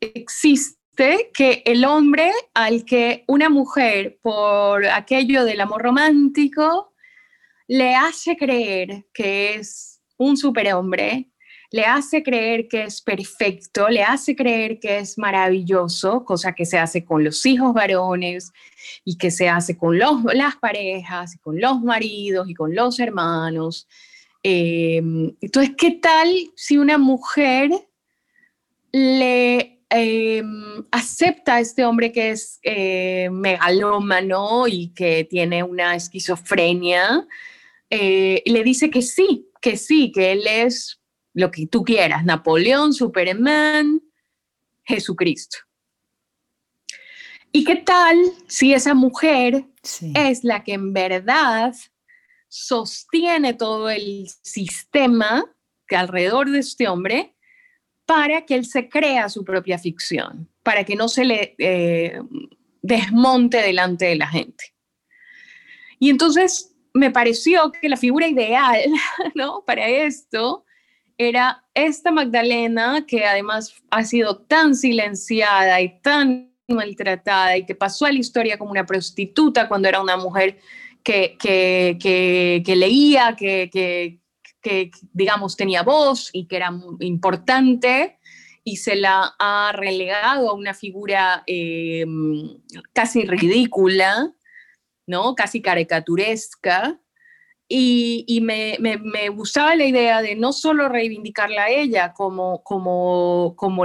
existe 0.00 1.30
que 1.34 1.62
el 1.66 1.84
hombre 1.84 2.32
al 2.54 2.84
que 2.84 3.24
una 3.26 3.48
mujer, 3.48 4.18
por 4.22 4.86
aquello 4.86 5.44
del 5.44 5.60
amor 5.60 5.82
romántico, 5.82 6.94
le 7.68 7.94
hace 7.94 8.36
creer 8.36 9.06
que 9.12 9.54
es 9.54 10.00
un 10.16 10.36
superhombre, 10.36 11.30
le 11.70 11.84
hace 11.84 12.22
creer 12.22 12.68
que 12.68 12.84
es 12.84 13.00
perfecto, 13.00 13.88
le 13.88 14.02
hace 14.02 14.34
creer 14.34 14.80
que 14.80 14.98
es 14.98 15.18
maravilloso, 15.18 16.24
cosa 16.24 16.52
que 16.52 16.66
se 16.66 16.78
hace 16.78 17.04
con 17.04 17.22
los 17.22 17.44
hijos 17.46 17.72
varones 17.72 18.52
y 19.04 19.16
que 19.16 19.30
se 19.30 19.48
hace 19.48 19.76
con 19.76 19.98
los, 19.98 20.24
las 20.34 20.56
parejas, 20.56 21.34
y 21.36 21.38
con 21.38 21.60
los 21.60 21.80
maridos 21.80 22.48
y 22.48 22.54
con 22.54 22.74
los 22.74 22.98
hermanos. 22.98 23.86
Eh, 24.42 24.96
entonces, 25.40 25.74
¿qué 25.76 25.92
tal 25.92 26.28
si 26.56 26.78
una 26.78 26.98
mujer 26.98 27.70
le 28.92 29.80
Em, 29.92 30.84
acepta 30.92 31.56
a 31.56 31.60
este 31.60 31.84
hombre 31.84 32.12
que 32.12 32.30
es 32.30 32.60
eh, 32.62 33.28
megalómano 33.32 34.68
y 34.68 34.90
que 34.94 35.24
tiene 35.24 35.64
una 35.64 35.96
esquizofrenia, 35.96 37.26
eh, 37.90 38.40
le 38.46 38.62
dice 38.62 38.88
que 38.88 39.02
sí, 39.02 39.48
que 39.60 39.76
sí, 39.76 40.12
que 40.12 40.30
él 40.30 40.46
es 40.46 40.99
lo 41.34 41.50
que 41.50 41.66
tú 41.66 41.84
quieras, 41.84 42.24
Napoleón, 42.24 42.92
Superman, 42.92 44.02
Jesucristo. 44.84 45.58
¿Y 47.52 47.64
qué 47.64 47.76
tal 47.76 48.16
si 48.46 48.74
esa 48.74 48.94
mujer 48.94 49.64
es 50.14 50.44
la 50.44 50.62
que 50.62 50.74
en 50.74 50.92
verdad 50.92 51.74
sostiene 52.48 53.54
todo 53.54 53.90
el 53.90 54.28
sistema 54.42 55.44
que 55.86 55.96
alrededor 55.96 56.50
de 56.50 56.60
este 56.60 56.88
hombre 56.88 57.34
para 58.06 58.44
que 58.44 58.54
él 58.54 58.66
se 58.66 58.88
crea 58.88 59.28
su 59.28 59.44
propia 59.44 59.78
ficción, 59.78 60.48
para 60.62 60.84
que 60.84 60.96
no 60.96 61.08
se 61.08 61.24
le 61.24 61.54
eh, 61.58 62.20
desmonte 62.82 63.58
delante 63.58 64.06
de 64.06 64.16
la 64.16 64.26
gente. 64.26 64.74
Y 65.98 66.10
entonces 66.10 66.74
me 66.92 67.10
pareció 67.10 67.70
que 67.72 67.88
la 67.88 67.96
figura 67.96 68.26
ideal 68.26 68.80
¿no? 69.34 69.64
para 69.64 69.88
esto 69.88 70.64
era 71.20 71.62
esta 71.74 72.10
Magdalena 72.10 73.04
que 73.06 73.26
además 73.26 73.74
ha 73.90 74.04
sido 74.04 74.38
tan 74.38 74.74
silenciada 74.74 75.78
y 75.82 76.00
tan 76.00 76.54
maltratada 76.66 77.58
y 77.58 77.66
que 77.66 77.74
pasó 77.74 78.06
a 78.06 78.12
la 78.12 78.18
historia 78.18 78.56
como 78.56 78.70
una 78.70 78.86
prostituta 78.86 79.68
cuando 79.68 79.88
era 79.88 80.00
una 80.00 80.16
mujer 80.16 80.58
que, 81.02 81.36
que, 81.38 82.62
que 82.64 82.76
leía, 82.76 83.36
que, 83.36 84.18
digamos, 85.12 85.56
tenía 85.56 85.82
voz 85.82 86.30
y 86.32 86.46
que 86.46 86.56
era 86.56 86.72
importante 87.00 88.18
y 88.64 88.76
se 88.76 88.96
la 88.96 89.34
ha 89.38 89.72
relegado 89.74 90.48
a 90.48 90.54
una 90.54 90.72
figura 90.72 91.42
eh, 91.46 92.06
casi 92.94 93.24
ridícula, 93.24 94.32
¿no? 95.06 95.34
casi 95.34 95.60
caricaturesca. 95.60 96.99
Y, 97.72 98.40
me, 98.42 99.28
gustaba 99.28 99.76
la 99.76 99.84
idea 99.84 100.22
de 100.22 100.34
no 100.34 100.52
solo 100.52 100.88
reivindicarla 100.88 101.66
a 101.66 101.70
ella 101.70 102.12
como, 102.12 102.64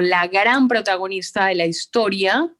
la 0.02 0.26
gran 0.26 0.68
protagonista 0.68 1.46
de 1.46 1.56
la 1.56 1.68
historia, 1.68 2.52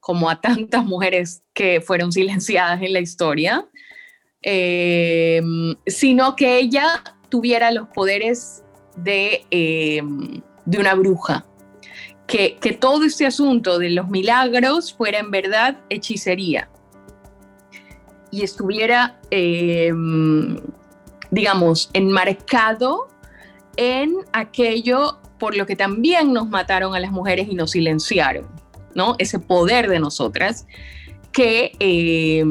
como 0.00 0.28
a 0.28 0.40
tantas 0.40 0.84
mujeres 0.84 1.44
que 1.54 1.80
fueron 1.80 2.10
silenciadas 2.10 2.82
en 2.82 2.92
la 2.94 2.98
historia, 2.98 3.68
eh, 4.42 5.40
sino 5.86 6.34
que 6.34 6.58
ella 6.58 7.04
tuviera 7.28 7.70
los 7.70 7.86
poderes 7.86 8.64
de, 8.96 9.46
eh, 9.52 10.02
una 10.02 10.94
bruja. 10.94 11.46
Que, 12.26 12.58
todo 12.80 13.04
este 13.04 13.24
asunto 13.24 13.78
de 13.78 13.90
los 13.90 14.08
milagros 14.08 14.92
fuera 14.92 15.20
en 15.20 15.30
verdad 15.30 15.78
hechicería 15.90 16.68
y 18.30 18.42
estuviera, 18.42 19.18
eh, 19.30 19.92
digamos, 21.30 21.90
enmarcado 21.92 23.08
en 23.76 24.16
aquello 24.32 25.18
por 25.38 25.56
lo 25.56 25.66
que 25.66 25.74
también 25.74 26.32
nos 26.32 26.48
mataron 26.48 26.94
a 26.94 27.00
las 27.00 27.10
mujeres 27.10 27.48
y 27.48 27.54
nos 27.54 27.72
silenciaron, 27.72 28.46
¿no? 28.94 29.16
Ese 29.18 29.38
poder 29.38 29.88
de 29.88 29.98
nosotras 29.98 30.66
que, 31.32 31.72
eh, 31.80 32.44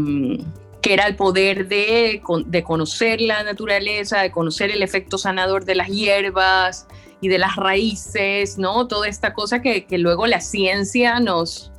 que 0.82 0.94
era 0.94 1.06
el 1.06 1.16
poder 1.16 1.68
de, 1.68 2.22
de, 2.48 2.64
conocer 2.64 3.22
la 3.22 3.44
naturaleza, 3.44 4.22
de 4.22 4.32
conocer 4.32 4.72
el 4.72 4.82
efecto 4.82 5.18
sanador 5.18 5.66
de 5.66 5.76
las 5.76 5.90
hierbas 5.90 6.88
y 7.22 7.28
de 7.28 7.38
las 7.38 7.56
raíces, 7.56 8.58
¿no? 8.58 8.88
Toda 8.88 9.08
esta 9.08 9.34
cosa 9.34 9.62
que, 9.62 9.86
que 9.86 9.98
luego 9.98 10.26
la 10.26 10.42
ciencia 10.42 11.20
nos, 11.20 11.72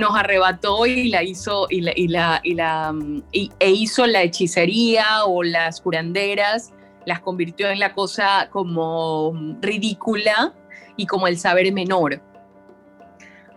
nos 0.00 0.16
arrebató 0.16 0.86
y 0.86 1.08
la 1.08 1.22
hizo 1.22 1.66
y 1.70 1.82
la, 1.82 1.92
y 1.94 2.08
la, 2.08 2.40
y 2.42 2.54
la 2.54 2.94
e 3.32 3.70
hizo 3.70 4.06
la 4.06 4.22
hechicería 4.22 5.24
o 5.26 5.42
las 5.42 5.80
curanderas, 5.80 6.72
las 7.06 7.20
convirtió 7.20 7.68
en 7.68 7.78
la 7.78 7.92
cosa 7.92 8.48
como 8.50 9.32
ridícula 9.60 10.54
y 10.96 11.06
como 11.06 11.28
el 11.28 11.38
saber 11.38 11.72
menor. 11.72 12.20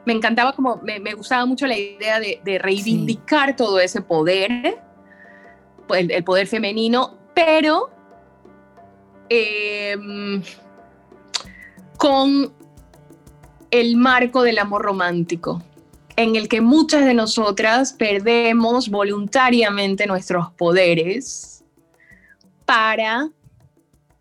Me 0.05 0.13
encantaba 0.13 0.53
como, 0.53 0.81
me, 0.83 0.99
me 0.99 1.13
gustaba 1.13 1.45
mucho 1.45 1.65
la 1.65 1.77
idea 1.77 2.19
de, 2.19 2.41
de 2.43 2.59
reivindicar 2.59 3.55
todo 3.55 3.79
ese 3.79 4.01
poder, 4.01 4.79
el, 5.89 6.11
el 6.11 6.23
poder 6.23 6.45
femenino, 6.47 7.17
pero 7.33 7.89
eh, 9.29 9.95
con 11.97 12.53
el 13.71 13.95
marco 13.95 14.43
del 14.43 14.59
amor 14.59 14.83
romántico, 14.83 15.63
en 16.15 16.35
el 16.35 16.47
que 16.47 16.61
muchas 16.61 17.05
de 17.05 17.13
nosotras 17.13 17.93
perdemos 17.93 18.89
voluntariamente 18.89 20.07
nuestros 20.07 20.51
poderes 20.51 21.63
para 22.65 23.29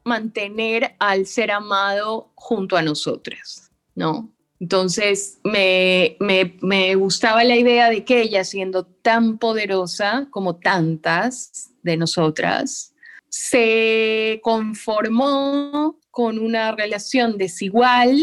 mantener 0.05 0.95
al 0.99 1.27
ser 1.27 1.51
amado 1.51 2.33
junto 2.35 2.77
a 2.77 2.83
nosotras, 2.83 3.71
¿no? 3.95 4.31
Entonces, 4.59 5.41
me, 5.43 6.17
me, 6.21 6.57
me, 6.61 6.95
gustaba 6.95 7.43
la 7.43 7.57
idea 7.57 7.91
de 7.91 8.05
que 8.05 8.23
ella, 8.23 8.45
siendo 8.45 8.85
tan 8.85 9.39
poderosa 9.39 10.29
como 10.31 10.57
tantas 10.57 11.73
de 11.83 11.97
nosotras, 11.97 12.95
se 13.29 14.41
conformó 14.45 15.99
con 16.13 16.39
una 16.39 16.73
relación 16.73 17.39
desigual 17.39 18.23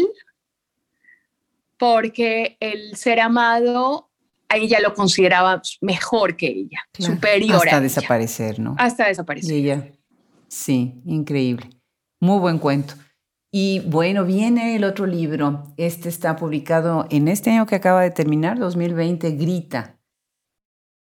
porque 1.80 2.58
el 2.60 2.94
ser 2.94 3.20
amado 3.20 4.10
a 4.50 4.58
ella 4.58 4.80
lo 4.80 4.92
consideraba 4.92 5.62
mejor 5.80 6.36
que 6.36 6.46
ella, 6.46 6.80
superior 6.92 7.66
hasta 7.66 7.80
desaparecer, 7.80 8.60
¿no? 8.60 8.76
Hasta 8.78 9.08
desaparecer. 9.08 9.50
Y 9.50 9.58
ella, 9.60 9.88
sí, 10.46 11.00
increíble. 11.06 11.70
Muy 12.20 12.38
buen 12.38 12.58
cuento. 12.58 12.94
Y 13.50 13.80
bueno, 13.86 14.26
viene 14.26 14.76
el 14.76 14.84
otro 14.84 15.06
libro. 15.06 15.72
Este 15.78 16.10
está 16.10 16.36
publicado 16.36 17.06
en 17.10 17.28
este 17.28 17.50
año 17.50 17.64
que 17.64 17.76
acaba 17.76 18.02
de 18.02 18.10
terminar, 18.10 18.58
2020, 18.58 19.30
Grita. 19.32 19.98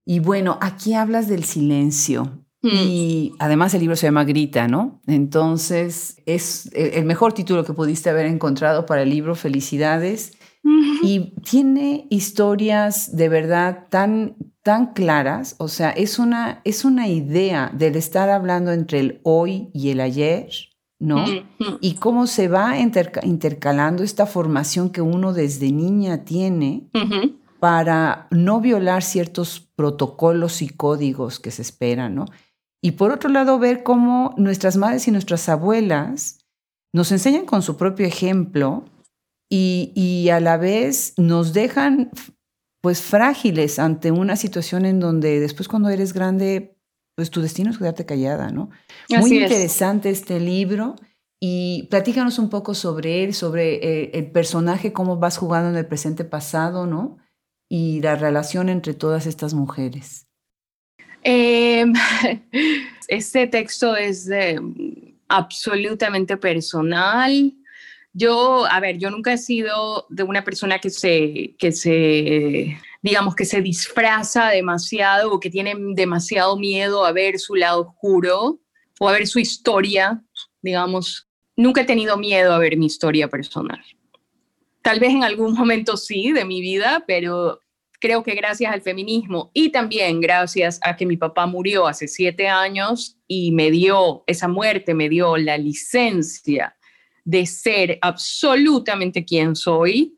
Y 0.05 0.19
bueno, 0.19 0.57
aquí 0.61 0.93
hablas 0.93 1.27
del 1.27 1.43
silencio. 1.43 2.45
Mm. 2.61 2.69
Y 2.71 3.34
además 3.39 3.73
el 3.73 3.82
libro 3.82 3.97
se 3.97 4.07
llama 4.07 4.23
Grita, 4.23 4.69
¿no? 4.69 5.01
Entonces 5.07 6.21
es 6.25 6.69
el 6.73 7.03
mejor 7.03 7.34
título 7.34 7.65
que 7.65 7.73
pudiste 7.73 8.09
haber 8.09 8.27
encontrado 8.27 8.86
para 8.86 9.01
el 9.01 9.09
libro. 9.09 9.36
Felicidades. 9.36 10.39
Y 10.64 11.34
tiene 11.41 12.07
historias 12.10 13.16
de 13.16 13.30
verdad 13.30 13.88
tan, 13.89 14.36
tan 14.62 14.93
claras, 14.93 15.55
o 15.57 15.68
sea, 15.68 15.89
es 15.89 16.20
una, 16.20 16.62
es 16.64 16.86
una 16.86 17.07
idea 17.07 17.72
del 17.74 17.95
estar 17.95 18.30
hablando 18.30 18.72
entre 18.72 18.99
el 18.99 19.22
hoy 19.24 19.70
y 19.74 19.89
el 19.89 19.99
ayer, 20.01 20.49
¿no? 20.99 21.26
Y 21.80 21.95
cómo 21.95 22.28
se 22.28 22.49
va 22.49 22.78
intercalando 22.78 24.03
esta 24.03 24.26
formación 24.26 24.89
que 24.89 25.01
uno 25.01 25.34
desde 25.34 25.72
niña 25.72 26.26
tiene 26.26 26.89
para 27.60 28.28
no 28.32 28.62
violar 28.62 29.01
ciertos 29.03 29.60
protocolos 29.76 30.62
y 30.62 30.70
códigos 30.70 31.39
que 31.39 31.51
se 31.51 31.62
esperan, 31.62 32.16
¿no? 32.16 32.26
Y 32.82 32.91
por 32.91 33.12
otro 33.12 33.30
lado, 33.30 33.60
ver 33.60 33.84
cómo 33.84 34.34
nuestras 34.38 34.78
madres 34.78 35.07
y 35.07 35.12
nuestras 35.12 35.49
abuelas 35.49 36.45
nos 36.93 37.12
enseñan 37.12 37.45
con 37.45 37.62
su 37.62 37.76
propio 37.76 38.05
ejemplo 38.05 38.86
y, 39.50 39.91
y 39.95 40.30
a 40.30 40.39
la 40.39 40.58
vez 40.58 41.14
nos 41.18 41.54
dejan 41.54 42.12
pues 42.82 43.02
frágiles 43.02 43.80
ante 43.80 44.12
una 44.12 44.36
situación 44.36 44.86
en 44.86 45.00
donde 45.00 45.39
después 45.39 45.68
cuando 45.68 45.89
eres 45.89 46.14
grande 46.14 46.80
pues 47.20 47.32
tu 47.32 47.41
destino 47.41 47.70
es 47.70 47.78
quedarte 47.78 48.06
callada, 48.06 48.50
¿no? 48.50 48.70
Muy 49.10 49.41
interesante 49.41 50.10
este 50.10 50.39
libro 50.39 50.95
y 51.38 51.88
platícanos 51.89 52.39
un 52.39 52.50
poco 52.50 52.74
sobre 52.74 53.26
él, 53.26 53.34
sobre 53.34 53.76
eh, 53.76 54.12
el 54.14 54.32
personaje, 54.32 54.93
cómo 54.93 55.18
vas 55.18 55.38
jugando 55.38 55.70
en 55.70 55.76
el 55.76 55.86
presente 55.86 56.24
pasado, 56.24 56.88
¿no? 56.88 57.18
Y 57.68 58.00
la 58.00 58.16
relación 58.16 58.70
entre 58.70 58.93
todas 58.93 59.26
estas 59.26 59.54
mujeres. 59.54 60.28
Eh, 61.24 61.86
este 63.10 63.47
texto 63.47 63.97
es 63.97 64.30
absolutamente 65.28 66.38
personal. 66.38 67.54
Yo, 68.14 68.66
a 68.66 68.80
ver, 68.80 68.97
yo 68.97 69.10
nunca 69.12 69.34
he 69.34 69.38
sido 69.38 70.05
de 70.10 70.24
una 70.24 70.43
persona 70.43 70.80
que 70.80 70.89
se, 70.89 71.55
que 71.57 71.72
se 71.72 72.78
digamos, 73.01 73.36
que 73.36 73.45
se 73.45 73.62
disfraza 73.62 74.49
demasiado 74.49 75.32
o 75.32 75.39
que 75.39 75.49
tiene 75.49 75.74
demasiado 75.95 76.57
miedo 76.57 77.05
a 77.05 77.12
ver 77.12 77.39
su 77.39 77.55
lado 77.55 77.82
oscuro 77.82 78.60
o 78.99 79.10
a 79.10 79.14
ver 79.14 79.28
su 79.28 79.39
historia, 79.39 80.22
digamos. 80.62 81.28
Nunca 81.55 81.82
he 81.82 81.86
tenido 81.86 82.18
miedo 82.18 82.53
a 82.53 82.60
ver 82.60 82.78
mi 82.78 82.86
historia 82.86 83.28
personal. 83.28 83.84
Tal 84.82 84.99
vez 84.99 85.12
en 85.12 85.24
algún 85.24 85.53
momento 85.53 85.97
sí 85.97 86.32
de 86.32 86.45
mi 86.45 86.62
vida, 86.62 87.03
pero 87.05 87.60
creo 87.99 88.24
que 88.24 88.34
gracias 88.34 88.74
al 88.74 88.82
feminismo 88.82 89.51
y 89.53 89.70
también 89.70 90.22
gracias 90.22 90.80
a 90.82 90.95
que 90.95 91.05
mi 91.05 91.18
papá 91.18 91.45
murió 91.45 91.86
hace 91.86 92.07
siete 92.07 92.47
años 92.47 93.18
y 93.28 93.51
me 93.51 93.72
dio 93.72 94.24
esa 94.26 94.47
muerte, 94.47 94.93
me 94.93 95.10
dio 95.10 95.36
la 95.36 95.57
licencia 95.57 96.76
de 97.30 97.45
ser 97.45 97.99
absolutamente 98.01 99.23
quien 99.23 99.55
soy, 99.55 100.17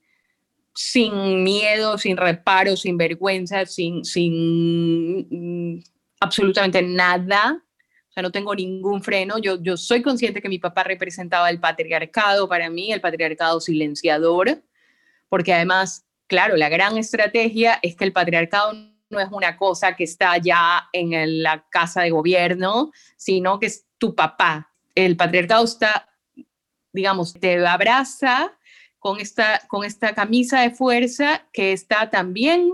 sin 0.74 1.44
miedo, 1.44 1.98
sin 1.98 2.16
reparo, 2.16 2.78
sin 2.78 2.96
vergüenza, 2.96 3.66
sin, 3.66 4.06
sin 4.06 5.28
mm, 5.30 5.84
absolutamente 6.22 6.82
nada. 6.82 7.62
O 8.10 8.14
sea, 8.14 8.24
no 8.24 8.32
tengo 8.32 8.56
ningún 8.56 9.04
freno. 9.04 9.40
Yo, 9.40 9.62
yo 9.62 9.76
soy 9.76 10.02
consciente 10.02 10.42
que 10.42 10.48
mi 10.48 10.58
papá 10.58 10.86
representaba 10.86 11.50
el 11.50 11.60
patriarcado 11.60 12.48
para 12.48 12.70
mí, 12.70 12.94
el 12.94 13.02
patriarcado 13.02 13.60
silenciador, 13.60 14.64
porque 15.28 15.54
además, 15.54 16.06
claro, 16.28 16.56
la 16.56 16.70
gran 16.70 16.98
estrategia 16.98 17.78
es 17.82 17.98
que 17.98 18.06
el 18.06 18.14
patriarcado 18.14 18.72
no 19.10 19.20
es 19.20 19.28
una 19.34 19.58
cosa 19.58 19.98
que 19.98 20.06
está 20.06 20.38
ya 20.38 20.88
en 20.94 21.44
la 21.44 21.66
casa 21.70 22.04
de 22.04 22.12
gobierno, 22.12 22.94
sino 23.18 23.60
que 23.60 23.66
es 23.66 23.86
tu 23.98 24.16
papá. 24.16 24.72
El 24.96 25.18
patriarcado 25.18 25.66
está, 25.66 26.08
digamos, 26.94 27.34
te 27.34 27.66
abraza 27.66 28.58
con 29.00 29.20
esta, 29.20 29.62
con 29.68 29.84
esta 29.84 30.14
camisa 30.14 30.62
de 30.62 30.72
fuerza 30.72 31.48
que 31.52 31.74
está 31.74 32.10
también 32.10 32.74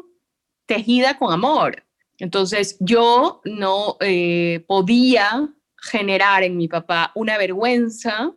tejida 0.65 1.17
con 1.17 1.31
amor. 1.31 1.85
Entonces 2.19 2.77
yo 2.79 3.41
no 3.45 3.97
eh, 4.01 4.63
podía 4.67 5.49
generar 5.77 6.43
en 6.43 6.57
mi 6.57 6.67
papá 6.67 7.11
una 7.15 7.37
vergüenza 7.37 8.33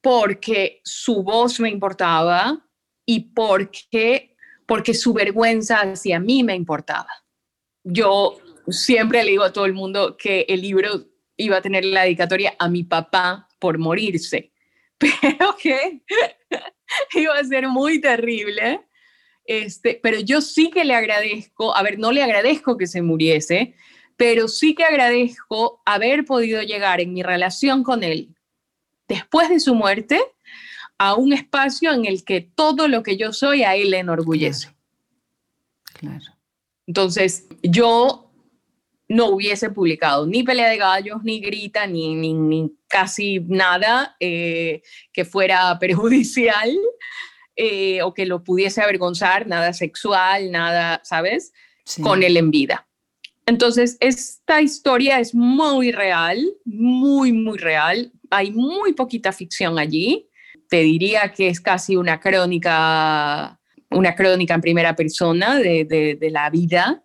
porque 0.00 0.80
su 0.84 1.22
voz 1.22 1.60
me 1.60 1.70
importaba 1.70 2.66
y 3.06 3.20
porque, 3.34 4.36
porque 4.66 4.94
su 4.94 5.12
vergüenza 5.12 5.80
hacia 5.80 6.18
mí 6.18 6.42
me 6.42 6.56
importaba. 6.56 7.08
Yo 7.84 8.38
siempre 8.68 9.22
le 9.22 9.30
digo 9.30 9.44
a 9.44 9.52
todo 9.52 9.66
el 9.66 9.74
mundo 9.74 10.16
que 10.16 10.44
el 10.48 10.62
libro 10.62 11.06
iba 11.36 11.56
a 11.56 11.62
tener 11.62 11.84
la 11.84 12.02
dedicatoria 12.02 12.54
a 12.58 12.68
mi 12.68 12.84
papá 12.84 13.48
por 13.58 13.78
morirse, 13.78 14.51
pero 15.02 15.56
que 15.62 16.00
iba 17.14 17.36
a 17.36 17.44
ser 17.44 17.68
muy 17.68 18.00
terrible. 18.00 18.80
Este, 19.44 19.98
pero 20.00 20.20
yo 20.20 20.40
sí 20.40 20.70
que 20.70 20.84
le 20.84 20.94
agradezco, 20.94 21.76
a 21.76 21.82
ver, 21.82 21.98
no 21.98 22.12
le 22.12 22.22
agradezco 22.22 22.76
que 22.76 22.86
se 22.86 23.02
muriese, 23.02 23.74
pero 24.16 24.46
sí 24.46 24.74
que 24.74 24.84
agradezco 24.84 25.82
haber 25.84 26.24
podido 26.24 26.62
llegar 26.62 27.00
en 27.00 27.12
mi 27.12 27.22
relación 27.22 27.82
con 27.82 28.04
él 28.04 28.36
después 29.08 29.48
de 29.48 29.58
su 29.58 29.74
muerte 29.74 30.22
a 30.96 31.14
un 31.14 31.32
espacio 31.32 31.92
en 31.92 32.06
el 32.06 32.24
que 32.24 32.40
todo 32.40 32.86
lo 32.86 33.02
que 33.02 33.16
yo 33.16 33.32
soy 33.32 33.64
a 33.64 33.74
él 33.74 33.90
le 33.90 33.98
enorgullece. 33.98 34.72
Claro. 35.94 36.24
Entonces, 36.86 37.48
yo 37.62 38.31
no 39.12 39.28
hubiese 39.28 39.68
publicado 39.68 40.26
ni 40.26 40.42
Pelea 40.42 40.70
de 40.70 40.78
Gallos, 40.78 41.22
ni 41.22 41.38
Grita, 41.40 41.86
ni, 41.86 42.14
ni, 42.14 42.72
casi 42.88 43.40
nada 43.40 44.16
eh, 44.18 44.82
que 45.12 45.26
fuera 45.26 45.78
perjudicial 45.80 46.70
eh, 47.54 48.00
o 48.02 48.14
que 48.14 48.24
lo 48.24 48.42
pudiese 48.42 48.80
avergonzar, 48.80 49.46
nada 49.46 49.74
sexual, 49.74 50.50
nada, 50.50 51.02
¿sabes? 51.04 51.52
Con 52.02 52.22
él 52.22 52.36
en 52.38 52.50
vida. 52.50 52.86
Entonces, 53.44 53.98
esta 54.00 54.62
historia 54.62 55.18
es 55.18 55.34
muy 55.34 55.92
real, 55.92 56.38
muy, 56.64 57.32
muy 57.32 57.58
real. 57.58 58.12
Hay 58.30 58.52
muy 58.52 58.94
poquita 58.94 59.32
ficción 59.32 59.78
allí. 59.78 60.28
Te 60.70 60.78
diría 60.78 61.32
que 61.32 61.48
es 61.48 61.60
casi 61.60 61.96
una 61.96 62.18
crónica, 62.18 63.60
una 63.90 64.14
crónica 64.14 64.54
en 64.54 64.60
primera 64.62 64.96
persona 64.96 65.58
de, 65.58 65.84
de, 65.84 66.14
de 66.14 66.30
la 66.30 66.48
vida 66.48 67.04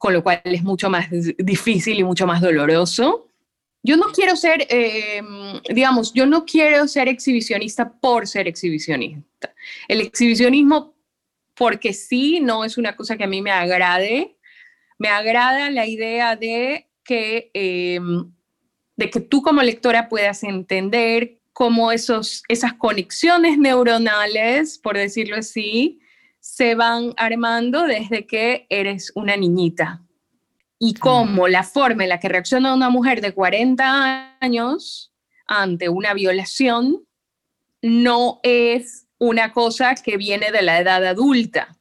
con 0.00 0.14
lo 0.14 0.22
cual 0.22 0.40
es 0.44 0.62
mucho 0.62 0.88
más 0.88 1.08
difícil 1.36 1.98
y 1.98 2.04
mucho 2.04 2.26
más 2.26 2.40
doloroso. 2.40 3.28
Yo 3.82 3.98
no 3.98 4.06
quiero 4.06 4.34
ser, 4.34 4.66
eh, 4.70 5.22
digamos, 5.68 6.14
yo 6.14 6.24
no 6.24 6.46
quiero 6.46 6.88
ser 6.88 7.06
exhibicionista 7.06 7.92
por 8.00 8.26
ser 8.26 8.48
exhibicionista. 8.48 9.54
El 9.88 10.00
exhibicionismo, 10.00 10.94
porque 11.54 11.92
sí, 11.92 12.40
no 12.40 12.64
es 12.64 12.78
una 12.78 12.96
cosa 12.96 13.18
que 13.18 13.24
a 13.24 13.26
mí 13.26 13.42
me 13.42 13.50
agrade. 13.50 14.38
Me 14.98 15.08
agrada 15.08 15.68
la 15.68 15.86
idea 15.86 16.34
de 16.34 16.88
que, 17.04 17.50
em, 17.52 18.32
de 18.96 19.10
que 19.10 19.20
tú 19.20 19.42
como 19.42 19.60
lectora 19.60 20.08
puedas 20.08 20.42
entender 20.44 21.40
cómo 21.52 21.92
esos, 21.92 22.42
esas 22.48 22.72
conexiones 22.72 23.58
neuronales, 23.58 24.78
por 24.78 24.96
decirlo 24.96 25.36
así, 25.36 26.00
se 26.40 26.74
van 26.74 27.12
armando 27.16 27.84
desde 27.84 28.26
que 28.26 28.66
eres 28.70 29.12
una 29.14 29.36
niñita. 29.36 30.02
Y 30.78 30.94
cómo 30.94 31.46
la 31.46 31.62
forma 31.62 32.04
en 32.04 32.08
la 32.08 32.18
que 32.18 32.30
reacciona 32.30 32.74
una 32.74 32.88
mujer 32.88 33.20
de 33.20 33.32
40 33.34 34.38
años 34.40 35.12
ante 35.46 35.90
una 35.90 36.14
violación 36.14 37.04
no 37.82 38.40
es 38.42 39.06
una 39.18 39.52
cosa 39.52 39.94
que 39.94 40.16
viene 40.16 40.50
de 40.50 40.62
la 40.62 40.80
edad 40.80 41.04
adulta. 41.04 41.76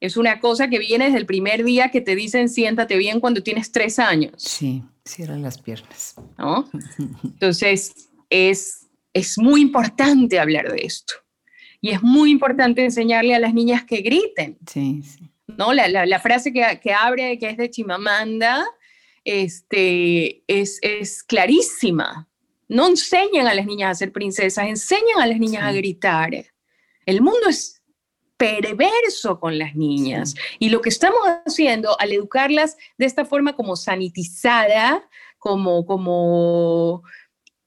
Es 0.00 0.16
una 0.16 0.40
cosa 0.40 0.68
que 0.68 0.78
viene 0.78 1.06
desde 1.06 1.18
el 1.18 1.26
primer 1.26 1.64
día 1.64 1.90
que 1.90 2.00
te 2.00 2.16
dicen 2.16 2.48
siéntate 2.48 2.96
bien 2.96 3.20
cuando 3.20 3.42
tienes 3.42 3.70
tres 3.70 3.98
años. 3.98 4.34
Sí, 4.36 4.82
cierran 5.04 5.42
las 5.42 5.58
piernas. 5.58 6.16
Entonces, 7.22 8.10
es, 8.28 8.88
es 9.12 9.38
muy 9.38 9.62
importante 9.62 10.38
hablar 10.40 10.70
de 10.70 10.82
esto. 10.84 11.14
Y 11.84 11.90
es 11.90 12.02
muy 12.02 12.30
importante 12.30 12.82
enseñarle 12.82 13.34
a 13.34 13.38
las 13.38 13.52
niñas 13.52 13.84
que 13.84 13.98
griten. 13.98 14.56
Sí, 14.66 15.02
sí. 15.02 15.30
¿no? 15.48 15.74
La, 15.74 15.86
la, 15.86 16.18
frase 16.18 16.50
que, 16.50 16.80
que, 16.82 16.94
abre, 16.94 17.38
que 17.38 17.50
es 17.50 17.58
de 17.58 17.68
Chimamanda, 17.68 18.64
este, 19.22 20.42
es, 20.46 20.78
es 20.80 21.22
clarísima. 21.22 22.26
No 22.68 22.88
enseñan 22.88 23.48
a 23.48 23.52
las 23.52 23.66
niñas 23.66 23.90
a 23.90 23.94
ser 23.96 24.12
princesas, 24.12 24.66
enseñan 24.66 25.20
a 25.20 25.26
las 25.26 25.38
niñas 25.38 25.62
a 25.62 25.72
gritar. 25.72 26.30
El 27.04 27.20
mundo 27.20 27.50
es 27.50 27.82
perverso 28.38 29.38
con 29.38 29.58
las 29.58 29.76
niñas. 29.76 30.34
Y 30.58 30.70
lo 30.70 30.80
que 30.80 30.88
estamos 30.88 31.20
haciendo 31.44 32.00
al 32.00 32.12
educarlas 32.12 32.78
de 32.96 33.04
esta 33.04 33.26
forma 33.26 33.56
como 33.56 33.76
sanitizada, 33.76 35.06
como, 35.38 35.84
como 35.84 37.02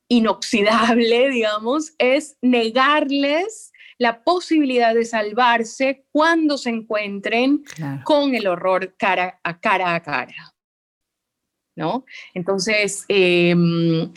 inoxidable, 0.07 1.30
digamos, 1.30 1.93
es 1.99 2.36
negarles 2.41 3.74
la 3.97 4.23
posibilidad 4.23 4.93
de 4.93 5.05
salvarse 5.05 6.05
cuando 6.11 6.57
se 6.57 6.69
encuentren 6.69 7.63
con 8.03 8.35
el 8.35 8.47
horror 8.47 8.95
cara 8.97 9.39
a 9.43 9.59
cara 9.59 9.95
a 9.95 10.01
cara. 10.01 10.53
¿No? 11.75 12.05
Entonces, 12.33 13.05
em, 13.07 14.11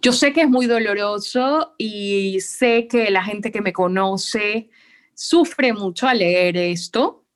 yo 0.00 0.12
sé 0.12 0.32
que 0.32 0.42
es 0.42 0.48
muy 0.48 0.66
doloroso 0.66 1.74
y 1.78 2.40
sé 2.40 2.88
que 2.88 3.10
la 3.10 3.22
gente 3.22 3.52
que 3.52 3.60
me 3.60 3.72
conoce 3.72 4.70
sufre 5.14 5.72
mucho 5.72 6.08
al 6.08 6.18
leer 6.18 6.56
esto, 6.56 7.26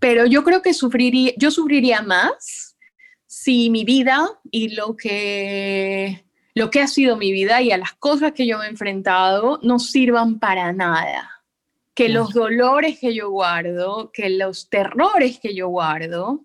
pero 0.00 0.26
yo 0.26 0.44
creo 0.44 0.62
que 0.62 0.74
sufriría, 0.74 1.32
yo 1.36 1.50
sufriría 1.50 2.02
más 2.02 2.76
si 3.26 3.68
mi 3.70 3.84
vida 3.84 4.28
y 4.50 4.74
lo 4.74 4.96
que, 4.96 6.23
lo 6.54 6.70
que 6.70 6.80
ha 6.80 6.86
sido 6.86 7.16
mi 7.16 7.32
vida 7.32 7.62
y 7.62 7.72
a 7.72 7.78
las 7.78 7.94
cosas 7.94 8.32
que 8.32 8.46
yo 8.46 8.58
me 8.58 8.66
he 8.66 8.68
enfrentado 8.68 9.58
no 9.62 9.78
sirvan 9.78 10.38
para 10.38 10.72
nada. 10.72 11.30
Que 11.94 12.08
los 12.08 12.32
dolores 12.32 12.98
que 12.98 13.14
yo 13.14 13.30
guardo, 13.30 14.10
que 14.12 14.28
los 14.30 14.68
terrores 14.68 15.38
que 15.38 15.54
yo 15.54 15.68
guardo 15.68 16.44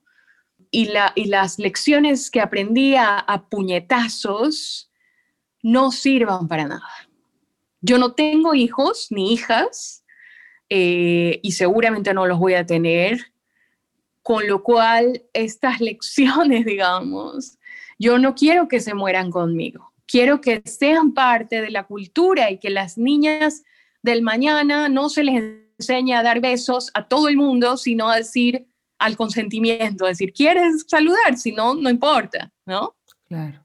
y, 0.71 0.85
la, 0.85 1.11
y 1.15 1.25
las 1.25 1.57
lecciones 1.57 2.29
que 2.29 2.41
aprendí 2.41 2.95
a 2.95 3.45
puñetazos 3.49 4.91
no 5.63 5.91
sirvan 5.91 6.47
para 6.47 6.67
nada. 6.67 6.89
Yo 7.81 7.97
no 7.97 8.13
tengo 8.13 8.53
hijos 8.53 9.07
ni 9.09 9.33
hijas, 9.33 9.99
eh, 10.69 11.39
y 11.41 11.53
seguramente 11.53 12.13
no 12.13 12.27
los 12.27 12.39
voy 12.39 12.53
a 12.53 12.65
tener. 12.65 13.33
Con 14.21 14.47
lo 14.47 14.63
cual, 14.63 15.23
estas 15.33 15.81
lecciones, 15.81 16.65
digamos, 16.65 17.57
yo 17.97 18.17
no 18.19 18.35
quiero 18.35 18.67
que 18.67 18.79
se 18.79 18.93
mueran 18.93 19.31
conmigo. 19.31 19.91
Quiero 20.09 20.41
que 20.41 20.63
sean 20.65 21.13
parte 21.13 21.61
de 21.61 21.69
la 21.69 21.83
cultura 21.83 22.49
y 22.49 22.57
que 22.57 22.71
las 22.71 22.97
niñas 22.97 23.63
del 24.01 24.23
mañana 24.23 24.89
no 24.89 25.07
se 25.07 25.23
les 25.23 25.43
enseñe 25.77 26.13
a 26.13 26.23
dar 26.23 26.41
besos 26.41 26.89
a 26.95 27.07
todo 27.07 27.27
el 27.27 27.37
mundo, 27.37 27.77
sino 27.77 28.09
a 28.09 28.17
decir 28.17 28.67
al 28.97 29.15
consentimiento, 29.15 30.05
decir, 30.05 30.33
¿quieres 30.33 30.85
saludar? 30.87 31.37
Si 31.37 31.51
no, 31.51 31.75
no 31.75 31.91
importa, 31.91 32.51
¿no? 32.65 32.95
Claro. 33.27 33.63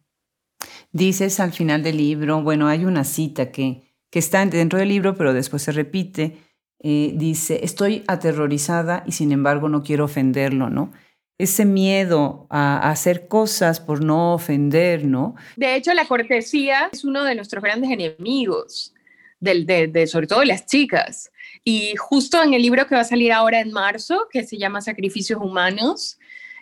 Dices 0.93 1.41
al 1.41 1.53
final 1.53 1.83
del 1.83 1.97
libro, 1.97 2.43
bueno, 2.43 2.69
hay 2.69 2.85
una 2.85 3.05
cita 3.05 3.51
que, 3.51 3.83
que 4.11 4.19
está 4.19 4.45
dentro 4.45 4.79
del 4.79 4.91
libro, 4.91 5.15
pero 5.15 5.33
después 5.33 5.63
se 5.63 5.73
repite, 5.73 6.37
eh, 6.79 7.13
dice, 7.17 7.65
estoy 7.65 8.05
aterrorizada 8.07 9.03
y 9.07 9.13
sin 9.13 9.33
embargo 9.33 9.71
no 9.71 9.83
quiero 9.83 10.05
ofenderlo, 10.05 10.69
¿no? 10.69 10.93
Ese 11.37 11.65
miedo 11.65 12.47
a, 12.51 12.91
hacer 12.91 13.27
cosas 13.27 13.81
por 13.81 14.05
no 14.05 14.35
ofender, 14.35 15.05
¿no? 15.05 15.35
De 15.57 15.75
hecho, 15.75 15.93
la 15.95 16.07
cortesía 16.07 16.91
es 16.93 17.05
uno 17.05 17.25
de 17.25 17.35
nuestros 17.35 17.63
grandes 17.63 17.91
enemigos, 17.91 18.95
del, 19.41 19.67
de, 19.67 20.07
sobre 20.07 20.27
todo 20.27 20.41
de 20.41 20.47
las 20.47 20.67
chicas. 20.67 21.33
Y 21.65 21.97
justo 21.97 22.43
en 22.43 22.55
el 22.55 22.63
libro 22.63 22.87
que 22.87 22.95
va 22.95 23.01
a 23.01 23.05
salir 23.05 23.33
ahora 23.33 23.61
en 23.61 23.73
marzo, 23.73 24.29
que 24.31 24.45
se 24.45 24.59
llama 24.59 24.81
Sacrificios 24.81 25.41
Humanos, 25.43 26.19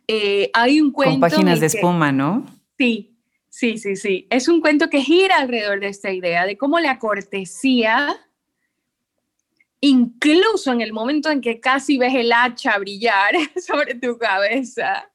eh, 0.08 0.50
hay 0.54 0.80
un 0.80 0.90
cuento... 0.90 1.12
Con 1.12 1.20
páginas 1.20 1.60
de 1.60 1.66
espuma, 1.66 2.10
¿no? 2.10 2.46
Sí, 2.78 3.16
sí, 3.48 3.78
sí, 3.78 3.96
sí. 3.96 4.26
Es 4.30 4.48
un 4.48 4.60
cuento 4.60 4.88
que 4.88 5.00
gira 5.00 5.36
alrededor 5.36 5.80
de 5.80 5.88
esta 5.88 6.12
idea 6.12 6.46
de 6.46 6.56
cómo 6.56 6.80
la 6.80 6.98
cortesía 6.98 8.16
incluso 9.82 10.72
en 10.72 10.80
el 10.80 10.92
momento 10.92 11.28
en 11.28 11.40
que 11.40 11.60
casi 11.60 11.98
ves 11.98 12.14
el 12.14 12.32
hacha 12.32 12.78
brillar 12.78 13.34
sobre 13.66 13.94
tu 13.96 14.16
cabeza, 14.16 15.10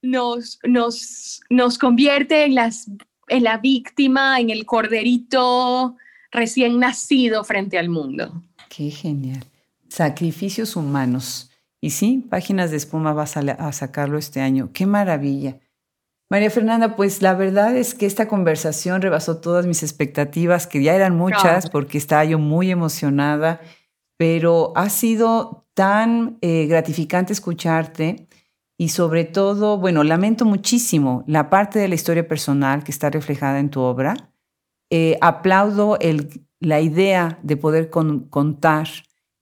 nos, 0.00 0.58
nos, 0.62 1.40
nos 1.50 1.76
convierte 1.76 2.44
en, 2.44 2.54
las, 2.54 2.90
en 3.26 3.42
la 3.42 3.58
víctima, 3.58 4.40
en 4.40 4.50
el 4.50 4.64
corderito 4.64 5.96
recién 6.30 6.78
nacido 6.78 7.42
frente 7.44 7.78
al 7.78 7.88
mundo. 7.88 8.42
Qué 8.68 8.90
genial. 8.90 9.44
Sacrificios 9.88 10.76
humanos. 10.76 11.50
Y 11.80 11.90
sí, 11.90 12.24
Páginas 12.28 12.70
de 12.70 12.76
Espuma 12.76 13.12
vas 13.12 13.36
a, 13.36 13.40
a 13.40 13.72
sacarlo 13.72 14.18
este 14.18 14.40
año. 14.40 14.70
Qué 14.72 14.86
maravilla. 14.86 15.58
María 16.30 16.50
Fernanda, 16.50 16.94
pues 16.94 17.22
la 17.22 17.34
verdad 17.34 17.74
es 17.74 17.94
que 17.94 18.04
esta 18.04 18.28
conversación 18.28 19.00
rebasó 19.00 19.38
todas 19.38 19.66
mis 19.66 19.82
expectativas, 19.82 20.66
que 20.66 20.82
ya 20.82 20.94
eran 20.94 21.16
muchas 21.16 21.70
porque 21.70 21.96
estaba 21.96 22.24
yo 22.26 22.38
muy 22.38 22.70
emocionada, 22.70 23.60
pero 24.18 24.72
ha 24.76 24.90
sido 24.90 25.66
tan 25.72 26.36
eh, 26.42 26.66
gratificante 26.66 27.32
escucharte 27.32 28.28
y 28.76 28.90
sobre 28.90 29.24
todo, 29.24 29.78
bueno, 29.78 30.04
lamento 30.04 30.44
muchísimo 30.44 31.24
la 31.26 31.48
parte 31.48 31.78
de 31.78 31.88
la 31.88 31.94
historia 31.94 32.28
personal 32.28 32.84
que 32.84 32.92
está 32.92 33.08
reflejada 33.08 33.58
en 33.58 33.70
tu 33.70 33.80
obra. 33.80 34.14
Eh, 34.90 35.16
aplaudo 35.20 35.98
el, 35.98 36.46
la 36.60 36.80
idea 36.80 37.38
de 37.42 37.56
poder 37.56 37.88
contar 37.88 38.88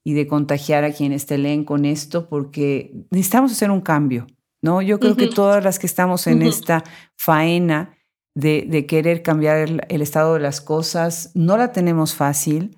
y 0.05 0.14
de 0.14 0.26
contagiar 0.28 0.84
a 0.84 0.93
quienes 0.93 1.26
te 1.26 1.37
leen 1.37 1.64
con 1.64 1.84
esto 1.84 2.28
porque 2.28 2.95
necesitamos 3.11 3.51
hacer 3.51 3.72
un 3.72 3.80
cambio. 3.80 4.26
¿No? 4.67 4.83
Yo 4.83 4.99
creo 4.99 5.17
que 5.17 5.29
todas 5.29 5.62
las 5.62 5.79
que 5.79 5.87
estamos 5.87 6.27
en 6.27 6.43
esta 6.43 6.83
faena 7.17 7.97
de, 8.35 8.85
querer 8.87 9.23
cambiar 9.23 9.85
el, 9.89 10.03
estado 10.03 10.35
de 10.35 10.41
las 10.41 10.61
cosas, 10.61 11.31
no 11.35 11.57
la 11.57 11.73
tenemos 11.73 12.14
fácil 12.14 12.75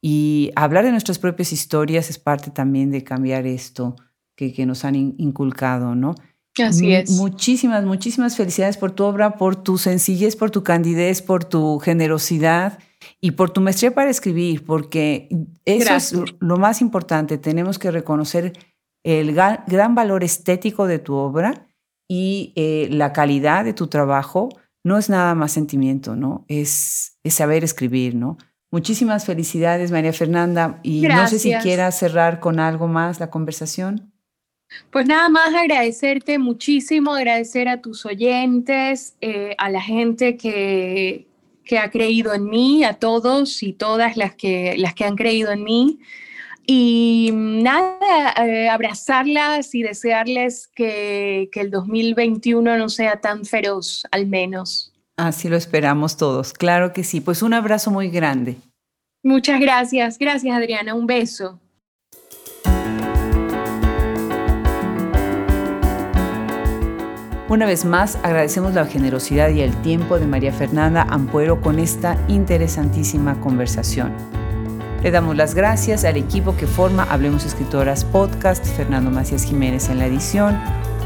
y 0.00 0.52
hablar 0.54 0.84
de 0.84 0.92
nuestras 0.92 1.18
propias 1.18 1.52
historias 1.52 2.08
es 2.10 2.18
parte 2.18 2.50
también 2.50 2.90
de 2.90 3.02
cambiar 3.02 3.46
esto 3.46 3.96
que, 4.36 4.52
que 4.52 4.64
nos 4.64 4.84
han 4.84 4.94
inculcado, 4.94 5.94
¿no? 5.94 6.14
Así 6.58 6.92
es. 6.92 7.10
Muchísimas, 7.10 7.84
muchísimas 7.84 8.36
felicidades 8.36 8.76
por 8.76 8.92
tu 8.92 9.04
obra, 9.04 9.36
por 9.36 9.56
tu 9.56 9.78
sencillez, 9.78 10.36
por 10.36 10.50
tu 10.50 10.62
candidez, 10.62 11.22
por 11.22 11.44
tu 11.44 11.78
generosidad 11.78 12.78
y 13.20 13.32
por 13.32 13.50
tu 13.50 13.60
maestría 13.60 13.94
para 13.94 14.10
escribir, 14.10 14.64
porque 14.64 15.28
eso 15.64 15.96
es 15.96 16.14
lo 16.40 16.56
más 16.58 16.80
importante. 16.80 17.38
Tenemos 17.38 17.78
que 17.78 17.90
reconocer 17.90 18.52
el 19.04 19.34
gran 19.34 19.94
valor 19.94 20.24
estético 20.24 20.86
de 20.86 20.98
tu 20.98 21.14
obra 21.14 21.66
y 22.08 22.52
eh, 22.56 22.88
la 22.90 23.12
calidad 23.12 23.64
de 23.64 23.72
tu 23.72 23.86
trabajo 23.86 24.48
no 24.84 24.98
es 24.98 25.08
nada 25.08 25.34
más 25.34 25.52
sentimiento, 25.52 26.16
¿no? 26.16 26.44
Es, 26.48 27.18
saber 27.24 27.64
escribir, 27.64 28.14
¿no? 28.14 28.36
Muchísimas 28.70 29.24
felicidades, 29.24 29.92
María 29.92 30.12
Fernanda. 30.12 30.80
Y 30.82 31.02
no 31.02 31.26
sé 31.28 31.38
si 31.38 31.54
quieras 31.56 31.98
cerrar 31.98 32.40
con 32.40 32.58
algo 32.58 32.88
más 32.88 33.20
la 33.20 33.30
conversación. 33.30 34.12
Pues 34.90 35.06
nada 35.06 35.28
más 35.28 35.54
agradecerte 35.54 36.38
muchísimo, 36.38 37.14
agradecer 37.14 37.68
a 37.68 37.80
tus 37.80 38.06
oyentes, 38.06 39.14
eh, 39.20 39.54
a 39.58 39.68
la 39.68 39.82
gente 39.82 40.36
que, 40.36 41.26
que 41.64 41.78
ha 41.78 41.90
creído 41.90 42.34
en 42.34 42.44
mí, 42.44 42.84
a 42.84 42.94
todos 42.94 43.62
y 43.62 43.72
todas 43.72 44.16
las 44.16 44.34
que, 44.34 44.74
las 44.78 44.94
que 44.94 45.04
han 45.04 45.16
creído 45.16 45.52
en 45.52 45.64
mí. 45.64 45.98
Y 46.66 47.30
nada, 47.32 48.34
eh, 48.46 48.68
abrazarlas 48.68 49.74
y 49.74 49.82
desearles 49.82 50.68
que, 50.68 51.48
que 51.52 51.60
el 51.60 51.70
2021 51.70 52.78
no 52.78 52.88
sea 52.88 53.20
tan 53.20 53.44
feroz, 53.44 54.04
al 54.10 54.26
menos. 54.26 54.92
Así 55.16 55.48
lo 55.48 55.56
esperamos 55.56 56.16
todos, 56.16 56.52
claro 56.52 56.92
que 56.92 57.04
sí. 57.04 57.20
Pues 57.20 57.42
un 57.42 57.54
abrazo 57.54 57.90
muy 57.90 58.08
grande. 58.08 58.56
Muchas 59.22 59.60
gracias, 59.60 60.18
gracias 60.18 60.56
Adriana, 60.56 60.94
un 60.94 61.06
beso. 61.06 61.60
Una 67.48 67.66
vez 67.66 67.84
más, 67.84 68.16
agradecemos 68.22 68.72
la 68.72 68.86
generosidad 68.86 69.50
y 69.50 69.60
el 69.60 69.76
tiempo 69.82 70.18
de 70.18 70.26
María 70.26 70.54
Fernanda 70.54 71.02
Ampuero 71.02 71.60
con 71.60 71.78
esta 71.78 72.16
interesantísima 72.26 73.38
conversación. 73.40 74.41
Le 75.02 75.10
damos 75.10 75.36
las 75.36 75.56
gracias 75.56 76.04
al 76.04 76.16
equipo 76.16 76.56
que 76.56 76.68
forma 76.68 77.02
Hablemos 77.02 77.44
Escritoras 77.44 78.04
Podcast, 78.04 78.64
Fernando 78.64 79.10
Macías 79.10 79.42
Jiménez 79.42 79.88
en 79.88 79.98
la 79.98 80.06
edición, 80.06 80.56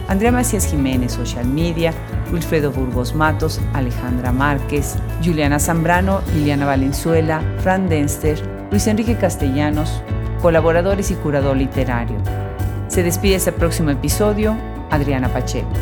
Andrea 0.07 0.31
Macías 0.31 0.67
Jiménez, 0.67 1.13
Social 1.13 1.47
Media, 1.47 1.95
Wilfredo 2.31 2.71
Burgos 2.71 3.15
Matos, 3.15 3.59
Alejandra 3.73 4.33
Márquez, 4.33 4.97
Juliana 5.25 5.59
Zambrano, 5.59 6.21
Liliana 6.35 6.67
Valenzuela, 6.67 7.41
Fran 7.61 7.89
Denster, 7.89 8.39
Luis 8.71 8.87
Enrique 8.87 9.17
Castellanos, 9.17 10.03
colaboradores 10.43 11.11
y 11.11 11.15
curador 11.15 11.57
literario. 11.57 12.19
Se 12.89 13.03
despide 13.03 13.37
este 13.37 13.53
próximo 13.53 13.89
episodio, 13.89 14.55
Adriana 14.91 15.33
Pacheco. 15.33 15.73